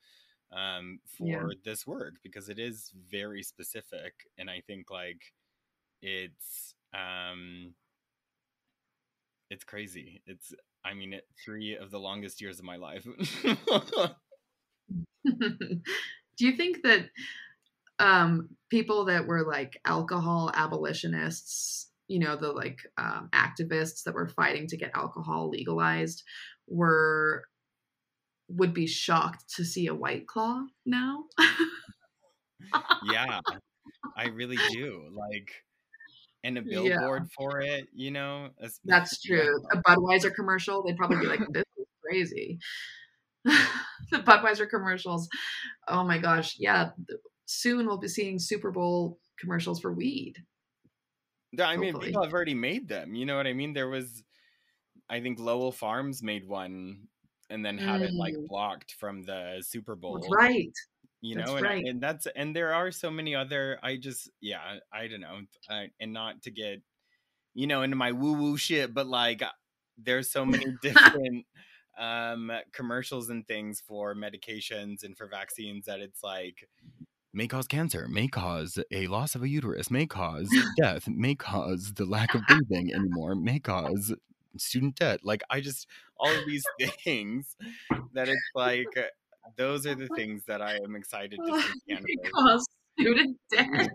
Um, 0.51 0.99
for 1.17 1.27
yeah. 1.27 1.55
this 1.63 1.85
work 1.85 2.15
because 2.23 2.49
it 2.49 2.59
is 2.59 2.91
very 3.09 3.43
specific, 3.43 4.13
and 4.37 4.49
I 4.49 4.61
think 4.65 4.89
like 4.89 5.33
it's 6.01 6.73
um, 6.93 7.75
it's 9.51 9.63
crazy. 9.63 10.21
It's 10.25 10.53
I 10.83 10.95
mean, 10.95 11.13
it, 11.13 11.27
three 11.43 11.77
of 11.77 11.91
the 11.91 11.99
longest 11.99 12.41
years 12.41 12.57
of 12.57 12.65
my 12.65 12.77
life. 12.77 13.07
Do 16.37 16.45
you 16.45 16.55
think 16.55 16.83
that 16.83 17.09
um, 17.99 18.49
people 18.69 19.05
that 19.05 19.27
were 19.27 19.45
like 19.45 19.79
alcohol 19.85 20.51
abolitionists, 20.53 21.89
you 22.07 22.19
know, 22.19 22.35
the 22.35 22.51
like 22.51 22.79
um, 22.97 23.29
activists 23.33 24.03
that 24.03 24.13
were 24.13 24.27
fighting 24.27 24.67
to 24.67 24.77
get 24.77 24.91
alcohol 24.95 25.49
legalized, 25.49 26.23
were 26.67 27.43
would 28.47 28.73
be 28.73 28.87
shocked 28.87 29.55
to 29.55 29.65
see 29.65 29.87
a 29.87 29.95
white 29.95 30.27
claw 30.27 30.63
now? 30.85 31.23
yeah, 33.11 33.39
I 34.17 34.27
really 34.27 34.57
do. 34.71 35.03
Like, 35.11 35.49
and 36.43 36.57
a 36.57 36.61
billboard 36.61 37.23
yeah. 37.23 37.35
for 37.37 37.61
it, 37.61 37.87
you 37.93 38.11
know. 38.11 38.49
That's 38.83 39.21
true. 39.25 39.59
Yeah. 39.73 39.79
A 39.79 39.83
Budweiser 39.83 40.33
commercial, 40.33 40.83
they'd 40.83 40.97
probably 40.97 41.17
be 41.17 41.27
like, 41.27 41.41
"This 41.51 41.65
is 41.77 41.87
crazy." 42.03 42.59
the 44.11 44.17
Budweiser 44.17 44.69
commercials. 44.69 45.27
Oh 45.87 46.03
my 46.03 46.17
gosh. 46.17 46.55
Yeah. 46.59 46.91
Soon 47.45 47.85
we'll 47.85 47.97
be 47.97 48.07
seeing 48.07 48.39
Super 48.39 48.71
Bowl 48.71 49.19
commercials 49.39 49.79
for 49.79 49.93
weed. 49.93 50.43
Yeah, 51.51 51.67
I 51.67 51.77
mean, 51.77 51.97
people 51.99 52.23
have 52.23 52.33
already 52.33 52.53
made 52.53 52.87
them. 52.87 53.15
You 53.15 53.25
know 53.25 53.37
what 53.37 53.47
I 53.47 53.53
mean? 53.53 53.73
There 53.73 53.87
was, 53.87 54.23
I 55.09 55.21
think 55.21 55.39
Lowell 55.39 55.71
Farms 55.71 56.21
made 56.21 56.47
one 56.47 57.07
and 57.49 57.65
then 57.65 57.77
had 57.77 58.01
mm. 58.01 58.05
it 58.05 58.13
like 58.13 58.35
mm. 58.35 58.47
blocked 58.47 58.93
from 58.99 59.23
the 59.23 59.63
Super 59.65 59.95
Bowl. 59.95 60.19
That's 60.19 60.33
right. 60.33 60.71
You 61.21 61.35
know, 61.35 61.55
and, 61.55 61.65
right. 61.65 61.83
and 61.85 62.01
that's 62.01 62.27
and 62.35 62.55
there 62.55 62.73
are 62.73 62.91
so 62.91 63.09
many 63.09 63.33
other. 63.33 63.79
I 63.81 63.97
just 63.97 64.29
yeah, 64.41 64.59
I 64.93 65.07
don't 65.07 65.21
know, 65.21 65.39
I, 65.69 65.87
and 65.99 66.13
not 66.13 66.43
to 66.43 66.51
get 66.51 66.81
you 67.55 67.65
know 67.65 67.81
into 67.81 67.95
my 67.95 68.11
woo 68.11 68.33
woo 68.33 68.57
shit, 68.57 68.93
but 68.93 69.07
like 69.07 69.41
there's 69.97 70.29
so 70.29 70.45
many 70.45 70.65
different 70.83 71.45
um, 71.97 72.51
commercials 72.71 73.29
and 73.29 73.47
things 73.47 73.81
for 73.85 74.15
medications 74.15 75.03
and 75.03 75.17
for 75.17 75.27
vaccines 75.27 75.85
that 75.85 75.99
it's 75.99 76.23
like 76.23 76.67
may 77.33 77.47
cause 77.47 77.67
cancer, 77.67 78.07
may 78.09 78.27
cause 78.27 78.79
a 78.91 79.07
loss 79.07 79.35
of 79.35 79.43
a 79.43 79.49
uterus, 79.49 79.91
may 79.91 80.05
cause 80.05 80.49
death, 80.81 81.07
may 81.07 81.35
cause 81.35 81.93
the 81.93 82.05
lack 82.05 82.33
of 82.33 82.41
breathing 82.47 82.93
anymore, 82.93 83.35
may 83.35 83.59
cause 83.59 84.13
student 84.57 84.95
debt. 84.95 85.19
Like 85.23 85.43
I 85.49 85.59
just 85.59 85.87
all 86.17 86.31
of 86.31 86.45
these 86.47 86.63
things 87.03 87.55
that 88.13 88.29
it's 88.29 88.51
like 88.55 88.87
those 89.57 89.85
are 89.85 89.95
the 89.95 90.07
things 90.15 90.43
that 90.47 90.61
I 90.61 90.75
am 90.77 90.95
excited 90.95 91.39
to 91.45 91.61
see. 91.61 92.17
Cause 92.33 92.65
student 92.99 93.37
debt. 93.51 93.89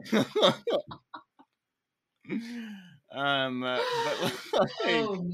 um, 3.12 3.62
but 3.62 3.82
like, 4.14 4.70
oh, 4.84 5.26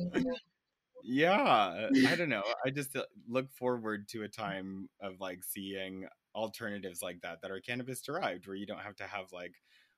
yeah 1.06 1.88
i 2.08 2.16
don't 2.16 2.28
know 2.28 2.42
i 2.64 2.70
just 2.70 2.96
uh, 2.96 3.02
look 3.28 3.50
forward 3.52 4.08
to 4.08 4.24
a 4.24 4.28
time 4.28 4.88
of 5.00 5.20
like 5.20 5.44
seeing 5.44 6.06
alternatives 6.34 7.00
like 7.00 7.20
that 7.22 7.40
that 7.40 7.50
are 7.50 7.60
cannabis 7.60 8.02
derived 8.02 8.46
where 8.46 8.56
you 8.56 8.66
don't 8.66 8.80
have 8.80 8.96
to 8.96 9.04
have 9.04 9.26
like 9.32 9.54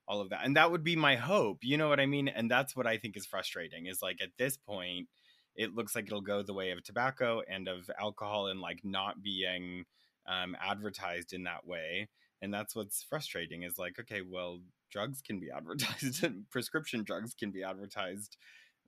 all 0.06 0.20
of 0.20 0.28
that 0.28 0.44
and 0.44 0.56
that 0.56 0.70
would 0.70 0.84
be 0.84 0.96
my 0.96 1.16
hope 1.16 1.58
you 1.62 1.76
know 1.76 1.88
what 1.88 2.00
i 2.00 2.06
mean? 2.06 2.28
And 2.28 2.50
that's 2.50 2.76
what 2.76 2.86
i 2.86 2.98
think 2.98 3.16
is 3.16 3.26
frustrating 3.26 3.86
is 3.86 4.02
like 4.02 4.20
at 4.22 4.30
this 4.38 4.56
point 4.56 5.08
it 5.56 5.74
looks 5.74 5.94
like 5.96 6.06
it'll 6.06 6.20
go 6.20 6.42
the 6.42 6.54
way 6.54 6.70
of 6.70 6.84
tobacco 6.84 7.42
and 7.50 7.68
of 7.68 7.90
alcohol 7.98 8.46
and 8.46 8.60
like 8.60 8.80
not 8.84 9.22
being 9.22 9.84
um, 10.26 10.54
advertised 10.62 11.32
in 11.32 11.44
that 11.44 11.66
way 11.66 12.08
and 12.42 12.52
that's 12.52 12.76
what's 12.76 13.02
frustrating 13.02 13.62
is 13.62 13.78
like 13.78 13.98
okay 13.98 14.20
well 14.20 14.60
drugs 14.90 15.22
can 15.22 15.40
be 15.40 15.50
advertised 15.50 16.24
prescription 16.50 17.02
drugs 17.02 17.34
can 17.34 17.50
be 17.50 17.62
advertised 17.62 18.36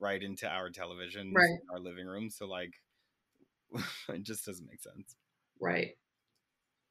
right 0.01 0.21
into 0.21 0.49
our 0.49 0.69
television, 0.69 1.31
right. 1.33 1.59
our 1.71 1.79
living 1.79 2.07
room. 2.07 2.29
So 2.29 2.47
like, 2.47 2.73
it 4.09 4.23
just 4.23 4.45
doesn't 4.45 4.67
make 4.67 4.81
sense. 4.81 5.15
Right. 5.61 5.91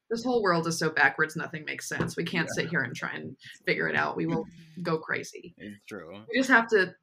This 0.09 0.23
whole 0.23 0.41
world 0.41 0.65
is 0.67 0.79
so 0.79 0.89
backwards, 0.89 1.35
nothing 1.35 1.63
makes 1.65 1.87
sense. 1.87 2.17
We 2.17 2.23
can't 2.23 2.49
yeah. 2.49 2.63
sit 2.63 2.69
here 2.69 2.81
and 2.81 2.95
try 2.95 3.11
and 3.11 3.35
figure 3.65 3.87
it 3.87 3.95
out. 3.95 4.17
We 4.17 4.25
will 4.25 4.45
go 4.81 4.97
crazy. 4.97 5.53
It's 5.57 5.85
true. 5.87 6.11
We 6.31 6.39
just 6.39 6.49
have 6.49 6.67
to 6.69 6.93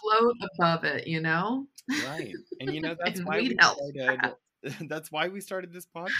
float 0.00 0.34
above 0.54 0.84
it, 0.84 1.06
you 1.06 1.20
know? 1.20 1.66
Right. 2.06 2.32
And 2.60 2.74
you 2.74 2.80
know 2.80 2.96
that's 3.04 3.20
why 3.22 3.38
we 3.38 3.50
started 3.50 4.34
that's 4.88 5.12
why 5.12 5.28
we 5.28 5.40
started 5.40 5.72
this 5.72 5.86
podcast. 5.86 6.16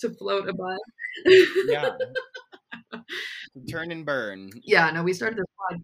to 0.00 0.10
float 0.18 0.48
above. 0.48 0.78
yeah. 1.66 1.90
Turn 3.70 3.92
and 3.92 4.06
burn. 4.06 4.50
Yeah, 4.64 4.90
no, 4.90 5.02
we 5.02 5.12
started 5.12 5.38
this 5.38 5.46
podcast 5.70 5.80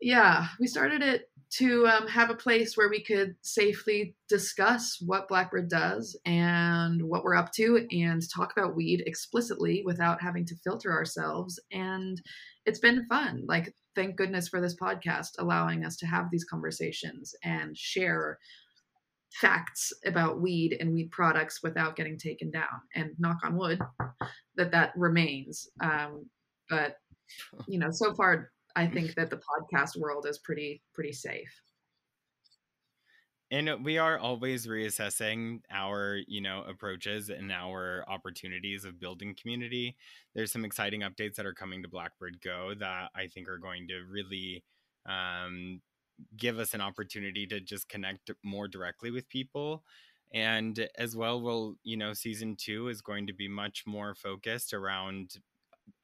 yeah, 0.00 0.48
we 0.60 0.66
started 0.66 1.02
it 1.02 1.28
to 1.48 1.86
um, 1.86 2.08
have 2.08 2.30
a 2.30 2.34
place 2.34 2.76
where 2.76 2.88
we 2.88 3.02
could 3.02 3.36
safely 3.42 4.14
discuss 4.28 4.98
what 5.00 5.28
Blackbird 5.28 5.68
does 5.68 6.18
and 6.26 7.00
what 7.02 7.22
we're 7.22 7.36
up 7.36 7.52
to 7.52 7.86
and 7.90 8.22
talk 8.34 8.52
about 8.56 8.74
weed 8.74 9.02
explicitly 9.06 9.82
without 9.84 10.20
having 10.20 10.44
to 10.46 10.56
filter 10.64 10.92
ourselves. 10.92 11.60
And 11.70 12.20
it's 12.64 12.80
been 12.80 13.06
fun. 13.06 13.44
Like, 13.46 13.74
thank 13.94 14.16
goodness 14.16 14.48
for 14.48 14.60
this 14.60 14.76
podcast 14.76 15.30
allowing 15.38 15.84
us 15.84 15.96
to 15.98 16.06
have 16.06 16.30
these 16.30 16.44
conversations 16.44 17.34
and 17.44 17.76
share 17.76 18.38
facts 19.40 19.92
about 20.04 20.40
weed 20.40 20.76
and 20.78 20.92
weed 20.92 21.10
products 21.10 21.62
without 21.62 21.96
getting 21.96 22.18
taken 22.18 22.50
down. 22.50 22.80
And 22.94 23.10
knock 23.18 23.38
on 23.44 23.56
wood 23.56 23.80
that 24.56 24.72
that 24.72 24.92
remains. 24.96 25.68
Um, 25.80 26.26
but, 26.68 26.96
you 27.68 27.78
know, 27.78 27.90
so 27.92 28.14
far 28.14 28.50
I 28.76 28.86
think 28.86 29.14
that 29.14 29.30
the 29.30 29.40
podcast 29.40 29.96
world 29.96 30.26
is 30.26 30.38
pretty 30.38 30.82
pretty 30.94 31.12
safe. 31.12 31.60
And 33.50 33.84
we 33.84 33.96
are 33.96 34.18
always 34.18 34.66
reassessing 34.66 35.60
our, 35.70 36.18
you 36.26 36.40
know, 36.40 36.64
approaches 36.68 37.30
and 37.30 37.52
our 37.52 38.04
opportunities 38.08 38.84
of 38.84 38.98
building 38.98 39.36
community. 39.40 39.96
There's 40.34 40.50
some 40.50 40.64
exciting 40.64 41.02
updates 41.02 41.36
that 41.36 41.46
are 41.46 41.54
coming 41.54 41.80
to 41.82 41.88
Blackbird 41.88 42.40
Go 42.42 42.74
that 42.80 43.10
I 43.14 43.28
think 43.28 43.48
are 43.48 43.58
going 43.58 43.86
to 43.86 44.00
really 44.10 44.64
um, 45.08 45.80
give 46.36 46.58
us 46.58 46.74
an 46.74 46.80
opportunity 46.80 47.46
to 47.46 47.60
just 47.60 47.88
connect 47.88 48.32
more 48.42 48.66
directly 48.66 49.12
with 49.12 49.28
people. 49.28 49.84
And 50.34 50.88
as 50.98 51.14
well, 51.14 51.40
we'll, 51.40 51.76
you 51.84 51.96
know, 51.96 52.14
season 52.14 52.56
two 52.56 52.88
is 52.88 53.00
going 53.00 53.28
to 53.28 53.32
be 53.32 53.46
much 53.46 53.84
more 53.86 54.16
focused 54.16 54.74
around 54.74 55.36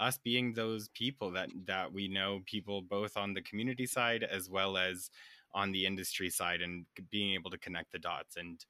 us 0.00 0.18
being 0.18 0.52
those 0.54 0.88
people 0.88 1.30
that 1.32 1.48
that 1.66 1.92
we 1.92 2.08
know 2.08 2.40
people 2.46 2.82
both 2.82 3.16
on 3.16 3.34
the 3.34 3.42
community 3.42 3.86
side 3.86 4.22
as 4.22 4.48
well 4.50 4.76
as 4.76 5.10
on 5.54 5.72
the 5.72 5.86
industry 5.86 6.30
side 6.30 6.60
and 6.60 6.86
being 7.10 7.34
able 7.34 7.50
to 7.50 7.58
connect 7.58 7.92
the 7.92 7.98
dots 7.98 8.36
and 8.36 8.64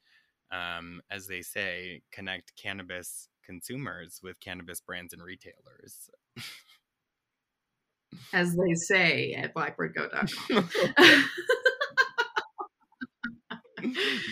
um, 0.51 1.01
as 1.11 1.27
they 1.27 1.41
say 1.41 2.03
connect 2.11 2.55
cannabis 2.57 3.29
consumers 3.45 4.21
with 4.23 4.39
cannabis 4.41 4.81
brands 4.81 5.13
and 5.13 5.23
retailers. 5.23 6.11
As 8.33 8.55
they 8.55 8.75
say 8.75 9.33
at 9.33 9.55
blackbirdgo.com 9.55 10.69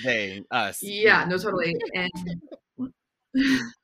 they 0.04 0.42
us. 0.50 0.82
Yeah 0.82 1.24
no 1.24 1.38
totally 1.38 1.74
and 1.94 2.10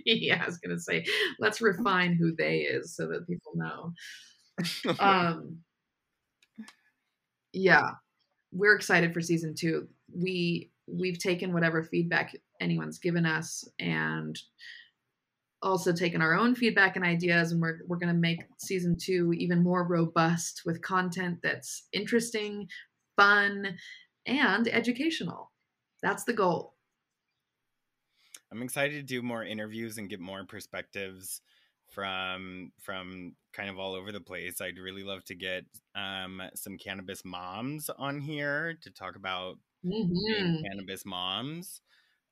yeah, 0.06 0.42
I 0.42 0.46
was 0.46 0.58
gonna 0.58 0.78
say, 0.78 1.04
let's 1.38 1.60
refine 1.60 2.14
who 2.14 2.34
they 2.34 2.58
is 2.58 2.94
so 2.94 3.06
that 3.08 3.26
people 3.26 3.52
know. 3.54 3.92
Um, 5.00 5.58
yeah, 7.52 7.90
we're 8.52 8.74
excited 8.74 9.12
for 9.12 9.20
season 9.20 9.54
two. 9.54 9.86
We 10.14 10.70
we've 10.86 11.18
taken 11.18 11.52
whatever 11.52 11.82
feedback 11.82 12.34
anyone's 12.60 12.98
given 12.98 13.26
us 13.26 13.68
and 13.78 14.38
also 15.62 15.92
taken 15.92 16.22
our 16.22 16.34
own 16.34 16.54
feedback 16.54 16.96
and 16.96 17.04
ideas 17.04 17.50
and 17.50 17.60
we're, 17.60 17.80
we're 17.86 17.96
going 17.96 18.12
to 18.12 18.20
make 18.20 18.40
season 18.58 18.96
two 18.96 19.32
even 19.32 19.62
more 19.62 19.84
robust 19.84 20.62
with 20.64 20.82
content 20.82 21.38
that's 21.42 21.88
interesting 21.92 22.68
fun 23.16 23.76
and 24.26 24.68
educational 24.68 25.50
that's 26.02 26.24
the 26.24 26.32
goal 26.32 26.75
I'm 28.52 28.62
excited 28.62 28.94
to 28.94 29.02
do 29.02 29.22
more 29.22 29.44
interviews 29.44 29.98
and 29.98 30.08
get 30.08 30.20
more 30.20 30.44
perspectives 30.44 31.40
from 31.88 32.72
from 32.80 33.34
kind 33.52 33.70
of 33.70 33.78
all 33.78 33.94
over 33.94 34.12
the 34.12 34.20
place. 34.20 34.60
I'd 34.60 34.78
really 34.78 35.02
love 35.02 35.24
to 35.26 35.34
get 35.34 35.64
um, 35.94 36.42
some 36.54 36.78
cannabis 36.78 37.24
moms 37.24 37.90
on 37.90 38.20
here 38.20 38.78
to 38.82 38.90
talk 38.90 39.16
about 39.16 39.58
mm-hmm. 39.84 40.62
cannabis 40.64 41.04
moms. 41.04 41.80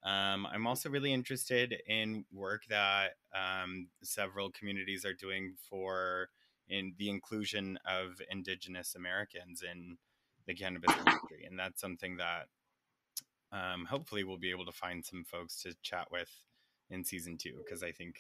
Um, 0.05 0.47
I'm 0.47 0.67
also 0.67 0.91
really 0.91 1.15
interested 1.15 1.75
in 1.87 2.27
work 2.31 2.65
that 2.69 3.13
um, 3.35 3.89
several 4.03 4.51
communities 4.51 5.07
are 5.07 5.15
doing 5.15 5.55
for 5.71 6.29
in 6.69 6.95
the 6.99 7.09
inclusion 7.09 7.79
of 7.87 8.21
Indigenous 8.31 8.95
Americans 8.95 9.63
in 9.63 9.97
the 10.47 10.55
cannabis 10.55 10.95
industry, 10.99 11.47
and 11.49 11.59
that's 11.59 11.81
something 11.81 12.19
that 12.19 12.49
um, 13.55 13.85
hopefully 13.85 14.25
we'll 14.25 14.37
be 14.37 14.51
able 14.51 14.67
to 14.67 14.73
find 14.73 15.05
some 15.05 15.25
folks 15.25 15.63
to 15.63 15.75
chat 15.83 16.09
with 16.11 16.31
in 16.91 17.05
season 17.05 17.37
two 17.37 17.55
because 17.65 17.83
I 17.83 17.93
think 17.93 18.17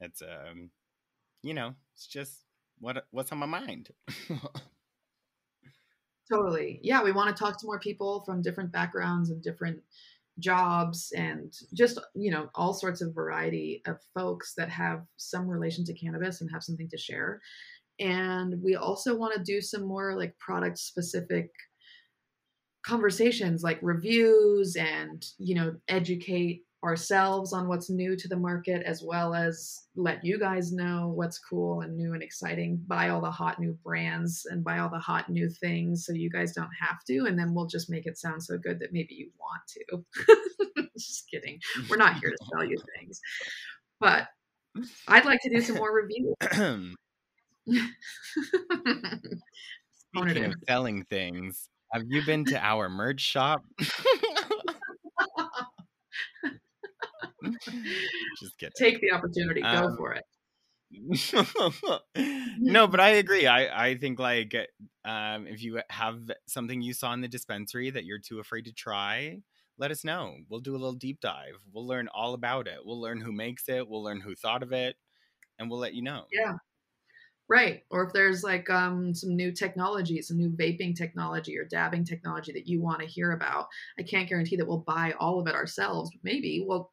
it's 0.00 0.22
um, 0.22 0.70
you 1.42 1.54
know 1.54 1.74
it's 1.94 2.06
just 2.06 2.44
what 2.78 3.04
what's 3.10 3.32
on 3.32 3.38
my 3.38 3.46
mind. 3.46 3.90
totally, 6.32 6.78
yeah. 6.82 7.02
We 7.02 7.12
want 7.12 7.34
to 7.34 7.42
talk 7.42 7.58
to 7.58 7.66
more 7.66 7.80
people 7.80 8.22
from 8.24 8.40
different 8.42 8.70
backgrounds 8.70 9.30
and 9.30 9.42
different 9.42 9.80
jobs 10.38 11.12
and 11.16 11.52
just 11.74 11.98
you 12.14 12.30
know 12.30 12.48
all 12.54 12.72
sorts 12.72 13.00
of 13.00 13.12
variety 13.14 13.82
of 13.86 13.98
folks 14.14 14.54
that 14.56 14.68
have 14.68 15.02
some 15.16 15.48
relation 15.48 15.84
to 15.84 15.94
cannabis 15.94 16.40
and 16.40 16.50
have 16.52 16.62
something 16.62 16.88
to 16.88 16.96
share 16.96 17.40
and 17.98 18.54
we 18.62 18.76
also 18.76 19.16
want 19.16 19.34
to 19.34 19.42
do 19.42 19.60
some 19.60 19.82
more 19.82 20.16
like 20.16 20.38
product 20.38 20.78
specific 20.78 21.50
conversations 22.88 23.62
like 23.62 23.78
reviews 23.82 24.74
and 24.76 25.26
you 25.38 25.54
know 25.54 25.74
educate 25.88 26.62
ourselves 26.84 27.52
on 27.52 27.68
what's 27.68 27.90
new 27.90 28.16
to 28.16 28.28
the 28.28 28.36
market 28.36 28.82
as 28.86 29.02
well 29.02 29.34
as 29.34 29.82
let 29.96 30.24
you 30.24 30.38
guys 30.38 30.72
know 30.72 31.12
what's 31.14 31.38
cool 31.38 31.80
and 31.80 31.96
new 31.96 32.14
and 32.14 32.22
exciting. 32.22 32.80
Buy 32.86 33.08
all 33.08 33.20
the 33.20 33.30
hot 33.30 33.58
new 33.58 33.76
brands 33.84 34.46
and 34.48 34.62
buy 34.62 34.78
all 34.78 34.88
the 34.88 34.98
hot 34.98 35.28
new 35.28 35.50
things 35.50 36.06
so 36.06 36.12
you 36.12 36.30
guys 36.30 36.52
don't 36.52 36.70
have 36.80 37.02
to 37.08 37.26
and 37.26 37.36
then 37.36 37.52
we'll 37.52 37.66
just 37.66 37.90
make 37.90 38.06
it 38.06 38.16
sound 38.16 38.42
so 38.42 38.56
good 38.56 38.78
that 38.78 38.92
maybe 38.92 39.14
you 39.14 39.28
want 39.40 39.62
to. 39.66 40.86
Just 40.96 41.28
kidding. 41.30 41.60
We're 41.90 41.96
not 41.96 42.18
here 42.18 42.30
to 42.30 42.38
sell 42.52 42.64
you 42.64 42.76
things. 42.96 43.20
But 44.00 44.28
i'd 45.08 45.24
like 45.24 45.40
to 45.40 45.50
do 45.50 45.60
some 45.60 45.76
more 45.76 45.92
reviews. 45.92 46.34
Speaking 50.14 50.44
of 50.44 50.54
selling 50.68 51.04
things, 51.04 51.68
have 51.92 52.02
you 52.06 52.24
been 52.24 52.44
to 52.46 52.58
our 52.58 52.88
merch 52.88 53.20
shop? 53.20 53.62
Just 58.40 58.58
kidding. 58.58 58.72
Take 58.76 59.00
the 59.00 59.12
opportunity. 59.12 59.62
Go 59.62 59.68
um, 59.68 59.96
for 59.96 60.12
it. 60.14 60.24
no, 62.58 62.86
but 62.86 63.00
I 63.00 63.10
agree. 63.10 63.46
I 63.46 63.88
I 63.88 63.96
think 63.96 64.18
like 64.18 64.54
um, 65.04 65.46
if 65.46 65.62
you 65.62 65.80
have 65.90 66.18
something 66.46 66.80
you 66.80 66.94
saw 66.94 67.12
in 67.12 67.20
the 67.20 67.28
dispensary 67.28 67.90
that 67.90 68.04
you're 68.04 68.18
too 68.18 68.40
afraid 68.40 68.64
to 68.64 68.72
try, 68.72 69.42
let 69.76 69.90
us 69.90 70.02
know. 70.02 70.36
We'll 70.48 70.60
do 70.60 70.72
a 70.72 70.78
little 70.78 70.94
deep 70.94 71.20
dive. 71.20 71.58
We'll 71.72 71.86
learn 71.86 72.08
all 72.14 72.32
about 72.32 72.66
it. 72.66 72.78
We'll 72.84 73.00
learn 73.00 73.20
who 73.20 73.32
makes 73.32 73.68
it. 73.68 73.86
We'll 73.86 74.02
learn 74.02 74.20
who 74.20 74.34
thought 74.34 74.62
of 74.62 74.72
it, 74.72 74.96
and 75.58 75.68
we'll 75.68 75.78
let 75.78 75.94
you 75.94 76.02
know. 76.02 76.24
Yeah, 76.32 76.54
Right. 77.48 77.82
Or 77.90 78.04
if 78.04 78.12
there's 78.12 78.44
like 78.44 78.68
um, 78.68 79.14
some 79.14 79.34
new 79.34 79.52
technology, 79.52 80.20
some 80.20 80.36
new 80.36 80.50
vaping 80.50 80.94
technology 80.94 81.56
or 81.56 81.64
dabbing 81.64 82.04
technology 82.04 82.52
that 82.52 82.68
you 82.68 82.82
want 82.82 83.00
to 83.00 83.06
hear 83.06 83.32
about, 83.32 83.68
I 83.98 84.02
can't 84.02 84.28
guarantee 84.28 84.56
that 84.56 84.66
we'll 84.66 84.78
buy 84.78 85.14
all 85.18 85.40
of 85.40 85.46
it 85.46 85.54
ourselves. 85.54 86.10
Maybe. 86.22 86.64
Well, 86.66 86.90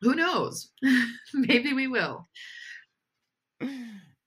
who 0.00 0.16
knows? 0.16 0.70
Maybe 1.34 1.72
we 1.72 1.86
will. 1.86 2.28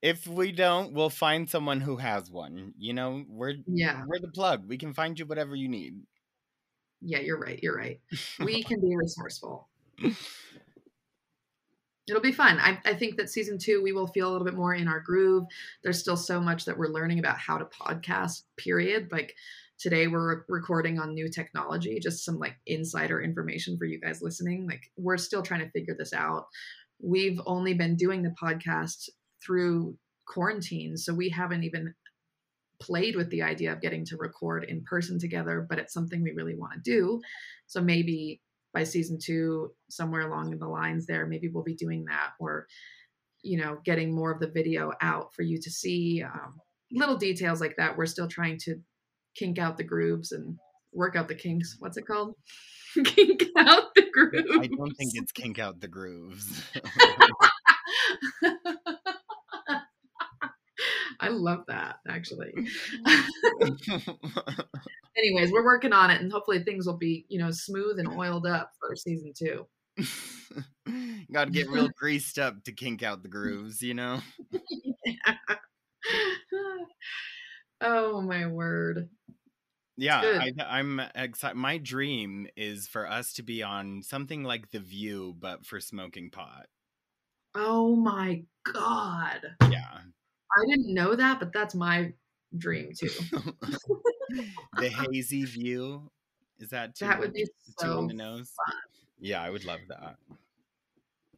If 0.01 0.25
we 0.25 0.53
don't, 0.53 0.93
we'll 0.93 1.09
find 1.09 1.49
someone 1.49 1.81
who 1.81 1.97
has 1.97 2.31
one. 2.31 2.73
You 2.77 2.93
know, 2.93 3.25
we're 3.27 3.55
yeah, 3.67 4.03
we're 4.07 4.19
the 4.19 4.29
plug. 4.29 4.67
We 4.67 4.77
can 4.77 4.93
find 4.93 5.19
you 5.19 5.25
whatever 5.25 5.55
you 5.55 5.67
need. 5.67 5.95
Yeah, 7.01 7.19
you're 7.19 7.39
right. 7.39 7.59
You're 7.61 7.75
right. 7.75 7.99
We 8.39 8.63
can 8.63 8.79
be 8.79 8.95
resourceful 8.95 9.67
it'll 12.07 12.21
be 12.21 12.31
fun. 12.31 12.59
I, 12.59 12.79
I, 12.85 12.93
think 12.93 13.17
that 13.17 13.29
season 13.29 13.57
two, 13.57 13.81
we 13.81 13.91
will 13.91 14.07
feel 14.07 14.29
a 14.29 14.31
little 14.31 14.45
bit 14.45 14.55
more 14.55 14.73
in 14.73 14.87
our 14.87 14.99
groove. 14.99 15.45
There's 15.83 15.99
still 15.99 16.17
so 16.17 16.39
much 16.39 16.65
that 16.65 16.77
we're 16.77 16.87
learning 16.87 17.19
about 17.19 17.37
how 17.37 17.57
to 17.57 17.65
podcast, 17.65 18.43
period. 18.57 19.11
Like 19.11 19.35
today, 19.79 20.07
we're 20.07 20.43
recording 20.47 20.99
on 20.99 21.13
new 21.13 21.29
technology, 21.29 21.99
just 21.99 22.23
some 22.23 22.37
like 22.37 22.55
insider 22.67 23.21
information 23.21 23.77
for 23.77 23.85
you 23.85 23.99
guys 23.99 24.21
listening. 24.21 24.67
Like 24.67 24.83
we're 24.97 25.17
still 25.17 25.41
trying 25.41 25.61
to 25.61 25.71
figure 25.71 25.95
this 25.97 26.13
out. 26.13 26.45
We've 27.01 27.41
only 27.45 27.73
been 27.73 27.95
doing 27.95 28.21
the 28.21 28.35
podcast 28.41 29.09
through 29.43 29.97
quarantine, 30.27 30.97
so 30.97 31.13
we 31.13 31.29
haven't 31.29 31.63
even 31.63 31.93
played 32.79 33.15
with 33.15 33.29
the 33.29 33.41
idea 33.41 33.71
of 33.71 33.81
getting 33.81 34.05
to 34.05 34.17
record 34.17 34.65
in 34.65 34.83
person 34.83 35.17
together, 35.17 35.65
but 35.67 35.79
it's 35.79 35.93
something 35.93 36.21
we 36.21 36.33
really 36.33 36.55
want 36.55 36.73
to 36.73 36.79
do. 36.79 37.21
So 37.67 37.81
maybe 37.81 38.41
by 38.75 38.83
season 38.83 39.17
two, 39.17 39.71
somewhere 39.89 40.29
along 40.29 40.59
the 40.59 40.67
lines 40.67 41.07
there, 41.07 41.25
maybe 41.25 41.47
we'll 41.47 41.63
be 41.63 41.73
doing 41.73 42.03
that 42.05 42.31
or, 42.39 42.67
you 43.41 43.57
know, 43.57 43.79
getting 43.85 44.13
more 44.13 44.31
of 44.31 44.39
the 44.41 44.51
video 44.51 44.91
out 45.01 45.33
for 45.33 45.41
you 45.41 45.57
to 45.61 45.71
see. 45.71 46.21
Um, 46.21 46.59
little 46.91 47.15
details 47.15 47.61
like 47.61 47.77
that. 47.77 47.97
We're 47.97 48.05
still 48.05 48.27
trying 48.27 48.59
to 48.65 48.75
kink 49.33 49.57
out 49.57 49.77
the 49.77 49.83
grooves 49.83 50.33
and 50.33 50.59
work 50.91 51.15
out 51.15 51.29
the 51.29 51.35
kinks. 51.35 51.77
What's 51.79 51.97
it 51.97 52.05
called? 52.05 52.35
kink 53.05 53.45
out 53.57 53.95
the 53.95 54.09
grooves. 54.11 54.57
I 54.59 54.67
don't 54.67 54.93
think 54.95 55.11
it's 55.13 55.31
kink 55.31 55.57
out 55.57 55.79
the 55.79 55.87
grooves. 55.87 56.61
I 61.25 61.29
love 61.29 61.63
that 61.67 61.97
actually. 62.07 62.53
Mm-hmm. 63.07 64.11
Anyways, 65.17 65.51
we're 65.51 65.65
working 65.65 65.91
on 65.93 66.11
it 66.11 66.21
and 66.21 66.31
hopefully 66.31 66.63
things 66.63 66.85
will 66.85 66.97
be, 66.97 67.25
you 67.29 67.39
know, 67.39 67.49
smooth 67.49 67.97
and 67.99 68.07
oiled 68.09 68.45
up 68.45 68.71
for 68.79 68.95
season 68.95 69.33
2. 69.35 69.65
Got 71.33 71.45
to 71.45 71.51
get 71.51 71.69
real 71.69 71.89
greased 71.97 72.37
up 72.37 72.63
to 72.65 72.71
kink 72.71 73.01
out 73.01 73.23
the 73.23 73.29
grooves, 73.29 73.81
you 73.81 73.95
know. 73.95 74.19
oh 77.81 78.21
my 78.21 78.45
word. 78.45 79.09
Yeah, 79.97 80.43
I, 80.59 80.79
am 80.79 81.01
excited. 81.15 81.55
My 81.55 81.77
dream 81.77 82.47
is 82.57 82.87
for 82.87 83.09
us 83.09 83.33
to 83.33 83.43
be 83.43 83.63
on 83.63 84.03
something 84.03 84.43
like 84.43 84.69
The 84.71 84.79
View, 84.79 85.33
but 85.39 85.65
for 85.65 85.79
smoking 85.79 86.29
pot. 86.29 86.67
Oh 87.55 87.95
my 87.95 88.43
god. 88.65 89.39
Yeah. 89.71 89.99
I 90.55 90.65
didn't 90.67 90.93
know 90.93 91.15
that, 91.15 91.39
but 91.39 91.53
that's 91.53 91.75
my 91.75 92.13
dream 92.57 92.91
too. 92.97 93.09
the 94.77 94.89
hazy 94.89 95.45
view 95.45 96.09
is 96.59 96.69
that 96.69 96.95
too, 96.95 97.05
that 97.05 97.19
would 97.19 97.33
be 97.33 97.45
so 97.79 97.99
on 97.99 98.07
the 98.07 98.13
nose? 98.13 98.51
Fun. 98.65 98.75
Yeah, 99.19 99.41
I 99.41 99.49
would 99.49 99.65
love 99.65 99.79
that. 99.89 100.15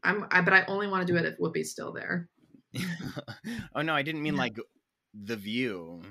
I'm, 0.03 0.25
I, 0.31 0.41
but 0.41 0.53
I 0.53 0.63
only 0.67 0.87
want 0.87 1.05
to 1.05 1.11
do 1.11 1.17
it 1.17 1.25
if 1.25 1.37
Whoopi's 1.37 1.71
still 1.71 1.91
there. 1.91 2.29
oh 3.75 3.81
no, 3.81 3.93
I 3.93 4.03
didn't 4.03 4.21
mean 4.21 4.35
like 4.35 4.57
the 5.13 5.35
view. 5.35 6.01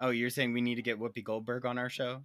Oh, 0.00 0.10
you're 0.10 0.30
saying 0.30 0.52
we 0.52 0.60
need 0.60 0.76
to 0.76 0.82
get 0.82 1.00
Whoopi 1.00 1.24
Goldberg 1.24 1.64
on 1.64 1.78
our 1.78 1.88
show? 1.88 2.22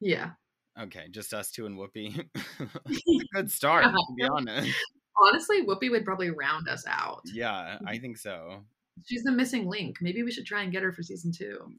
Yeah. 0.00 0.30
Okay, 0.78 1.06
just 1.10 1.32
us 1.34 1.50
two 1.50 1.66
and 1.66 1.78
Whoopi. 1.78 2.28
Good 3.34 3.50
start, 3.50 3.84
to 3.84 4.14
be 4.16 4.24
honest. 4.24 4.74
Honestly, 5.22 5.64
Whoopi 5.64 5.90
would 5.90 6.04
probably 6.04 6.30
round 6.30 6.68
us 6.68 6.84
out. 6.88 7.22
Yeah, 7.32 7.78
I 7.86 7.98
think 7.98 8.16
so. 8.16 8.64
She's 9.06 9.22
the 9.22 9.32
missing 9.32 9.68
link. 9.68 9.98
Maybe 10.00 10.22
we 10.22 10.30
should 10.30 10.46
try 10.46 10.62
and 10.62 10.72
get 10.72 10.82
her 10.82 10.92
for 10.92 11.02
season 11.02 11.32
two. 11.32 11.72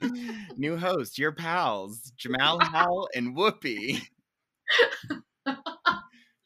New 0.56 0.76
host, 0.76 1.18
your 1.18 1.32
pals, 1.32 2.12
Jamal 2.16 2.60
Howell 2.60 3.08
and 3.14 3.36
Whoopi. 3.36 4.00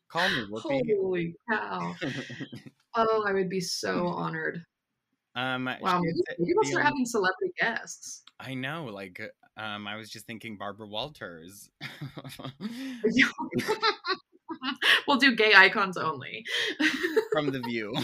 Call 0.09 0.29
me 0.29 0.47
Whoopi. 0.51 0.81
Holy 1.01 1.35
cow. 1.51 1.95
oh, 2.95 3.25
I 3.27 3.33
would 3.33 3.49
be 3.49 3.61
so 3.61 4.07
honored. 4.07 4.65
Um, 5.35 5.65
wow, 5.81 6.01
maybe, 6.01 6.21
maybe 6.39 6.53
we'll 6.55 6.71
start 6.71 6.85
having 6.85 7.07
celebrity 7.07 7.55
guests. 7.59 8.23
I 8.39 8.53
know, 8.53 8.85
like, 8.85 9.19
um, 9.57 9.87
I 9.87 9.97
was 9.97 10.11
just 10.11 10.27
thinking 10.27 10.59
Barbara 10.59 10.87
Walters. 10.87 11.71
we'll 15.09 15.17
do 15.17 15.35
gay 15.35 15.55
icons 15.55 15.97
only. 15.97 16.45
From 17.33 17.51
the 17.51 17.61
view 17.61 17.95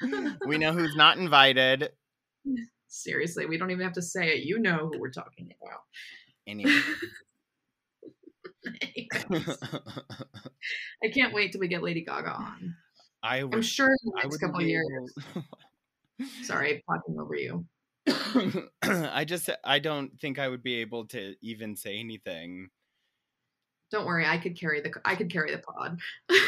we 0.46 0.58
know 0.58 0.72
who's 0.72 0.96
not 0.96 1.18
invited. 1.18 1.90
Seriously, 2.88 3.46
we 3.46 3.56
don't 3.56 3.70
even 3.70 3.84
have 3.84 3.94
to 3.94 4.02
say 4.02 4.36
it. 4.36 4.44
You 4.44 4.58
know 4.58 4.90
who 4.92 4.98
we're 4.98 5.10
talking 5.10 5.52
about. 5.62 5.80
Anyway. 6.46 6.80
I 11.02 11.08
can't 11.12 11.32
wait 11.32 11.52
till 11.52 11.60
we 11.60 11.68
get 11.68 11.82
Lady 11.82 12.04
Gaga 12.04 12.30
on. 12.30 12.74
I 13.22 13.44
would, 13.44 13.54
I'm 13.54 13.62
sure 13.62 13.86
in 13.86 13.96
the 14.04 14.20
next 14.22 14.38
couple 14.38 14.62
years. 14.62 15.14
Sorry, 16.42 16.82
talking 16.88 17.18
over 17.18 17.34
you. 17.34 17.66
I 18.82 19.24
just 19.24 19.50
I 19.64 19.78
don't 19.78 20.18
think 20.20 20.38
I 20.38 20.48
would 20.48 20.62
be 20.62 20.76
able 20.76 21.06
to 21.08 21.34
even 21.42 21.76
say 21.76 21.98
anything. 21.98 22.68
Don't 23.90 24.06
worry, 24.06 24.26
I 24.26 24.38
could 24.38 24.58
carry 24.58 24.80
the 24.80 24.92
I 25.04 25.16
could 25.16 25.30
carry 25.30 25.50
the 25.50 25.58
pod. 25.58 25.98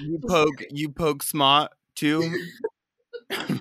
You 0.00 0.18
poke 0.26 0.64
you 0.70 0.88
poke 0.90 1.22
smart 1.22 1.72
too. 1.94 2.38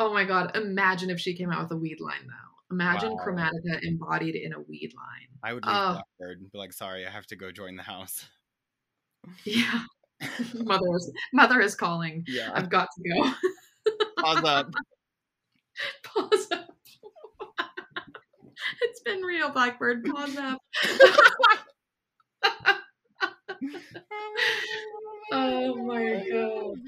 Oh 0.00 0.12
my 0.12 0.24
god! 0.24 0.56
Imagine 0.56 1.10
if 1.10 1.18
she 1.18 1.34
came 1.34 1.50
out 1.50 1.60
with 1.62 1.72
a 1.72 1.76
weed 1.76 2.00
line 2.00 2.24
though. 2.28 2.74
Imagine 2.74 3.14
Wow. 3.14 3.24
Chromatica 3.26 3.82
embodied 3.82 4.36
in 4.36 4.52
a 4.52 4.60
weed 4.60 4.92
line. 4.96 5.26
I 5.42 5.52
would 5.54 5.64
leave 5.66 5.74
Oh. 5.74 5.92
Blackbird 5.94 6.40
and 6.40 6.52
be 6.52 6.58
like, 6.58 6.72
sorry, 6.72 7.04
I 7.04 7.10
have 7.10 7.26
to 7.28 7.36
go 7.36 7.50
join 7.50 7.74
the 7.76 7.82
house. 7.82 8.24
Yeah, 9.44 9.80
mother 10.54 10.86
is 10.94 11.12
mother 11.32 11.60
is 11.60 11.74
calling. 11.74 12.24
yeah. 12.28 12.50
I've 12.54 12.70
got 12.70 12.86
to 12.96 13.08
go. 13.10 13.32
Pause 14.22 14.44
up. 14.44 14.70
Pause 16.04 16.48
up. 16.52 16.76
it's 18.82 19.00
been 19.00 19.22
real, 19.22 19.50
Blackbird. 19.50 20.04
Pause 20.04 20.36
up. 20.36 20.58
Oh 25.30 25.74
my 25.84 26.24
god. 26.30 26.78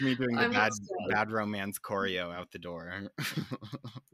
Me 0.00 0.14
doing 0.14 0.36
the 0.36 0.42
I'm 0.42 0.50
bad 0.52 0.68
upset. 0.68 1.10
bad 1.10 1.30
romance 1.30 1.78
choreo 1.78 2.34
out 2.34 2.50
the 2.52 2.58
door. 2.58 2.92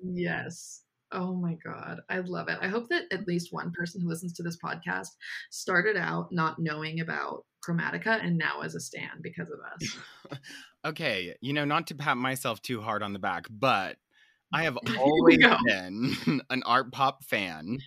Yes. 0.03 0.83
Oh 1.11 1.35
my 1.35 1.57
God. 1.65 2.01
I 2.11 2.19
love 2.21 2.49
it. 2.49 2.59
I 2.61 2.69
hope 2.69 2.89
that 2.91 3.05
at 3.11 3.27
least 3.27 3.53
one 3.53 3.73
person 3.73 4.01
who 4.01 4.09
listens 4.09 4.35
to 4.35 4.43
this 4.43 4.59
podcast 4.63 5.09
started 5.51 5.97
out 5.97 6.29
not 6.31 6.59
knowing 6.59 7.01
about 7.01 7.45
Chromatica 7.67 8.23
and 8.25 8.37
now 8.39 8.61
is 8.63 8.75
a 8.75 8.81
stan 8.81 9.21
because 9.23 9.51
of 9.51 9.59
us. 9.73 10.39
okay, 10.85 11.35
you 11.41 11.53
know, 11.53 11.65
not 11.65 11.87
to 11.89 11.95
pat 11.95 12.17
myself 12.17 12.61
too 12.63 12.81
hard 12.81 13.03
on 13.03 13.13
the 13.13 13.19
back, 13.19 13.47
but 13.51 13.97
I 14.53 14.65
have 14.65 14.79
always 14.97 15.39
been 15.67 16.43
an 16.51 16.63
art 16.65 16.93
pop 16.93 17.25
fan. 17.25 17.79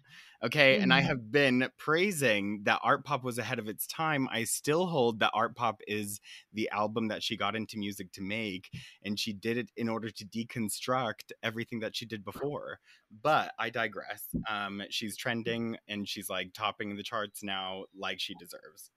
Okay, 0.43 0.79
and 0.79 0.91
I 0.91 1.01
Mhm. 1.01 1.05
have 1.05 1.31
been 1.31 1.69
praising 1.77 2.63
that 2.63 2.79
art 2.81 3.05
pop 3.05 3.23
was 3.23 3.37
ahead 3.37 3.59
of 3.59 3.67
its 3.67 3.85
time. 3.85 4.27
I 4.31 4.43
still 4.45 4.87
hold 4.87 5.19
that 5.19 5.29
art 5.35 5.55
pop 5.55 5.81
is 5.87 6.19
the 6.51 6.67
album 6.71 7.09
that 7.09 7.21
she 7.21 7.37
got 7.37 7.55
into 7.55 7.77
music 7.77 8.11
to 8.13 8.21
make, 8.23 8.71
and 9.03 9.19
she 9.19 9.33
did 9.33 9.57
it 9.57 9.71
in 9.77 9.87
order 9.87 10.09
to 10.09 10.25
deconstruct 10.25 11.31
everything 11.43 11.79
that 11.81 11.95
she 11.95 12.05
did 12.07 12.23
before. 12.25 12.79
But 13.11 13.53
I 13.59 13.69
digress. 13.69 14.25
Um, 14.49 14.81
she's 14.89 15.15
trending 15.15 15.77
and 15.87 16.09
she's 16.09 16.27
like 16.29 16.53
topping 16.53 16.95
the 16.95 17.03
charts 17.03 17.43
now, 17.43 17.85
like 17.95 18.19
she 18.19 18.33
deserves. 18.33 18.89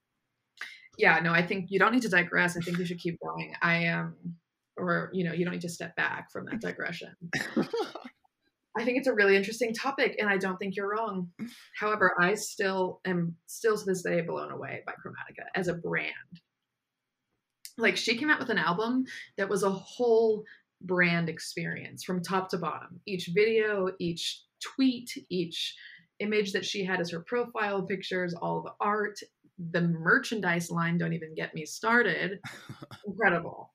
Yeah, 0.96 1.18
no, 1.20 1.32
I 1.32 1.44
think 1.44 1.70
you 1.70 1.78
don't 1.78 1.92
need 1.92 2.02
to 2.02 2.08
digress. 2.08 2.56
I 2.56 2.60
think 2.60 2.78
you 2.78 2.84
should 2.84 3.00
keep 3.00 3.18
going. 3.20 3.54
I 3.60 3.76
am, 3.78 4.36
or, 4.76 5.10
you 5.12 5.24
know, 5.24 5.32
you 5.32 5.44
don't 5.44 5.54
need 5.54 5.60
to 5.62 5.68
step 5.68 5.94
back 5.96 6.30
from 6.32 6.46
that 6.46 6.60
digression. 6.60 7.14
I 8.76 8.84
think 8.84 8.98
it's 8.98 9.06
a 9.06 9.14
really 9.14 9.36
interesting 9.36 9.72
topic, 9.72 10.16
and 10.18 10.28
I 10.28 10.36
don't 10.36 10.56
think 10.56 10.74
you're 10.74 10.90
wrong. 10.90 11.30
However, 11.78 12.12
I 12.20 12.34
still 12.34 13.00
am 13.04 13.36
still 13.46 13.78
to 13.78 13.84
this 13.84 14.02
day 14.02 14.20
blown 14.22 14.50
away 14.50 14.82
by 14.84 14.92
Chromatica 14.92 15.46
as 15.54 15.68
a 15.68 15.74
brand. 15.74 16.12
Like 17.78 17.96
she 17.96 18.16
came 18.16 18.30
out 18.30 18.40
with 18.40 18.50
an 18.50 18.58
album 18.58 19.04
that 19.36 19.48
was 19.48 19.62
a 19.62 19.70
whole 19.70 20.44
brand 20.80 21.28
experience 21.28 22.04
from 22.04 22.22
top 22.22 22.48
to 22.50 22.58
bottom. 22.58 23.00
Each 23.06 23.30
video, 23.32 23.90
each 24.00 24.42
tweet, 24.60 25.10
each 25.30 25.74
image 26.20 26.52
that 26.52 26.64
she 26.64 26.84
had 26.84 27.00
as 27.00 27.10
her 27.10 27.20
profile 27.20 27.82
pictures, 27.82 28.34
all 28.34 28.62
the 28.62 28.72
art, 28.80 29.18
the 29.70 29.82
merchandise 29.82 30.70
line, 30.70 30.98
don't 30.98 31.12
even 31.12 31.34
get 31.34 31.54
me 31.54 31.64
started. 31.64 32.40
Incredible. 33.06 33.73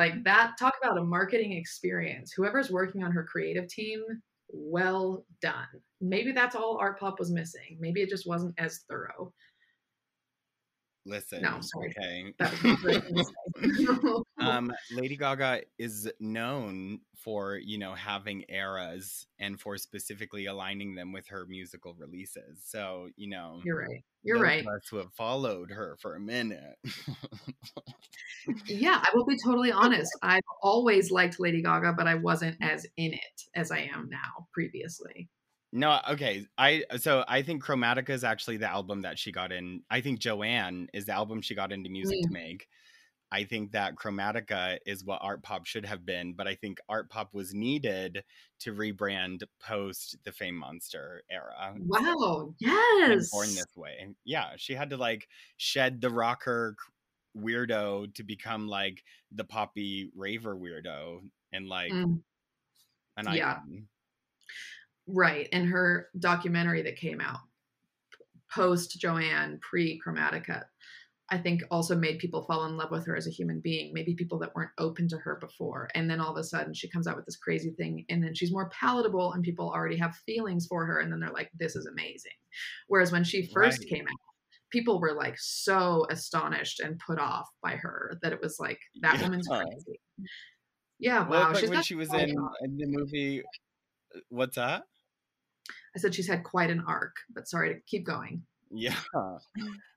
Like 0.00 0.24
that, 0.24 0.56
talk 0.58 0.72
about 0.82 0.96
a 0.96 1.04
marketing 1.04 1.52
experience. 1.52 2.32
Whoever's 2.32 2.70
working 2.70 3.04
on 3.04 3.12
her 3.12 3.22
creative 3.22 3.68
team, 3.68 4.02
well 4.48 5.26
done. 5.42 5.68
Maybe 6.00 6.32
that's 6.32 6.56
all 6.56 6.78
Art 6.80 6.98
Pop 6.98 7.18
was 7.18 7.30
missing. 7.30 7.76
Maybe 7.78 8.00
it 8.00 8.08
just 8.08 8.26
wasn't 8.26 8.54
as 8.56 8.78
thorough. 8.88 9.34
Listen, 11.10 11.42
No, 11.42 11.58
sorry. 11.60 11.92
okay. 11.98 12.34
That 12.38 12.52
was 12.52 12.62
not 12.64 12.80
the 12.82 12.88
right 12.88 13.04
thing 13.04 13.14
to 13.16 13.24
say. 14.38 14.46
um 14.46 14.72
lady 14.92 15.16
gaga 15.16 15.62
is 15.78 16.10
known 16.20 17.00
for 17.16 17.56
you 17.56 17.76
know 17.78 17.94
having 17.94 18.44
eras 18.48 19.26
and 19.38 19.60
for 19.60 19.76
specifically 19.76 20.46
aligning 20.46 20.94
them 20.94 21.12
with 21.12 21.26
her 21.28 21.44
musical 21.46 21.94
releases 21.98 22.62
so 22.64 23.08
you 23.16 23.28
know 23.28 23.60
You're 23.64 23.78
right. 23.80 24.04
You're 24.22 24.38
those 24.38 24.44
right. 24.44 24.60
of 24.60 24.66
us 24.68 24.86
who 24.90 24.96
have 24.98 25.12
followed 25.14 25.70
her 25.72 25.96
for 26.00 26.14
a 26.14 26.20
minute 26.20 26.76
Yeah, 28.66 29.00
I 29.02 29.10
will 29.14 29.26
be 29.26 29.36
totally 29.44 29.72
honest. 29.84 30.10
I've 30.22 30.40
always 30.62 31.10
liked 31.10 31.38
Lady 31.40 31.62
Gaga, 31.62 31.92
but 31.96 32.06
I 32.06 32.14
wasn't 32.14 32.56
as 32.62 32.86
in 32.96 33.12
it 33.12 33.42
as 33.54 33.70
I 33.70 33.80
am 33.94 34.08
now 34.10 34.46
previously. 34.52 35.28
No 35.72 36.00
okay 36.08 36.46
i 36.58 36.82
so 36.98 37.24
i 37.28 37.42
think 37.42 37.64
chromatica 37.64 38.10
is 38.10 38.24
actually 38.24 38.56
the 38.56 38.68
album 38.68 39.02
that 39.02 39.18
she 39.18 39.30
got 39.30 39.52
in 39.52 39.82
i 39.90 40.00
think 40.00 40.18
joanne 40.18 40.88
is 40.92 41.06
the 41.06 41.12
album 41.12 41.40
she 41.40 41.54
got 41.54 41.72
into 41.72 41.88
music 41.88 42.18
to 42.22 42.30
make 42.30 42.66
i 43.30 43.44
think 43.44 43.70
that 43.70 43.94
chromatica 43.94 44.78
is 44.84 45.04
what 45.04 45.20
art 45.22 45.42
pop 45.42 45.64
should 45.66 45.86
have 45.86 46.04
been 46.04 46.32
but 46.32 46.48
i 46.48 46.54
think 46.54 46.80
art 46.88 47.08
pop 47.08 47.32
was 47.32 47.54
needed 47.54 48.24
to 48.58 48.74
rebrand 48.74 49.42
post 49.60 50.16
the 50.24 50.32
fame 50.32 50.56
monster 50.56 51.22
era 51.30 51.74
Wow. 51.78 52.54
Yes. 52.58 53.30
born 53.30 53.48
this 53.48 53.76
way. 53.76 54.08
Yeah, 54.24 54.50
she 54.56 54.74
had 54.74 54.90
to 54.90 54.96
like 54.96 55.28
shed 55.56 56.00
the 56.00 56.10
rocker 56.10 56.76
weirdo 57.36 58.12
to 58.14 58.22
become 58.22 58.68
like 58.68 59.02
the 59.32 59.44
poppy 59.44 60.10
raver 60.14 60.56
weirdo 60.56 61.20
and 61.52 61.68
like 61.68 61.92
Mm, 61.92 62.22
an 63.16 63.32
yeah. 63.34 63.60
Right. 65.12 65.48
And 65.52 65.68
her 65.68 66.08
documentary 66.18 66.82
that 66.82 66.96
came 66.96 67.20
out 67.20 67.38
post 68.54 68.98
Joanne, 69.00 69.58
pre 69.62 70.00
Chromatica, 70.04 70.64
I 71.32 71.38
think 71.38 71.62
also 71.70 71.94
made 71.94 72.18
people 72.18 72.42
fall 72.42 72.64
in 72.64 72.76
love 72.76 72.90
with 72.90 73.06
her 73.06 73.14
as 73.14 73.28
a 73.28 73.30
human 73.30 73.60
being. 73.60 73.92
Maybe 73.94 74.14
people 74.16 74.38
that 74.40 74.54
weren't 74.54 74.72
open 74.78 75.08
to 75.10 75.18
her 75.18 75.36
before. 75.40 75.88
And 75.94 76.10
then 76.10 76.20
all 76.20 76.32
of 76.32 76.36
a 76.36 76.42
sudden 76.42 76.74
she 76.74 76.90
comes 76.90 77.06
out 77.06 77.14
with 77.14 77.24
this 77.26 77.36
crazy 77.36 77.70
thing 77.70 78.04
and 78.08 78.22
then 78.22 78.34
she's 78.34 78.50
more 78.52 78.68
palatable 78.70 79.32
and 79.32 79.44
people 79.44 79.70
already 79.70 79.96
have 79.98 80.16
feelings 80.26 80.66
for 80.66 80.84
her. 80.86 80.98
And 80.98 81.12
then 81.12 81.20
they're 81.20 81.30
like, 81.30 81.50
this 81.56 81.76
is 81.76 81.86
amazing. 81.86 82.32
Whereas 82.88 83.12
when 83.12 83.22
she 83.22 83.46
first 83.54 83.78
Right. 83.80 83.88
came 83.88 84.06
out, 84.08 84.18
people 84.72 85.00
were 85.00 85.12
like 85.14 85.36
so 85.38 86.06
astonished 86.10 86.80
and 86.80 86.98
put 86.98 87.20
off 87.20 87.48
by 87.62 87.76
her 87.76 88.18
that 88.22 88.32
it 88.32 88.40
was 88.42 88.58
like, 88.58 88.80
that 89.02 89.20
woman's 89.22 89.46
Yeah. 89.48 89.58
crazy. 89.62 90.00
Yeah, 90.98 91.28
Well, 91.28 91.40
wow. 91.42 91.52
but 91.52 91.60
She's 91.60 91.70
when 91.70 91.82
she 91.82 91.94
was 91.94 92.12
in, 92.12 92.30
in 92.62 92.76
the 92.76 92.86
movie, 92.86 93.40
uh, 93.42 94.18
what's 94.30 94.56
that? 94.56 94.82
I 95.94 95.98
said 95.98 96.14
she's 96.14 96.28
had 96.28 96.44
quite 96.44 96.70
an 96.70 96.84
arc, 96.86 97.16
but 97.34 97.48
sorry 97.48 97.74
to 97.74 97.80
keep 97.86 98.04
going. 98.06 98.42
Yeah. 98.70 98.96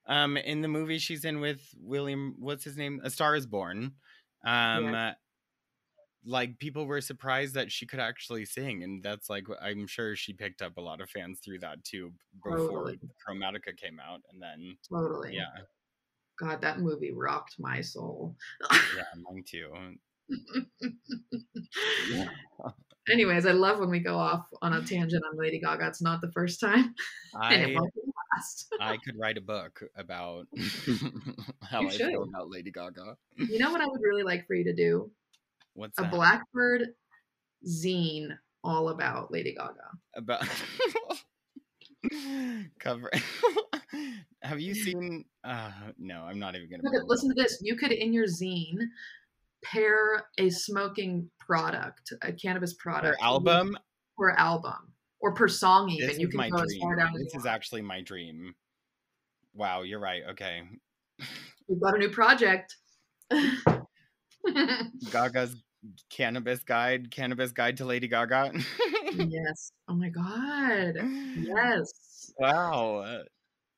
Um, 0.06 0.36
in 0.36 0.60
the 0.60 0.68
movie 0.68 0.98
she's 1.00 1.24
in 1.24 1.40
with 1.40 1.62
William, 1.80 2.36
what's 2.38 2.66
his 2.66 2.76
name? 2.76 3.00
A 3.06 3.10
Star 3.10 3.38
is 3.38 3.46
Born. 3.46 3.94
Um, 4.46 4.84
Yes. 4.84 4.94
uh, 4.96 5.14
like 6.26 6.60
people 6.60 6.86
were 6.86 7.00
surprised 7.00 7.54
that 7.54 7.72
she 7.72 7.86
could 7.86 8.02
actually 8.02 8.44
sing, 8.44 8.84
and 8.84 9.02
that's 9.02 9.30
like 9.30 9.46
I'm 9.62 9.88
sure 9.88 10.18
she 10.18 10.34
picked 10.34 10.62
up 10.62 10.76
a 10.78 10.82
lot 10.82 11.00
of 11.00 11.10
fans 11.10 11.40
through 11.40 11.60
that 11.60 11.86
too 11.86 12.12
before 12.44 12.58
Totally. 12.58 13.00
Chromatica 13.26 13.78
came 13.78 13.98
out, 14.02 14.20
and 14.30 14.42
then 14.42 14.76
Totally. 14.90 15.36
yeah, 15.36 15.56
God, 16.38 16.60
that 16.62 16.80
movie 16.80 17.14
rocked 17.14 17.56
my 17.60 17.80
soul. 17.80 18.36
yeah, 18.98 19.04
mine 19.22 19.46
too. 19.48 19.72
Anyways, 23.12 23.46
I 23.46 23.52
love 23.52 23.80
when 23.80 23.90
we 23.90 24.00
go 24.00 24.18
off 24.18 24.46
on 24.62 24.74
a 24.74 24.82
tangent 24.84 25.24
on 25.30 25.38
Lady 25.38 25.60
Gaga. 25.60 25.88
It's 25.88 26.02
not 26.02 26.22
the 26.22 26.32
first 26.32 26.60
time, 26.60 26.96
and 27.34 27.62
it 27.62 27.76
I 27.76 27.80
won't 27.80 27.94
be 27.94 28.02
the 28.06 28.14
last. 28.36 28.74
I 28.80 28.98
could 28.98 29.18
write 29.20 29.38
a 29.38 29.42
book 29.42 29.84
about 29.98 30.48
how 31.62 31.82
You 31.82 31.88
I 31.90 31.92
should. 31.92 32.08
feel 32.08 32.24
about 32.24 32.50
Lady 32.50 32.72
Gaga. 32.72 33.18
You 33.38 33.60
know 33.60 33.72
what 33.72 33.82
I 33.82 33.88
would 33.88 34.02
really 34.02 34.24
like 34.24 34.48
for 34.48 34.54
you 34.56 34.64
to 34.66 34.74
do? 34.74 35.12
What's 35.74 35.98
A 36.00 36.04
that? 36.04 36.12
Blackbird 36.12 36.90
zine 37.68 38.38
all 38.64 38.90
about 38.90 39.32
Lady 39.32 39.54
Gaga. 39.54 39.98
about 40.16 40.48
cover 42.80 43.10
have 44.42 44.60
you 44.60 44.76
seen 44.76 45.24
uh 45.46 45.72
no 45.98 46.24
i'm 46.24 46.38
not 46.38 46.56
even 46.56 46.70
gonna 46.70 47.04
Listen 47.06 47.30
to 47.30 47.36
this. 47.36 47.60
You 47.62 47.76
could, 47.78 47.92
in 47.94 48.12
your 48.14 48.26
zine, 48.26 48.78
pair 49.64 50.26
a 50.38 50.50
smoking 50.50 51.30
product, 51.40 52.14
a 52.22 52.32
cannabis 52.34 52.74
product, 52.74 53.22
album 53.22 53.78
per 54.18 54.32
album, 54.32 54.94
or 55.20 55.34
per 55.34 55.48
song. 55.48 55.90
Even 55.90 56.08
this 56.08 56.20
you 56.20 56.28
can 56.28 56.50
go 56.50 56.58
as 56.58 56.76
far 56.82 56.96
down 56.96 57.14
this 57.14 57.28
is 57.28 57.34
want. 57.36 57.48
actually 57.48 57.82
my 57.82 58.02
dream 58.02 58.54
wow 59.54 59.82
you're 59.82 60.00
right 60.00 60.24
okay 60.30 60.64
We've 61.68 61.80
got 61.80 61.96
a 61.96 61.98
new 61.98 62.10
project. 62.10 62.76
gaga's 65.12 65.56
cannabis 66.10 66.64
guide 66.64 67.10
cannabis 67.10 67.52
guide 67.52 67.78
to 67.78 67.86
lady 67.86 68.08
gaga 68.08 68.52
yes. 69.14 69.72
Oh 69.88 69.96
my 69.96 70.10
god. 70.10 70.96
Yes. 71.38 72.32
wow 72.38 73.24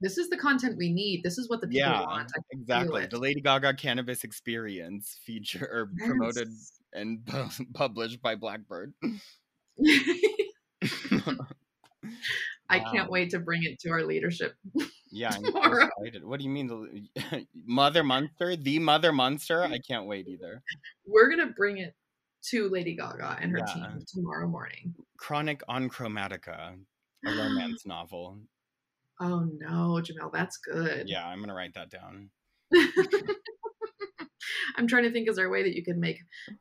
This 0.02 0.18
is 0.18 0.30
the 0.30 0.38
content 0.38 0.78
we 0.78 0.91
need. 0.91 1.24
This 1.24 1.38
is 1.38 1.50
what 1.50 1.62
the 1.62 1.68
people 1.68 1.89
yeah 1.89 2.02
want. 2.02 2.32
Exactly 2.52 3.06
the 3.06 3.18
lady 3.18 3.41
gaga 3.41 3.74
cannabis 3.74 4.24
experience 4.24 5.20
feature 5.24 5.68
or 5.72 5.89
promoted 6.06 6.50
and 6.93 7.26
pu- 7.26 7.66
published 7.74 8.22
by 8.22 8.36
blackbird 8.36 8.93
I 12.70 12.80
can't 12.80 13.10
wait 13.10 13.30
to 13.32 13.39
bring 13.39 13.64
it 13.64 13.80
to 13.82 13.89
our 13.89 14.04
leadership. 14.04 14.56
Yeah, 15.12 15.32
I'm 15.34 15.46
so 15.46 15.58
excited. 15.58 16.26
What 16.26 16.39
do 16.39 16.46
you 16.46 16.50
mean, 16.50 16.68
the 16.68 17.46
Mother 17.66 18.04
Monster? 18.04 18.56
The 18.56 18.80
Mother 18.80 19.12
Monster? 19.12 19.64
I 19.64 19.80
can't 19.80 20.08
wait 20.08 20.28
either. 20.28 20.64
We're 21.06 21.30
gonna 21.30 21.54
bring 21.56 21.78
it 21.78 21.93
to 22.50 22.70
Lady 22.70 22.96
Gaga 22.96 23.38
and 23.41 23.52
her 23.52 23.60
yeah. 23.60 23.74
team 23.74 24.06
tomorrow 24.08 24.48
morning. 24.48 24.93
Chronic 25.18 25.62
on 25.68 25.89
Chromatica, 25.89 26.76
a 27.26 27.30
romance 27.30 27.86
novel. 27.86 28.39
Oh 29.20 29.47
no, 29.59 30.01
Jamal, 30.01 30.30
that's 30.32 30.57
good. 30.57 31.07
Yeah, 31.07 31.26
I'm 31.26 31.39
gonna 31.39 31.53
write 31.53 31.74
that 31.76 31.89
down. 31.89 32.30
I'm 34.78 34.88
trying 34.88 35.03
to 35.03 35.11
think, 35.11 35.30
is 35.30 35.36
there 35.38 35.45
a 35.45 35.49
way 35.49 35.63
that 35.63 35.76
you 35.76 35.84
could 35.84 35.97
make 35.97 36.20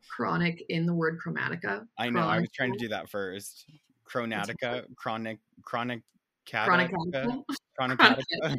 chronic 0.09 0.65
in 0.69 0.87
the 0.87 0.95
word 0.95 1.19
chromatica? 1.25 1.85
I 1.99 2.11
know. 2.11 2.21
I 2.21 2.41
was 2.41 2.51
trying 2.51 2.73
to 2.73 2.79
do 2.79 2.89
that 2.89 3.11
first. 3.11 3.67
Chronatica, 4.09 4.85
chronic, 4.97 5.39
chronic, 5.63 6.03
chronic, 6.47 6.93
chronic, 7.77 7.99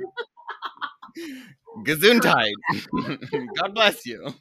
Gesundheit. 1.86 2.52
God 3.58 3.74
bless 3.74 4.06
you. 4.06 4.34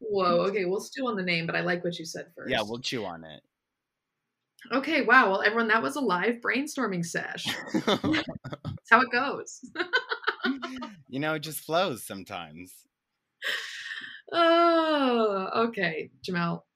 Whoa. 0.00 0.40
Okay, 0.46 0.64
we'll 0.64 0.80
stew 0.80 1.06
on 1.06 1.16
the 1.16 1.22
name, 1.22 1.46
but 1.46 1.54
I 1.56 1.60
like 1.60 1.84
what 1.84 1.98
you 1.98 2.04
said 2.04 2.26
first. 2.36 2.50
Yeah, 2.50 2.62
we'll 2.62 2.80
chew 2.80 3.04
on 3.04 3.24
it. 3.24 3.42
Okay, 4.72 5.02
wow. 5.02 5.30
Well, 5.30 5.42
everyone, 5.42 5.68
that 5.68 5.82
was 5.82 5.96
a 5.96 6.00
live 6.00 6.36
brainstorming 6.40 7.04
sesh. 7.04 7.46
That's 7.86 8.90
how 8.90 9.00
it 9.00 9.10
goes. 9.12 9.60
you 11.08 11.20
know, 11.20 11.34
it 11.34 11.40
just 11.40 11.60
flows 11.60 12.04
sometimes. 12.04 12.72
Oh, 14.32 15.48
okay. 15.68 16.10
Jamal, 16.22 16.66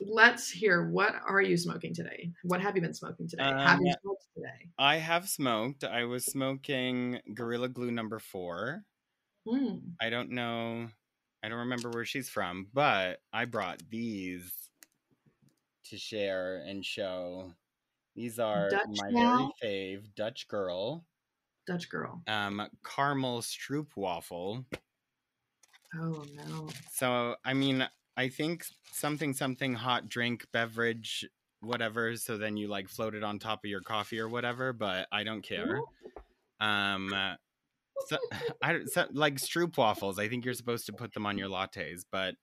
let's 0.00 0.50
hear 0.50 0.90
what 0.90 1.14
are 1.26 1.40
you 1.40 1.56
smoking 1.56 1.94
today? 1.94 2.30
What 2.42 2.60
have 2.60 2.76
you 2.76 2.82
been 2.82 2.94
smoking 2.94 3.28
today? 3.28 3.44
Um, 3.44 3.58
have 3.58 3.80
you 3.80 3.94
smoked 4.02 4.24
today? 4.36 4.70
I 4.78 4.96
have 4.96 5.28
smoked. 5.28 5.84
I 5.84 6.04
was 6.04 6.24
smoking 6.24 7.20
Gorilla 7.32 7.68
Glue 7.68 7.90
number 7.90 8.18
four. 8.18 8.84
Mm. 9.46 9.80
I 10.00 10.10
don't 10.10 10.30
know. 10.30 10.88
I 11.42 11.48
don't 11.48 11.58
remember 11.58 11.90
where 11.90 12.04
she's 12.04 12.28
from, 12.28 12.68
but 12.72 13.20
I 13.32 13.44
brought 13.44 13.80
these 13.90 14.50
to 15.90 15.96
share 15.96 16.64
and 16.66 16.84
show. 16.84 17.52
These 18.14 18.38
are 18.38 18.70
Dutch 18.70 18.86
my 19.02 19.10
now? 19.10 19.52
very 19.60 19.96
fave 19.96 20.14
Dutch 20.14 20.48
girl. 20.48 21.04
Dutch 21.66 21.88
girl. 21.88 22.22
Um, 22.26 22.68
caramel 22.84 23.40
stroop 23.40 23.88
waffle. 23.96 24.64
Oh 25.94 26.24
no. 26.34 26.68
So 26.92 27.36
I 27.44 27.54
mean, 27.54 27.86
I 28.16 28.28
think 28.28 28.64
something 28.92 29.32
something 29.32 29.74
hot 29.74 30.08
drink 30.08 30.46
beverage 30.52 31.26
whatever. 31.60 32.16
So 32.16 32.36
then 32.36 32.56
you 32.56 32.68
like 32.68 32.88
float 32.88 33.14
it 33.14 33.24
on 33.24 33.38
top 33.38 33.64
of 33.64 33.70
your 33.70 33.80
coffee 33.80 34.20
or 34.20 34.28
whatever. 34.28 34.72
But 34.72 35.08
I 35.10 35.24
don't 35.24 35.42
care. 35.42 35.80
Um, 36.60 37.14
so, 38.06 38.18
I 38.62 38.80
so, 38.86 39.06
like 39.12 39.36
stroop 39.36 39.76
waffles. 39.76 40.18
I 40.18 40.28
think 40.28 40.44
you're 40.44 40.54
supposed 40.54 40.86
to 40.86 40.92
put 40.92 41.12
them 41.12 41.26
on 41.26 41.38
your 41.38 41.48
lattes, 41.48 42.04
but 42.10 42.34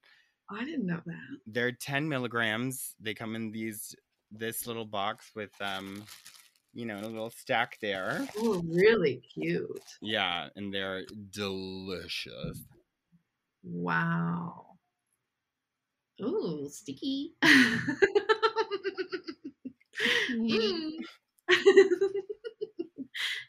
I 0.52 0.64
didn't 0.64 0.86
know 0.86 1.00
that. 1.06 1.38
They're 1.46 1.72
10 1.72 2.08
milligrams. 2.08 2.94
They 3.00 3.14
come 3.14 3.36
in 3.36 3.52
these 3.52 3.94
this 4.30 4.66
little 4.66 4.86
box 4.86 5.30
with 5.34 5.52
um 5.60 6.04
you 6.74 6.86
know, 6.86 6.98
a 6.98 7.02
little 7.02 7.30
stack 7.30 7.78
there. 7.80 8.26
Oh, 8.38 8.62
really 8.66 9.22
cute. 9.34 9.82
Yeah, 10.00 10.48
and 10.56 10.72
they're 10.72 11.04
delicious. 11.30 12.62
Wow. 13.62 14.66
Ooh, 16.22 16.68
sticky. 16.70 17.34
mm. 20.30 20.90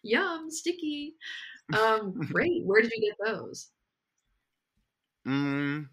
Yum, 0.04 0.52
sticky. 0.52 1.16
Um, 1.74 2.14
great. 2.32 2.64
Where 2.66 2.82
did 2.82 2.92
you 2.96 3.10
get 3.10 3.18
those? 3.26 3.70
Mm, 5.26 5.88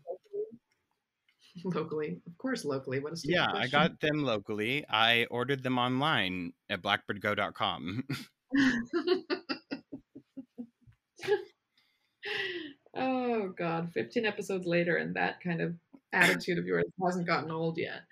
locally 1.64 2.20
of 2.26 2.38
course 2.38 2.64
locally 2.64 3.00
what 3.00 3.12
is 3.12 3.24
it? 3.24 3.32
yeah 3.32 3.46
question. 3.46 3.62
i 3.62 3.68
got 3.68 4.00
them 4.00 4.24
locally. 4.24 4.84
I 4.88 5.26
ordered 5.30 5.62
them 5.62 5.78
online 5.78 6.52
at 6.68 6.82
blackbirdgo.com 6.82 8.04
oh 12.96 13.52
god 13.56 13.92
15 13.92 14.26
episodes 14.26 14.66
later 14.66 14.96
and 14.96 15.14
that 15.16 15.40
kind 15.40 15.60
of 15.60 15.74
attitude 16.12 16.58
of 16.58 16.66
yours 16.66 16.84
hasn't 17.04 17.26
gotten 17.26 17.50
old 17.50 17.78
yet. 17.78 18.02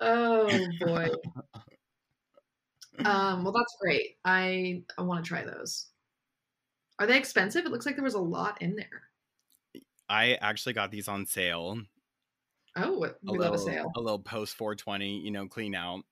Oh 0.00 0.48
boy. 0.80 1.08
Um 3.04 3.44
well 3.44 3.52
that's 3.52 3.76
great. 3.80 4.16
I 4.24 4.82
i 4.98 5.02
want 5.02 5.24
to 5.24 5.28
try 5.28 5.44
those. 5.44 5.86
Are 6.98 7.06
they 7.06 7.16
expensive? 7.16 7.66
It 7.66 7.72
looks 7.72 7.86
like 7.86 7.96
there 7.96 8.04
was 8.04 8.14
a 8.14 8.20
lot 8.20 8.60
in 8.60 8.76
there 8.76 9.05
I 10.08 10.34
actually 10.34 10.72
got 10.72 10.90
these 10.90 11.08
on 11.08 11.26
sale. 11.26 11.80
Oh, 12.76 12.98
we 12.98 13.08
a 13.08 13.10
love 13.24 13.38
little, 13.38 13.54
a 13.54 13.58
sale. 13.58 13.92
A 13.96 14.00
little 14.00 14.18
post 14.18 14.54
420, 14.56 15.20
you 15.20 15.30
know, 15.30 15.46
clean 15.48 15.74
out. 15.74 16.02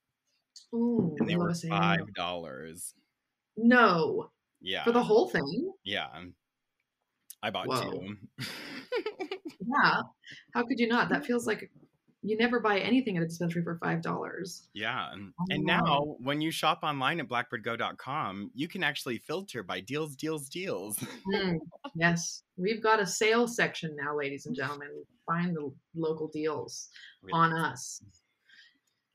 Ooh, 0.74 1.14
and 1.18 1.28
they 1.28 1.36
were 1.36 1.53
five 1.55 2.12
dollars. 2.14 2.95
No. 3.57 4.30
Yeah. 4.61 4.84
For 4.84 4.92
the 4.92 5.03
whole 5.03 5.28
thing? 5.28 5.72
Yeah. 5.84 6.09
I 7.42 7.51
bought 7.51 7.66
Whoa. 7.68 7.90
two. 7.90 8.16
yeah. 9.61 10.01
How 10.55 10.62
could 10.64 10.78
you 10.78 10.88
not? 10.88 11.11
That 11.11 11.26
feels 11.26 11.47
like 11.47 11.70
you 12.25 12.39
never 12.39 12.59
buy 12.59 12.79
anything 12.79 13.18
at 13.18 13.22
a 13.22 13.27
dispensary 13.27 13.62
for 13.62 13.77
five 13.77 14.01
dollars. 14.01 14.68
Yeah, 14.72 15.11
oh, 15.14 15.45
and 15.51 15.62
now 15.62 16.16
when 16.18 16.41
you 16.41 16.51
shop 16.51 16.81
online 16.83 17.20
at 17.20 17.29
blackbirdgo.com, 17.29 18.51
you 18.55 18.66
can 18.66 18.83
actually 18.83 19.18
filter 19.18 19.62
by 19.62 19.81
deals, 19.81 20.16
deals, 20.16 20.49
deals. 20.49 20.99
Mm, 21.35 21.59
yes, 21.95 22.43
we've 22.57 22.83
got 22.83 23.01
a 23.01 23.07
sales 23.07 23.55
section 23.55 23.95
now, 23.97 24.16
ladies 24.16 24.47
and 24.47 24.57
gentlemen. 24.57 24.89
Find 25.27 25.55
the 25.55 25.70
local 25.95 26.29
deals 26.29 26.89
really? 27.22 27.33
on 27.35 27.53
us. 27.53 28.03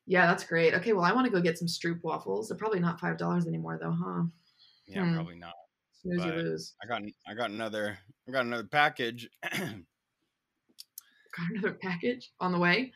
Yeah, 0.05 0.28
that's 0.28 0.43
great. 0.43 0.74
Okay, 0.76 0.93
well, 0.93 1.05
I 1.05 1.12
want 1.12 1.26
to 1.26 1.32
go 1.32 1.41
get 1.41 1.57
some 1.57 1.68
Stroop 1.68 2.03
waffles. 2.03 2.49
They're 2.49 2.57
probably 2.57 2.80
not 2.80 2.99
five 2.99 3.18
dollars 3.18 3.47
anymore, 3.47 3.80
though, 3.82 3.91
huh? 3.91 4.24
Yeah, 4.88 5.05
hmm. 5.05 5.16
probably 5.16 5.39
not. 5.39 5.53
Snooze 6.01 6.26
you 6.26 6.32
lose. 6.32 6.76
I 6.84 6.88
got 6.88 7.01
I 7.28 7.34
got 7.34 7.49
another 7.49 7.97
I 8.28 8.32
got 8.32 8.45
another 8.45 8.68
package. 8.68 9.30
got 11.39 11.51
another 11.51 11.77
package 11.81 12.31
on 12.39 12.51
the 12.51 12.59
way? 12.59 12.91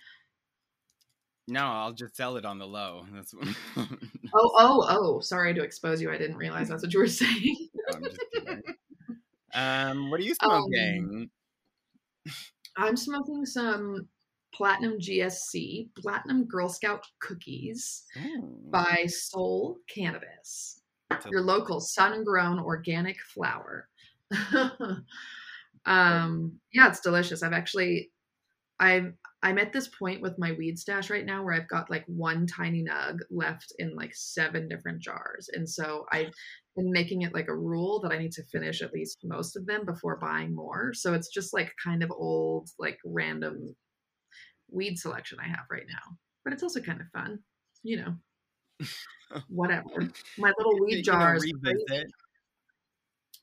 No, 1.48 1.66
I'll 1.66 1.94
just 1.94 2.16
sell 2.16 2.38
it 2.38 2.46
on 2.46 2.58
the 2.58 2.68
low. 2.68 3.06
That's 3.14 3.34
what... 3.34 3.48
oh, 3.78 3.88
oh, 4.34 4.86
oh! 4.90 5.20
Sorry 5.20 5.54
to 5.54 5.62
expose 5.62 6.02
you. 6.02 6.10
I 6.10 6.18
didn't 6.18 6.38
realize 6.38 6.70
that's 6.70 6.84
what 6.84 6.94
you 6.94 7.00
were 7.00 7.08
saying. 7.08 7.70
no, 7.74 7.98
I'm 7.98 8.04
just 8.04 8.20
kidding. 8.34 8.62
Um, 9.54 10.10
what 10.10 10.20
are 10.20 10.24
you 10.24 10.36
smoking? 10.36 11.30
Um, 12.28 12.32
I'm 12.78 12.98
smoking 12.98 13.46
some 13.46 14.08
Platinum 14.54 15.00
GSC, 15.00 15.90
Platinum 15.98 16.46
Girl 16.46 16.70
Scout 16.70 17.06
cookies 17.20 18.04
Ooh. 18.18 18.60
by 18.70 19.06
Soul 19.08 19.78
Cannabis. 19.94 20.82
Your 21.30 21.42
local 21.42 21.80
sun-grown 21.80 22.60
organic 22.60 23.18
flower. 23.20 23.88
um, 25.86 26.60
yeah, 26.74 26.88
it's 26.88 27.02
delicious. 27.02 27.44
I've 27.44 27.54
actually 27.54 28.10
I'm 28.80 29.18
I'm 29.44 29.58
at 29.58 29.74
this 29.74 29.90
point 29.90 30.22
with 30.22 30.40
my 30.40 30.54
weed 30.54 30.80
stash 30.80 31.10
right 31.10 31.26
now 31.26 31.44
where 31.44 31.54
I've 31.54 31.68
got 31.68 31.90
like 31.90 32.06
one 32.08 32.48
tiny 32.48 32.84
nug 32.84 33.18
left 33.30 33.74
in 33.78 33.94
like 33.96 34.12
seven 34.16 34.70
different 34.70 35.02
jars. 35.02 35.50
And 35.52 35.70
so 35.70 36.06
I've 36.12 36.32
been 36.78 36.92
making 36.92 37.24
it 37.24 37.34
like 37.34 37.50
a 37.50 37.56
rule 37.56 38.00
that 38.02 38.14
I 38.14 38.18
need 38.18 38.32
to 38.34 38.44
finish 38.44 38.82
at 38.82 38.94
least 38.94 39.20
most 39.24 39.58
of 39.58 39.66
them 39.66 39.86
before 39.86 40.18
buying 40.18 40.56
more. 40.56 40.94
So 40.94 41.14
it's 41.14 41.28
just 41.28 41.54
like 41.54 41.74
kind 41.84 42.04
of 42.04 42.12
old, 42.12 42.70
like 42.80 42.98
random 43.06 43.76
weed 44.72 44.98
selection 44.98 45.40
I 45.44 45.48
have 45.50 45.66
right 45.70 45.86
now. 45.88 46.18
But 46.46 46.54
it's 46.54 46.64
also 46.64 46.80
kind 46.80 47.02
of 47.02 47.08
fun, 47.14 47.40
you 47.84 47.98
know. 47.98 48.16
Whatever. 49.50 50.10
My 50.38 50.54
little 50.58 50.80
weed 50.80 51.04
jars. 51.04 51.46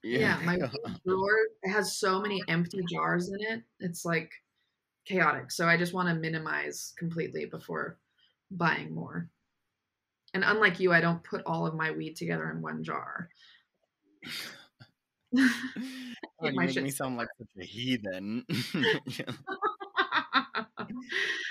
Yeah. 0.02 0.18
yeah, 0.18 0.40
my 0.46 0.58
drawer 1.06 1.36
has 1.66 1.98
so 1.98 2.22
many 2.22 2.42
empty 2.48 2.80
jars 2.90 3.28
in 3.28 3.52
it. 3.52 3.62
It's 3.80 4.06
like 4.06 4.30
chaotic. 5.10 5.50
So 5.50 5.66
I 5.66 5.76
just 5.76 5.92
want 5.92 6.08
to 6.08 6.14
minimize 6.14 6.94
completely 6.96 7.46
before 7.46 7.98
buying 8.50 8.94
more. 8.94 9.28
And 10.32 10.44
unlike 10.44 10.78
you, 10.78 10.92
I 10.92 11.00
don't 11.00 11.24
put 11.24 11.42
all 11.44 11.66
of 11.66 11.74
my 11.74 11.90
weed 11.90 12.16
together 12.16 12.48
in 12.50 12.62
one 12.62 12.84
jar. 12.84 13.28
oh, 15.36 15.50
you 16.42 16.52
make 16.52 16.76
me 16.76 16.90
sound 16.90 17.16
like 17.16 17.28
such 17.38 17.48
a 17.60 17.64
heathen. 17.64 18.44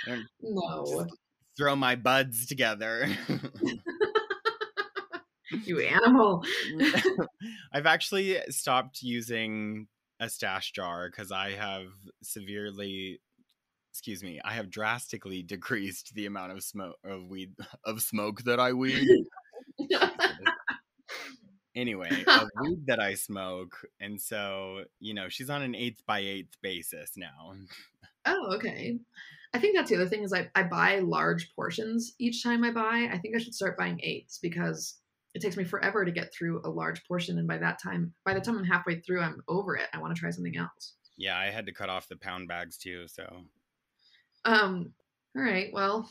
no. 0.42 1.08
Throw 1.58 1.76
my 1.76 1.96
buds 1.96 2.46
together. 2.46 3.10
you 5.66 5.82
animal. 5.82 6.46
I've 7.74 7.86
actually 7.86 8.38
stopped 8.50 9.02
using 9.02 9.88
a 10.22 10.30
stash 10.30 10.72
jar 10.72 11.10
because 11.10 11.34
I 11.34 11.52
have 11.52 11.88
severely 12.24 13.20
excuse 13.92 14.24
me, 14.24 14.40
I 14.44 14.54
have 14.54 14.70
drastically 14.70 15.42
decreased 15.48 16.14
the 16.14 16.26
amount 16.26 16.52
of 16.52 16.64
smoke 16.64 16.96
of 17.04 17.28
weed 17.28 17.54
of 17.86 18.02
smoke 18.02 18.44
that 18.44 18.60
I 18.60 18.74
weed. 18.74 19.08
anyway, 21.76 22.24
of 22.28 22.50
weed 22.62 22.86
that 22.88 23.00
I 23.00 23.16
smoke, 23.16 23.76
and 24.00 24.20
so 24.20 24.84
you 25.00 25.14
know 25.14 25.30
she's 25.30 25.50
on 25.50 25.62
an 25.62 25.76
eighth 25.76 26.04
by 26.06 26.20
eighth 26.20 26.56
basis 26.62 27.14
now. 27.18 27.54
Oh, 28.26 28.56
okay. 28.56 29.00
I 29.54 29.60
think 29.60 29.76
that's 29.76 29.90
the 29.90 29.96
other 29.96 30.08
thing 30.08 30.22
is 30.22 30.32
I, 30.32 30.48
I 30.54 30.62
buy 30.62 31.00
large 31.00 31.56
portions 31.56 32.14
each 32.20 32.44
time 32.44 32.64
I 32.64 32.72
buy. 32.72 33.10
I 33.12 33.18
think 33.18 33.36
I 33.36 33.40
should 33.40 33.56
start 33.56 33.80
buying 33.80 34.00
eighths 34.04 34.38
because 34.38 35.00
it 35.34 35.42
takes 35.42 35.58
me 35.58 35.64
forever 35.64 36.06
to 36.06 36.12
get 36.12 36.32
through 36.32 36.62
a 36.64 36.70
large 36.70 37.04
portion, 37.08 37.40
and 37.40 37.48
by 37.48 37.58
that 37.58 37.82
time, 37.82 38.14
by 38.26 38.34
the 38.34 38.42
time 38.42 38.58
I'm 38.58 38.64
halfway 38.64 39.00
through, 39.00 39.22
I'm 39.22 39.42
over 39.48 39.76
it. 39.76 39.88
I 39.94 40.00
want 40.00 40.16
to 40.16 40.20
try 40.20 40.30
something 40.30 40.58
else. 40.58 40.94
Yeah, 41.18 41.38
I 41.38 41.46
had 41.46 41.66
to 41.66 41.74
cut 41.74 41.90
off 41.90 42.08
the 42.08 42.16
pound 42.16 42.48
bags 42.48 42.78
too, 42.78 43.08
so 43.08 43.44
um, 44.46 44.94
all 45.36 45.44
right. 45.44 45.70
Well, 45.74 46.10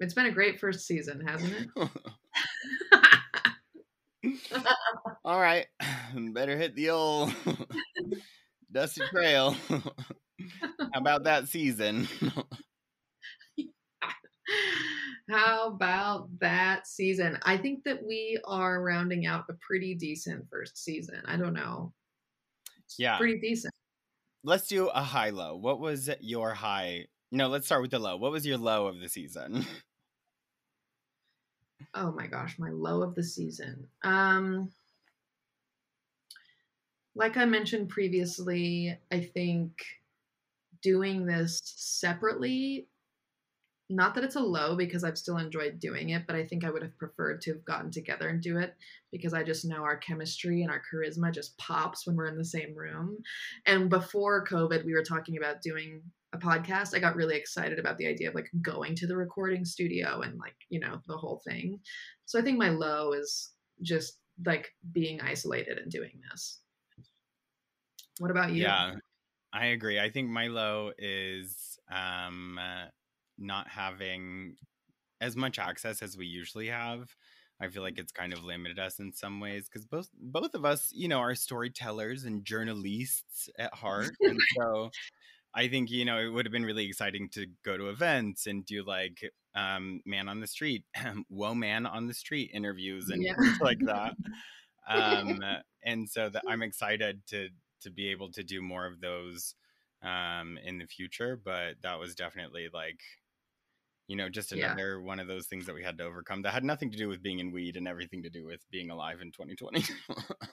it's 0.00 0.14
been 0.14 0.26
a 0.26 0.32
great 0.32 0.58
first 0.58 0.86
season, 0.86 1.20
hasn't 1.26 1.52
it? 1.52 1.68
all 5.24 5.40
right. 5.40 5.66
Better 6.14 6.56
hit 6.56 6.74
the 6.74 6.90
old 6.90 7.34
dusty 8.72 9.02
trail. 9.10 9.56
How 9.68 11.00
about 11.00 11.24
that 11.24 11.48
season? 11.48 12.08
How 15.30 15.68
about 15.68 16.28
that 16.40 16.86
season? 16.86 17.38
I 17.42 17.56
think 17.56 17.82
that 17.84 18.04
we 18.04 18.38
are 18.44 18.82
rounding 18.82 19.26
out 19.26 19.44
a 19.48 19.54
pretty 19.66 19.94
decent 19.94 20.46
first 20.50 20.82
season. 20.82 21.22
I 21.24 21.36
don't 21.36 21.54
know. 21.54 21.92
It's 22.84 22.96
yeah. 22.98 23.16
Pretty 23.16 23.38
decent 23.40 23.72
let's 24.44 24.68
do 24.68 24.88
a 24.88 25.02
high 25.02 25.30
low. 25.30 25.56
What 25.56 25.80
was 25.80 26.08
your 26.20 26.54
high? 26.54 27.06
No, 27.32 27.48
let's 27.48 27.66
start 27.66 27.82
with 27.82 27.90
the 27.90 27.98
low. 27.98 28.16
What 28.16 28.30
was 28.32 28.46
your 28.46 28.58
low 28.58 28.86
of 28.86 29.00
the 29.00 29.08
season? 29.08 29.66
Oh 31.94 32.12
my 32.12 32.26
gosh, 32.26 32.58
my 32.58 32.70
low 32.70 33.02
of 33.02 33.14
the 33.14 33.22
season. 33.22 33.88
Um 34.02 34.70
like 37.14 37.36
I 37.36 37.44
mentioned 37.44 37.88
previously, 37.88 38.98
I 39.12 39.20
think 39.20 39.84
doing 40.82 41.26
this 41.26 41.60
separately 41.64 42.88
not 43.90 44.14
that 44.14 44.24
it's 44.24 44.36
a 44.36 44.40
low 44.40 44.76
because 44.76 45.04
I've 45.04 45.18
still 45.18 45.36
enjoyed 45.36 45.78
doing 45.78 46.10
it, 46.10 46.26
but 46.26 46.36
I 46.36 46.44
think 46.44 46.64
I 46.64 46.70
would 46.70 46.82
have 46.82 46.96
preferred 46.96 47.42
to 47.42 47.52
have 47.52 47.64
gotten 47.64 47.90
together 47.90 48.28
and 48.28 48.40
do 48.40 48.58
it 48.58 48.74
because 49.12 49.34
I 49.34 49.42
just 49.42 49.64
know 49.64 49.82
our 49.82 49.98
chemistry 49.98 50.62
and 50.62 50.70
our 50.70 50.80
charisma 50.80 51.32
just 51.32 51.56
pops 51.58 52.06
when 52.06 52.16
we're 52.16 52.28
in 52.28 52.38
the 52.38 52.44
same 52.44 52.74
room. 52.74 53.18
And 53.66 53.90
before 53.90 54.46
COVID, 54.46 54.84
we 54.84 54.94
were 54.94 55.02
talking 55.02 55.36
about 55.36 55.60
doing 55.60 56.02
a 56.32 56.38
podcast. 56.38 56.94
I 56.94 56.98
got 56.98 57.14
really 57.14 57.36
excited 57.36 57.78
about 57.78 57.98
the 57.98 58.06
idea 58.06 58.28
of 58.28 58.34
like 58.34 58.50
going 58.62 58.94
to 58.96 59.06
the 59.06 59.16
recording 59.16 59.66
studio 59.66 60.22
and 60.22 60.38
like, 60.38 60.56
you 60.70 60.80
know, 60.80 61.00
the 61.06 61.16
whole 61.16 61.42
thing. 61.46 61.78
So 62.24 62.38
I 62.38 62.42
think 62.42 62.58
my 62.58 62.70
low 62.70 63.12
is 63.12 63.52
just 63.82 64.18
like 64.46 64.70
being 64.92 65.20
isolated 65.20 65.78
and 65.78 65.90
doing 65.90 66.20
this. 66.30 66.60
What 68.18 68.30
about 68.30 68.52
you? 68.52 68.62
Yeah, 68.62 68.94
I 69.52 69.66
agree. 69.66 70.00
I 70.00 70.08
think 70.08 70.30
my 70.30 70.46
low 70.46 70.92
is 70.96 71.78
um 71.90 72.58
uh, 72.58 72.86
not 73.38 73.68
having 73.68 74.56
as 75.20 75.36
much 75.36 75.58
access 75.58 76.02
as 76.02 76.16
we 76.16 76.26
usually 76.26 76.68
have. 76.68 77.14
I 77.60 77.68
feel 77.68 77.82
like 77.82 77.98
it's 77.98 78.12
kind 78.12 78.32
of 78.32 78.44
limited 78.44 78.78
us 78.78 78.98
in 78.98 79.12
some 79.12 79.40
ways 79.40 79.68
because 79.68 79.86
both 79.86 80.08
both 80.20 80.54
of 80.54 80.64
us, 80.64 80.90
you 80.92 81.08
know, 81.08 81.20
are 81.20 81.34
storytellers 81.34 82.24
and 82.24 82.44
journalists 82.44 83.48
at 83.58 83.72
heart, 83.74 84.10
and 84.20 84.40
so 84.56 84.90
I 85.54 85.68
think 85.68 85.90
you 85.90 86.04
know 86.04 86.18
it 86.18 86.28
would 86.28 86.46
have 86.46 86.52
been 86.52 86.64
really 86.64 86.86
exciting 86.86 87.28
to 87.30 87.46
go 87.64 87.76
to 87.76 87.88
events 87.88 88.46
and 88.46 88.66
do 88.66 88.82
like 88.84 89.20
um, 89.54 90.00
man 90.04 90.28
on 90.28 90.40
the 90.40 90.46
street, 90.46 90.84
whoa 91.28 91.54
man 91.54 91.86
on 91.86 92.08
the 92.08 92.14
street 92.14 92.50
interviews 92.52 93.08
and 93.08 93.22
yeah. 93.22 93.34
like 93.60 93.78
that. 93.80 94.14
Um, 94.86 95.40
and 95.82 96.06
so 96.10 96.28
that 96.28 96.42
I'm 96.46 96.60
excited 96.60 97.22
to 97.28 97.48
to 97.80 97.90
be 97.90 98.10
able 98.10 98.30
to 98.32 98.42
do 98.42 98.60
more 98.60 98.84
of 98.84 99.00
those 99.00 99.54
um, 100.02 100.58
in 100.62 100.76
the 100.76 100.86
future. 100.86 101.40
But 101.42 101.76
that 101.82 101.98
was 101.98 102.14
definitely 102.14 102.68
like 102.70 103.00
you 104.08 104.16
know 104.16 104.28
just 104.28 104.52
another 104.52 104.98
yeah. 104.98 105.06
one 105.06 105.18
of 105.18 105.26
those 105.26 105.46
things 105.46 105.66
that 105.66 105.74
we 105.74 105.82
had 105.82 105.98
to 105.98 106.04
overcome 106.04 106.42
that 106.42 106.52
had 106.52 106.64
nothing 106.64 106.90
to 106.90 106.98
do 106.98 107.08
with 107.08 107.22
being 107.22 107.38
in 107.38 107.52
weed 107.52 107.76
and 107.76 107.88
everything 107.88 108.22
to 108.22 108.30
do 108.30 108.44
with 108.44 108.60
being 108.70 108.90
alive 108.90 109.20
in 109.20 109.32
2020 109.32 109.84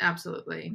absolutely. 0.00 0.72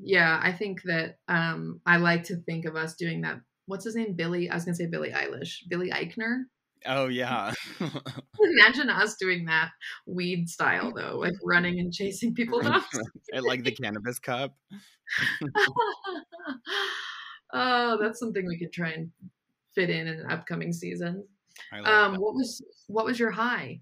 Yeah 0.00 0.38
i 0.42 0.52
think 0.52 0.82
that 0.84 1.16
um 1.28 1.80
i 1.86 1.96
like 1.96 2.24
to 2.24 2.36
think 2.36 2.64
of 2.64 2.76
us 2.76 2.94
doing 2.94 3.22
that 3.22 3.40
what's 3.66 3.84
his 3.84 3.96
name 3.96 4.14
billy 4.14 4.50
i 4.50 4.54
was 4.54 4.64
gonna 4.64 4.74
say 4.74 4.86
billie 4.86 5.12
eilish 5.12 5.68
billy 5.68 5.90
eichner? 5.90 6.44
Oh 6.86 7.08
yeah. 7.08 7.52
Imagine 7.80 8.88
us 8.88 9.16
doing 9.16 9.46
that 9.46 9.70
weed 10.06 10.48
style 10.48 10.92
though 10.94 11.18
like 11.18 11.34
running 11.44 11.80
and 11.80 11.92
chasing 11.92 12.34
people 12.34 12.60
down 12.60 12.82
like 13.42 13.64
the 13.64 13.72
cannabis 13.72 14.18
cup. 14.18 14.54
Oh 17.52 17.98
that's 18.00 18.20
something 18.20 18.46
we 18.46 18.58
could 18.58 18.72
try 18.72 18.90
and 18.90 19.10
fit 19.78 19.90
in 19.90 20.08
in 20.08 20.20
an 20.20 20.26
upcoming 20.30 20.72
season. 20.72 21.24
Um, 21.84 22.16
what 22.16 22.34
was 22.34 22.60
what 22.88 23.04
was 23.04 23.18
your 23.18 23.30
high? 23.30 23.80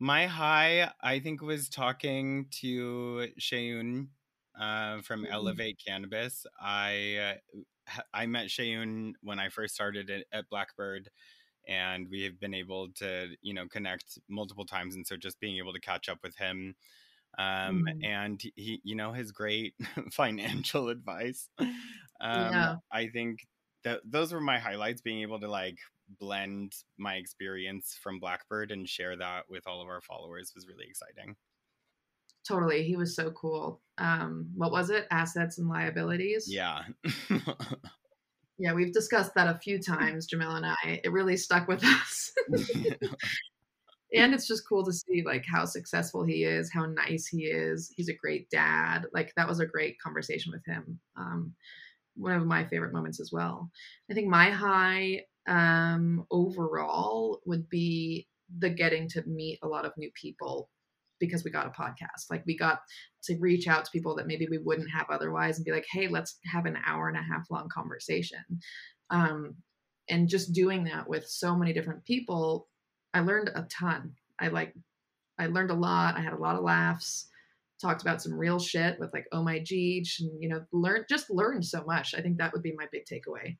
My 0.00 0.26
high, 0.26 0.90
I 1.02 1.20
think, 1.20 1.42
was 1.42 1.68
talking 1.68 2.46
to 2.62 3.28
Shayun 3.38 4.08
uh, 4.58 5.02
from 5.02 5.24
mm-hmm. 5.24 5.32
Elevate 5.32 5.78
Cannabis. 5.86 6.46
I 6.58 7.36
uh, 7.56 8.00
I 8.14 8.24
met 8.26 8.46
Shayun 8.46 9.12
when 9.22 9.38
I 9.38 9.50
first 9.50 9.74
started 9.74 10.08
at, 10.08 10.24
at 10.32 10.48
Blackbird, 10.48 11.10
and 11.68 12.08
we 12.10 12.22
have 12.22 12.40
been 12.40 12.54
able 12.54 12.88
to 12.96 13.28
you 13.42 13.52
know 13.52 13.68
connect 13.68 14.18
multiple 14.28 14.64
times. 14.64 14.94
And 14.94 15.06
so 15.06 15.16
just 15.16 15.38
being 15.38 15.58
able 15.58 15.74
to 15.74 15.80
catch 15.80 16.08
up 16.08 16.20
with 16.22 16.36
him 16.36 16.76
um, 17.38 17.86
mm. 17.86 18.04
and 18.04 18.40
he 18.56 18.80
you 18.84 18.94
know 18.94 19.12
his 19.12 19.32
great 19.32 19.74
financial 20.12 20.88
advice 20.88 21.48
um, 21.58 21.74
yeah. 22.20 22.76
i 22.92 23.08
think 23.08 23.46
that 23.84 24.00
those 24.04 24.32
were 24.32 24.40
my 24.40 24.58
highlights 24.58 25.00
being 25.00 25.20
able 25.22 25.38
to 25.40 25.48
like 25.48 25.78
blend 26.18 26.74
my 26.98 27.14
experience 27.14 27.98
from 28.02 28.18
blackbird 28.18 28.70
and 28.70 28.88
share 28.88 29.16
that 29.16 29.44
with 29.48 29.66
all 29.66 29.80
of 29.80 29.88
our 29.88 30.00
followers 30.00 30.52
was 30.54 30.66
really 30.66 30.86
exciting. 30.88 31.36
Totally 32.46 32.82
he 32.82 32.96
was 32.96 33.14
so 33.16 33.30
cool. 33.30 33.80
Um 33.98 34.50
what 34.54 34.72
was 34.72 34.90
it? 34.90 35.06
Assets 35.10 35.58
and 35.58 35.68
liabilities? 35.68 36.46
Yeah. 36.48 36.82
Yeah 38.56 38.72
we've 38.72 38.92
discussed 38.92 39.34
that 39.34 39.48
a 39.48 39.58
few 39.58 39.80
times 39.80 40.26
jamal 40.26 40.54
and 40.54 40.64
i. 40.64 41.00
It 41.02 41.10
really 41.10 41.36
stuck 41.36 41.66
with 41.66 41.82
us. 41.84 42.32
And 44.14 44.32
it's 44.32 44.46
just 44.46 44.68
cool 44.68 44.84
to 44.84 44.92
see 44.92 45.24
like 45.26 45.44
how 45.44 45.64
successful 45.64 46.22
he 46.24 46.44
is 46.44 46.72
how 46.72 46.86
nice 46.86 47.26
he 47.26 47.46
is. 47.46 47.92
He's 47.96 48.08
a 48.08 48.14
great 48.14 48.48
dad. 48.50 49.06
Like 49.12 49.32
that 49.36 49.48
was 49.48 49.58
a 49.58 49.66
great 49.66 49.98
conversation 50.00 50.52
with 50.52 50.64
him. 50.64 51.00
Um 51.16 51.54
one 52.16 52.32
of 52.32 52.46
my 52.46 52.64
favorite 52.64 52.92
moments 52.92 53.20
as 53.20 53.30
well. 53.32 53.70
I 54.10 54.14
think 54.14 54.28
my 54.28 54.50
high 54.50 55.22
um, 55.48 56.26
overall 56.30 57.40
would 57.46 57.68
be 57.68 58.28
the 58.58 58.70
getting 58.70 59.08
to 59.08 59.22
meet 59.26 59.58
a 59.62 59.68
lot 59.68 59.84
of 59.84 59.92
new 59.96 60.10
people 60.20 60.70
because 61.20 61.44
we 61.44 61.50
got 61.50 61.66
a 61.66 61.70
podcast. 61.70 62.30
Like 62.30 62.44
we 62.46 62.56
got 62.56 62.80
to 63.24 63.36
reach 63.38 63.66
out 63.66 63.84
to 63.84 63.90
people 63.90 64.14
that 64.16 64.26
maybe 64.26 64.46
we 64.50 64.58
wouldn't 64.58 64.90
have 64.90 65.06
otherwise 65.10 65.56
and 65.56 65.64
be 65.64 65.72
like, 65.72 65.86
hey, 65.90 66.08
let's 66.08 66.38
have 66.46 66.66
an 66.66 66.78
hour 66.86 67.08
and 67.08 67.16
a 67.16 67.22
half 67.22 67.50
long 67.50 67.68
conversation. 67.68 68.42
Um, 69.10 69.54
and 70.08 70.28
just 70.28 70.52
doing 70.52 70.84
that 70.84 71.08
with 71.08 71.26
so 71.26 71.56
many 71.56 71.72
different 71.72 72.04
people, 72.04 72.68
I 73.14 73.20
learned 73.20 73.50
a 73.54 73.66
ton. 73.70 74.12
I 74.38 74.48
like, 74.48 74.74
I 75.38 75.46
learned 75.46 75.70
a 75.70 75.74
lot. 75.74 76.16
I 76.16 76.20
had 76.20 76.32
a 76.32 76.38
lot 76.38 76.56
of 76.56 76.62
laughs 76.62 77.28
talked 77.80 78.02
about 78.02 78.22
some 78.22 78.34
real 78.34 78.58
shit 78.58 78.98
with 78.98 79.12
like 79.12 79.26
oh 79.32 79.42
my 79.42 79.58
Geech 79.58 80.20
and 80.20 80.30
you 80.42 80.48
know 80.48 80.64
learn 80.72 81.04
just 81.08 81.30
learned 81.30 81.64
so 81.64 81.84
much. 81.84 82.14
I 82.14 82.20
think 82.20 82.38
that 82.38 82.52
would 82.52 82.62
be 82.62 82.74
my 82.76 82.86
big 82.90 83.04
takeaway. 83.04 83.56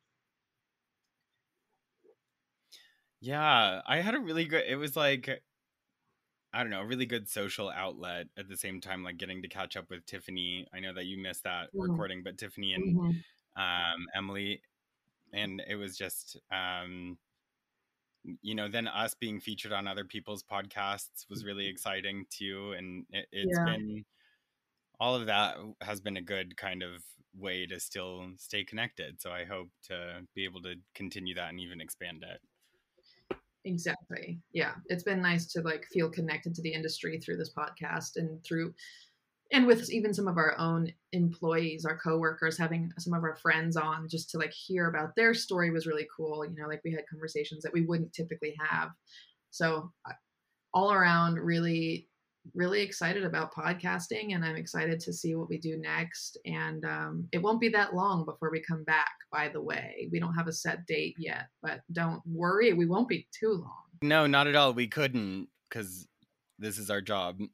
Yeah, 3.20 3.80
I 3.86 4.00
had 4.00 4.14
a 4.14 4.20
really 4.20 4.44
good 4.44 4.64
it 4.68 4.76
was 4.76 4.96
like 4.96 5.28
I 6.52 6.62
don't 6.62 6.70
know, 6.70 6.82
a 6.82 6.86
really 6.86 7.06
good 7.06 7.28
social 7.28 7.68
outlet 7.68 8.26
at 8.38 8.48
the 8.48 8.56
same 8.56 8.80
time 8.80 9.02
like 9.02 9.16
getting 9.16 9.42
to 9.42 9.48
catch 9.48 9.76
up 9.76 9.90
with 9.90 10.06
Tiffany. 10.06 10.68
I 10.72 10.78
know 10.78 10.94
that 10.94 11.06
you 11.06 11.20
missed 11.20 11.42
that 11.44 11.66
mm-hmm. 11.68 11.90
recording, 11.90 12.22
but 12.22 12.38
Tiffany 12.38 12.74
and 12.74 12.96
mm-hmm. 12.96 13.60
um, 13.60 14.06
Emily 14.14 14.62
and 15.34 15.60
it 15.68 15.74
was 15.74 15.96
just 15.96 16.38
um 16.52 17.18
you 18.42 18.54
know 18.54 18.68
then 18.68 18.88
us 18.88 19.14
being 19.14 19.38
featured 19.38 19.72
on 19.72 19.86
other 19.86 20.04
people's 20.04 20.42
podcasts 20.42 21.28
was 21.28 21.44
really 21.44 21.64
mm-hmm. 21.64 21.72
exciting 21.72 22.24
too 22.30 22.74
and 22.76 23.04
it, 23.10 23.26
has 23.32 23.58
yeah. 23.58 23.64
been 23.64 24.04
all 25.00 25.14
of 25.14 25.26
that 25.26 25.56
has 25.80 26.00
been 26.00 26.16
a 26.16 26.22
good 26.22 26.56
kind 26.56 26.82
of 26.82 27.02
way 27.36 27.66
to 27.66 27.80
still 27.80 28.26
stay 28.36 28.64
connected. 28.64 29.20
So 29.20 29.30
I 29.30 29.44
hope 29.44 29.68
to 29.88 30.20
be 30.34 30.44
able 30.44 30.62
to 30.62 30.74
continue 30.94 31.34
that 31.34 31.50
and 31.50 31.60
even 31.60 31.80
expand 31.80 32.24
it. 32.24 33.36
Exactly. 33.64 34.38
Yeah. 34.52 34.74
It's 34.86 35.02
been 35.02 35.22
nice 35.22 35.46
to 35.52 35.62
like 35.62 35.86
feel 35.92 36.10
connected 36.10 36.54
to 36.54 36.62
the 36.62 36.72
industry 36.72 37.18
through 37.18 37.38
this 37.38 37.52
podcast 37.54 38.16
and 38.16 38.42
through 38.44 38.74
and 39.52 39.66
with 39.66 39.90
even 39.90 40.14
some 40.14 40.26
of 40.26 40.36
our 40.36 40.58
own 40.58 40.90
employees 41.12 41.84
our 41.84 41.98
coworkers 41.98 42.58
having 42.58 42.90
some 42.98 43.12
of 43.12 43.22
our 43.22 43.36
friends 43.36 43.76
on 43.76 44.08
just 44.08 44.30
to 44.30 44.38
like 44.38 44.52
hear 44.52 44.88
about 44.88 45.14
their 45.16 45.34
story 45.34 45.70
was 45.70 45.86
really 45.86 46.06
cool 46.14 46.44
you 46.44 46.54
know 46.56 46.68
like 46.68 46.80
we 46.84 46.92
had 46.92 47.08
conversations 47.08 47.62
that 47.62 47.72
we 47.72 47.82
wouldn't 47.82 48.12
typically 48.12 48.54
have. 48.68 48.90
So 49.50 49.92
all 50.72 50.92
around 50.92 51.38
really 51.38 52.08
really 52.54 52.82
excited 52.82 53.24
about 53.24 53.54
podcasting 53.54 54.34
and 54.34 54.44
i'm 54.44 54.54
excited 54.54 55.00
to 55.00 55.14
see 55.14 55.34
what 55.34 55.48
we 55.48 55.56
do 55.56 55.78
next. 55.78 56.36
And 56.44 56.84
um, 56.84 57.26
it 57.32 57.38
won't 57.38 57.60
be 57.60 57.70
that 57.70 57.94
long 57.94 58.26
before 58.26 58.50
we 58.50 58.60
come 58.60 58.84
back 58.84 59.12
by 59.32 59.48
the 59.48 59.62
way. 59.62 60.10
We 60.12 60.20
don't 60.20 60.34
have 60.34 60.48
a 60.48 60.52
set 60.52 60.84
date 60.86 61.14
yet 61.18 61.46
but 61.62 61.80
don't 61.92 62.20
worry 62.26 62.72
we 62.72 62.86
won't 62.86 63.08
be 63.08 63.26
too 63.38 63.52
long. 63.52 63.84
No 64.02 64.26
not 64.26 64.46
at 64.46 64.56
all. 64.56 64.74
We 64.74 64.88
couldn't 64.88 65.48
because 65.68 66.06
this 66.58 66.78
is 66.78 66.90
our 66.90 67.00
job 67.00 67.38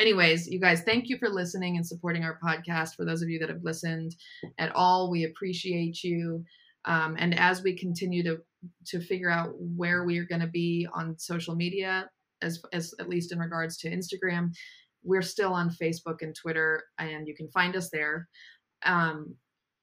Anyways, 0.00 0.48
you 0.48 0.58
guys, 0.58 0.80
thank 0.80 1.10
you 1.10 1.18
for 1.18 1.28
listening 1.28 1.76
and 1.76 1.86
supporting 1.86 2.24
our 2.24 2.38
podcast. 2.42 2.96
For 2.96 3.04
those 3.04 3.20
of 3.20 3.28
you 3.28 3.38
that 3.38 3.50
have 3.50 3.62
listened 3.62 4.16
at 4.56 4.74
all, 4.74 5.10
we 5.10 5.24
appreciate 5.24 6.02
you. 6.02 6.42
Um, 6.86 7.16
and 7.18 7.38
as 7.38 7.62
we 7.62 7.76
continue 7.76 8.22
to 8.22 8.38
to 8.86 9.00
figure 9.00 9.30
out 9.30 9.50
where 9.58 10.04
we 10.04 10.16
are 10.16 10.24
going 10.24 10.40
to 10.40 10.46
be 10.46 10.88
on 10.94 11.18
social 11.18 11.54
media, 11.54 12.08
as 12.40 12.62
as 12.72 12.94
at 12.98 13.10
least 13.10 13.30
in 13.30 13.38
regards 13.38 13.76
to 13.78 13.90
Instagram, 13.90 14.52
we're 15.02 15.20
still 15.20 15.52
on 15.52 15.68
Facebook 15.68 16.22
and 16.22 16.34
Twitter, 16.34 16.82
and 16.98 17.28
you 17.28 17.34
can 17.34 17.50
find 17.50 17.76
us 17.76 17.90
there. 17.90 18.26
Um, 18.86 19.34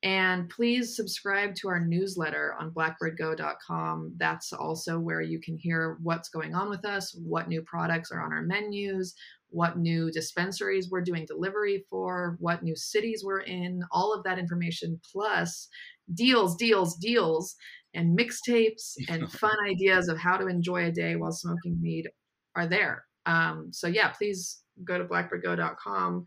and 0.04 0.48
please 0.50 0.96
subscribe 0.96 1.56
to 1.56 1.70
our 1.70 1.80
newsletter 1.80 2.56
on 2.60 2.72
blackbirdgo.com. 2.72 4.14
That's 4.18 4.54
also 4.54 5.00
where 5.00 5.22
you 5.22 5.40
can 5.40 5.58
hear 5.58 5.98
what's 6.04 6.30
going 6.30 6.54
on 6.54 6.70
with 6.70 6.86
us, 6.86 7.16
what 7.24 7.48
new 7.48 7.64
products 7.64 8.12
are 8.12 8.22
on 8.22 8.32
our 8.32 8.44
menus, 8.44 9.16
what 9.50 9.78
new 9.78 10.12
dispensaries 10.12 10.90
we're 10.90 11.02
doing 11.02 11.26
delivery 11.26 11.86
for, 11.90 12.38
what 12.40 12.64
new 12.64 12.76
cities 12.76 13.24
we're 13.26 13.42
in, 13.42 13.82
all 13.92 14.14
of 14.14 14.24
that 14.24 14.40
information, 14.40 15.00
plus 15.12 15.68
deals, 16.14 16.56
deals, 16.56 16.96
deals, 16.98 17.56
and 17.94 18.18
mixtapes 18.18 18.96
and 19.10 19.32
fun 19.32 19.56
ideas 19.68 20.08
of 20.08 20.18
how 20.18 20.38
to 20.38 20.48
enjoy 20.48 20.86
a 20.86 20.92
day 20.92 21.16
while 21.16 21.32
smoking 21.32 21.80
weed 21.82 22.10
are 22.56 22.68
there. 22.68 23.06
Um, 23.26 23.70
so, 23.72 23.88
yeah, 23.88 24.10
please 24.10 24.62
go 24.84 24.98
to 24.98 25.06
blackbirdgo.com 25.06 26.26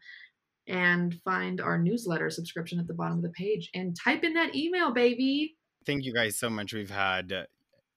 and 0.67 1.15
find 1.25 1.61
our 1.61 1.79
newsletter 1.79 2.31
subscription 2.31 2.79
at 2.79 2.87
the 2.87 2.95
bottom 2.95 3.17
of 3.17 3.23
the 3.23 3.31
page 3.31 3.71
and 3.75 3.97
type 3.97 4.23
in 4.23 4.35
that 4.35 4.55
email, 4.55 4.93
baby. 4.93 5.57
Thank 5.87 6.05
you 6.05 6.13
guys 6.13 6.39
so 6.39 6.51
much. 6.51 6.73
We've 6.73 6.91
had 6.91 7.47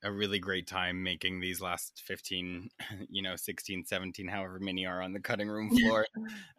a 0.04 0.12
really 0.12 0.40
great 0.40 0.68
time 0.68 1.02
making 1.02 1.40
these 1.40 1.62
last 1.62 2.02
15, 2.06 2.70
you 3.10 3.22
know, 3.22 3.36
16, 3.36 3.86
17, 3.86 4.28
however 4.28 4.60
many 4.60 4.86
are 4.86 5.02
on 5.02 5.14
the 5.14 5.20
cutting 5.20 5.48
room 5.48 5.70
floor 5.78 6.06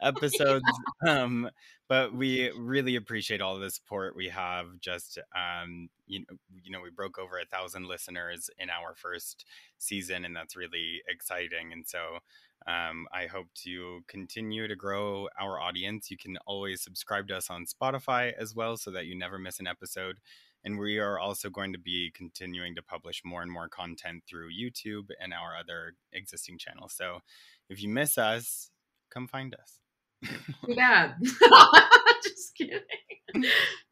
episodes. 0.00 0.64
Um, 1.06 1.50
but 1.88 2.14
we 2.14 2.50
really 2.52 2.96
appreciate 2.96 3.42
all 3.42 3.58
the 3.58 3.70
support 3.70 4.16
we 4.16 4.28
have. 4.28 4.66
Just, 4.80 5.18
um, 5.36 5.88
you 6.06 6.20
know, 6.20 6.36
you 6.62 6.70
know, 6.70 6.80
we 6.80 6.90
broke 6.90 7.18
over 7.18 7.38
a 7.38 7.44
thousand 7.44 7.86
listeners 7.86 8.48
in 8.58 8.70
our 8.70 8.94
first 8.94 9.44
season, 9.78 10.24
and 10.24 10.34
that's 10.34 10.56
really 10.56 11.02
exciting. 11.08 11.72
And 11.72 11.86
so, 11.86 12.18
um, 12.66 13.06
I 13.12 13.26
hope 13.26 13.48
to 13.64 14.00
continue 14.08 14.66
to 14.66 14.76
grow 14.76 15.28
our 15.38 15.60
audience. 15.60 16.10
You 16.10 16.16
can 16.16 16.38
always 16.46 16.82
subscribe 16.82 17.28
to 17.28 17.36
us 17.36 17.50
on 17.50 17.66
Spotify 17.66 18.32
as 18.32 18.54
well 18.54 18.78
so 18.78 18.90
that 18.92 19.04
you 19.04 19.14
never 19.18 19.38
miss 19.38 19.60
an 19.60 19.66
episode. 19.66 20.18
And 20.64 20.78
we 20.78 20.98
are 20.98 21.18
also 21.18 21.50
going 21.50 21.72
to 21.72 21.78
be 21.78 22.10
continuing 22.14 22.74
to 22.76 22.82
publish 22.82 23.22
more 23.24 23.42
and 23.42 23.50
more 23.50 23.68
content 23.68 24.22
through 24.28 24.48
YouTube 24.50 25.08
and 25.20 25.32
our 25.34 25.56
other 25.58 25.94
existing 26.12 26.58
channels. 26.58 26.94
So 26.94 27.18
if 27.68 27.82
you 27.82 27.88
miss 27.88 28.16
us, 28.16 28.70
come 29.10 29.28
find 29.28 29.54
us. 29.54 29.80
Too 30.66 30.74
bad. 30.74 31.16
Just 32.22 32.54
kidding. 32.56 32.80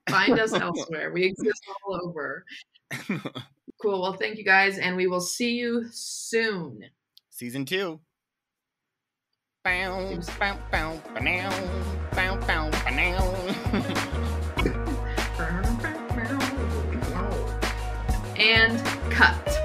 Find 0.08 0.38
us 0.38 0.54
elsewhere. 0.54 1.12
We 1.12 1.24
exist 1.24 1.62
all 1.84 2.00
over. 2.02 2.44
Cool. 3.82 4.00
Well, 4.00 4.12
thank 4.12 4.38
you 4.38 4.44
guys, 4.44 4.78
and 4.78 4.94
we 4.94 5.08
will 5.08 5.20
see 5.20 5.54
you 5.54 5.86
soon. 5.90 6.84
Season 7.30 7.64
two. 7.64 7.98
Bow, 9.64 10.16
bow, 10.38 10.56
bow, 10.70 11.02
bow, 11.14 11.50
bow, 12.14 12.36
bow, 12.46 12.70
bow. 12.70 14.38
And 18.52 18.84
cut. 19.10 19.61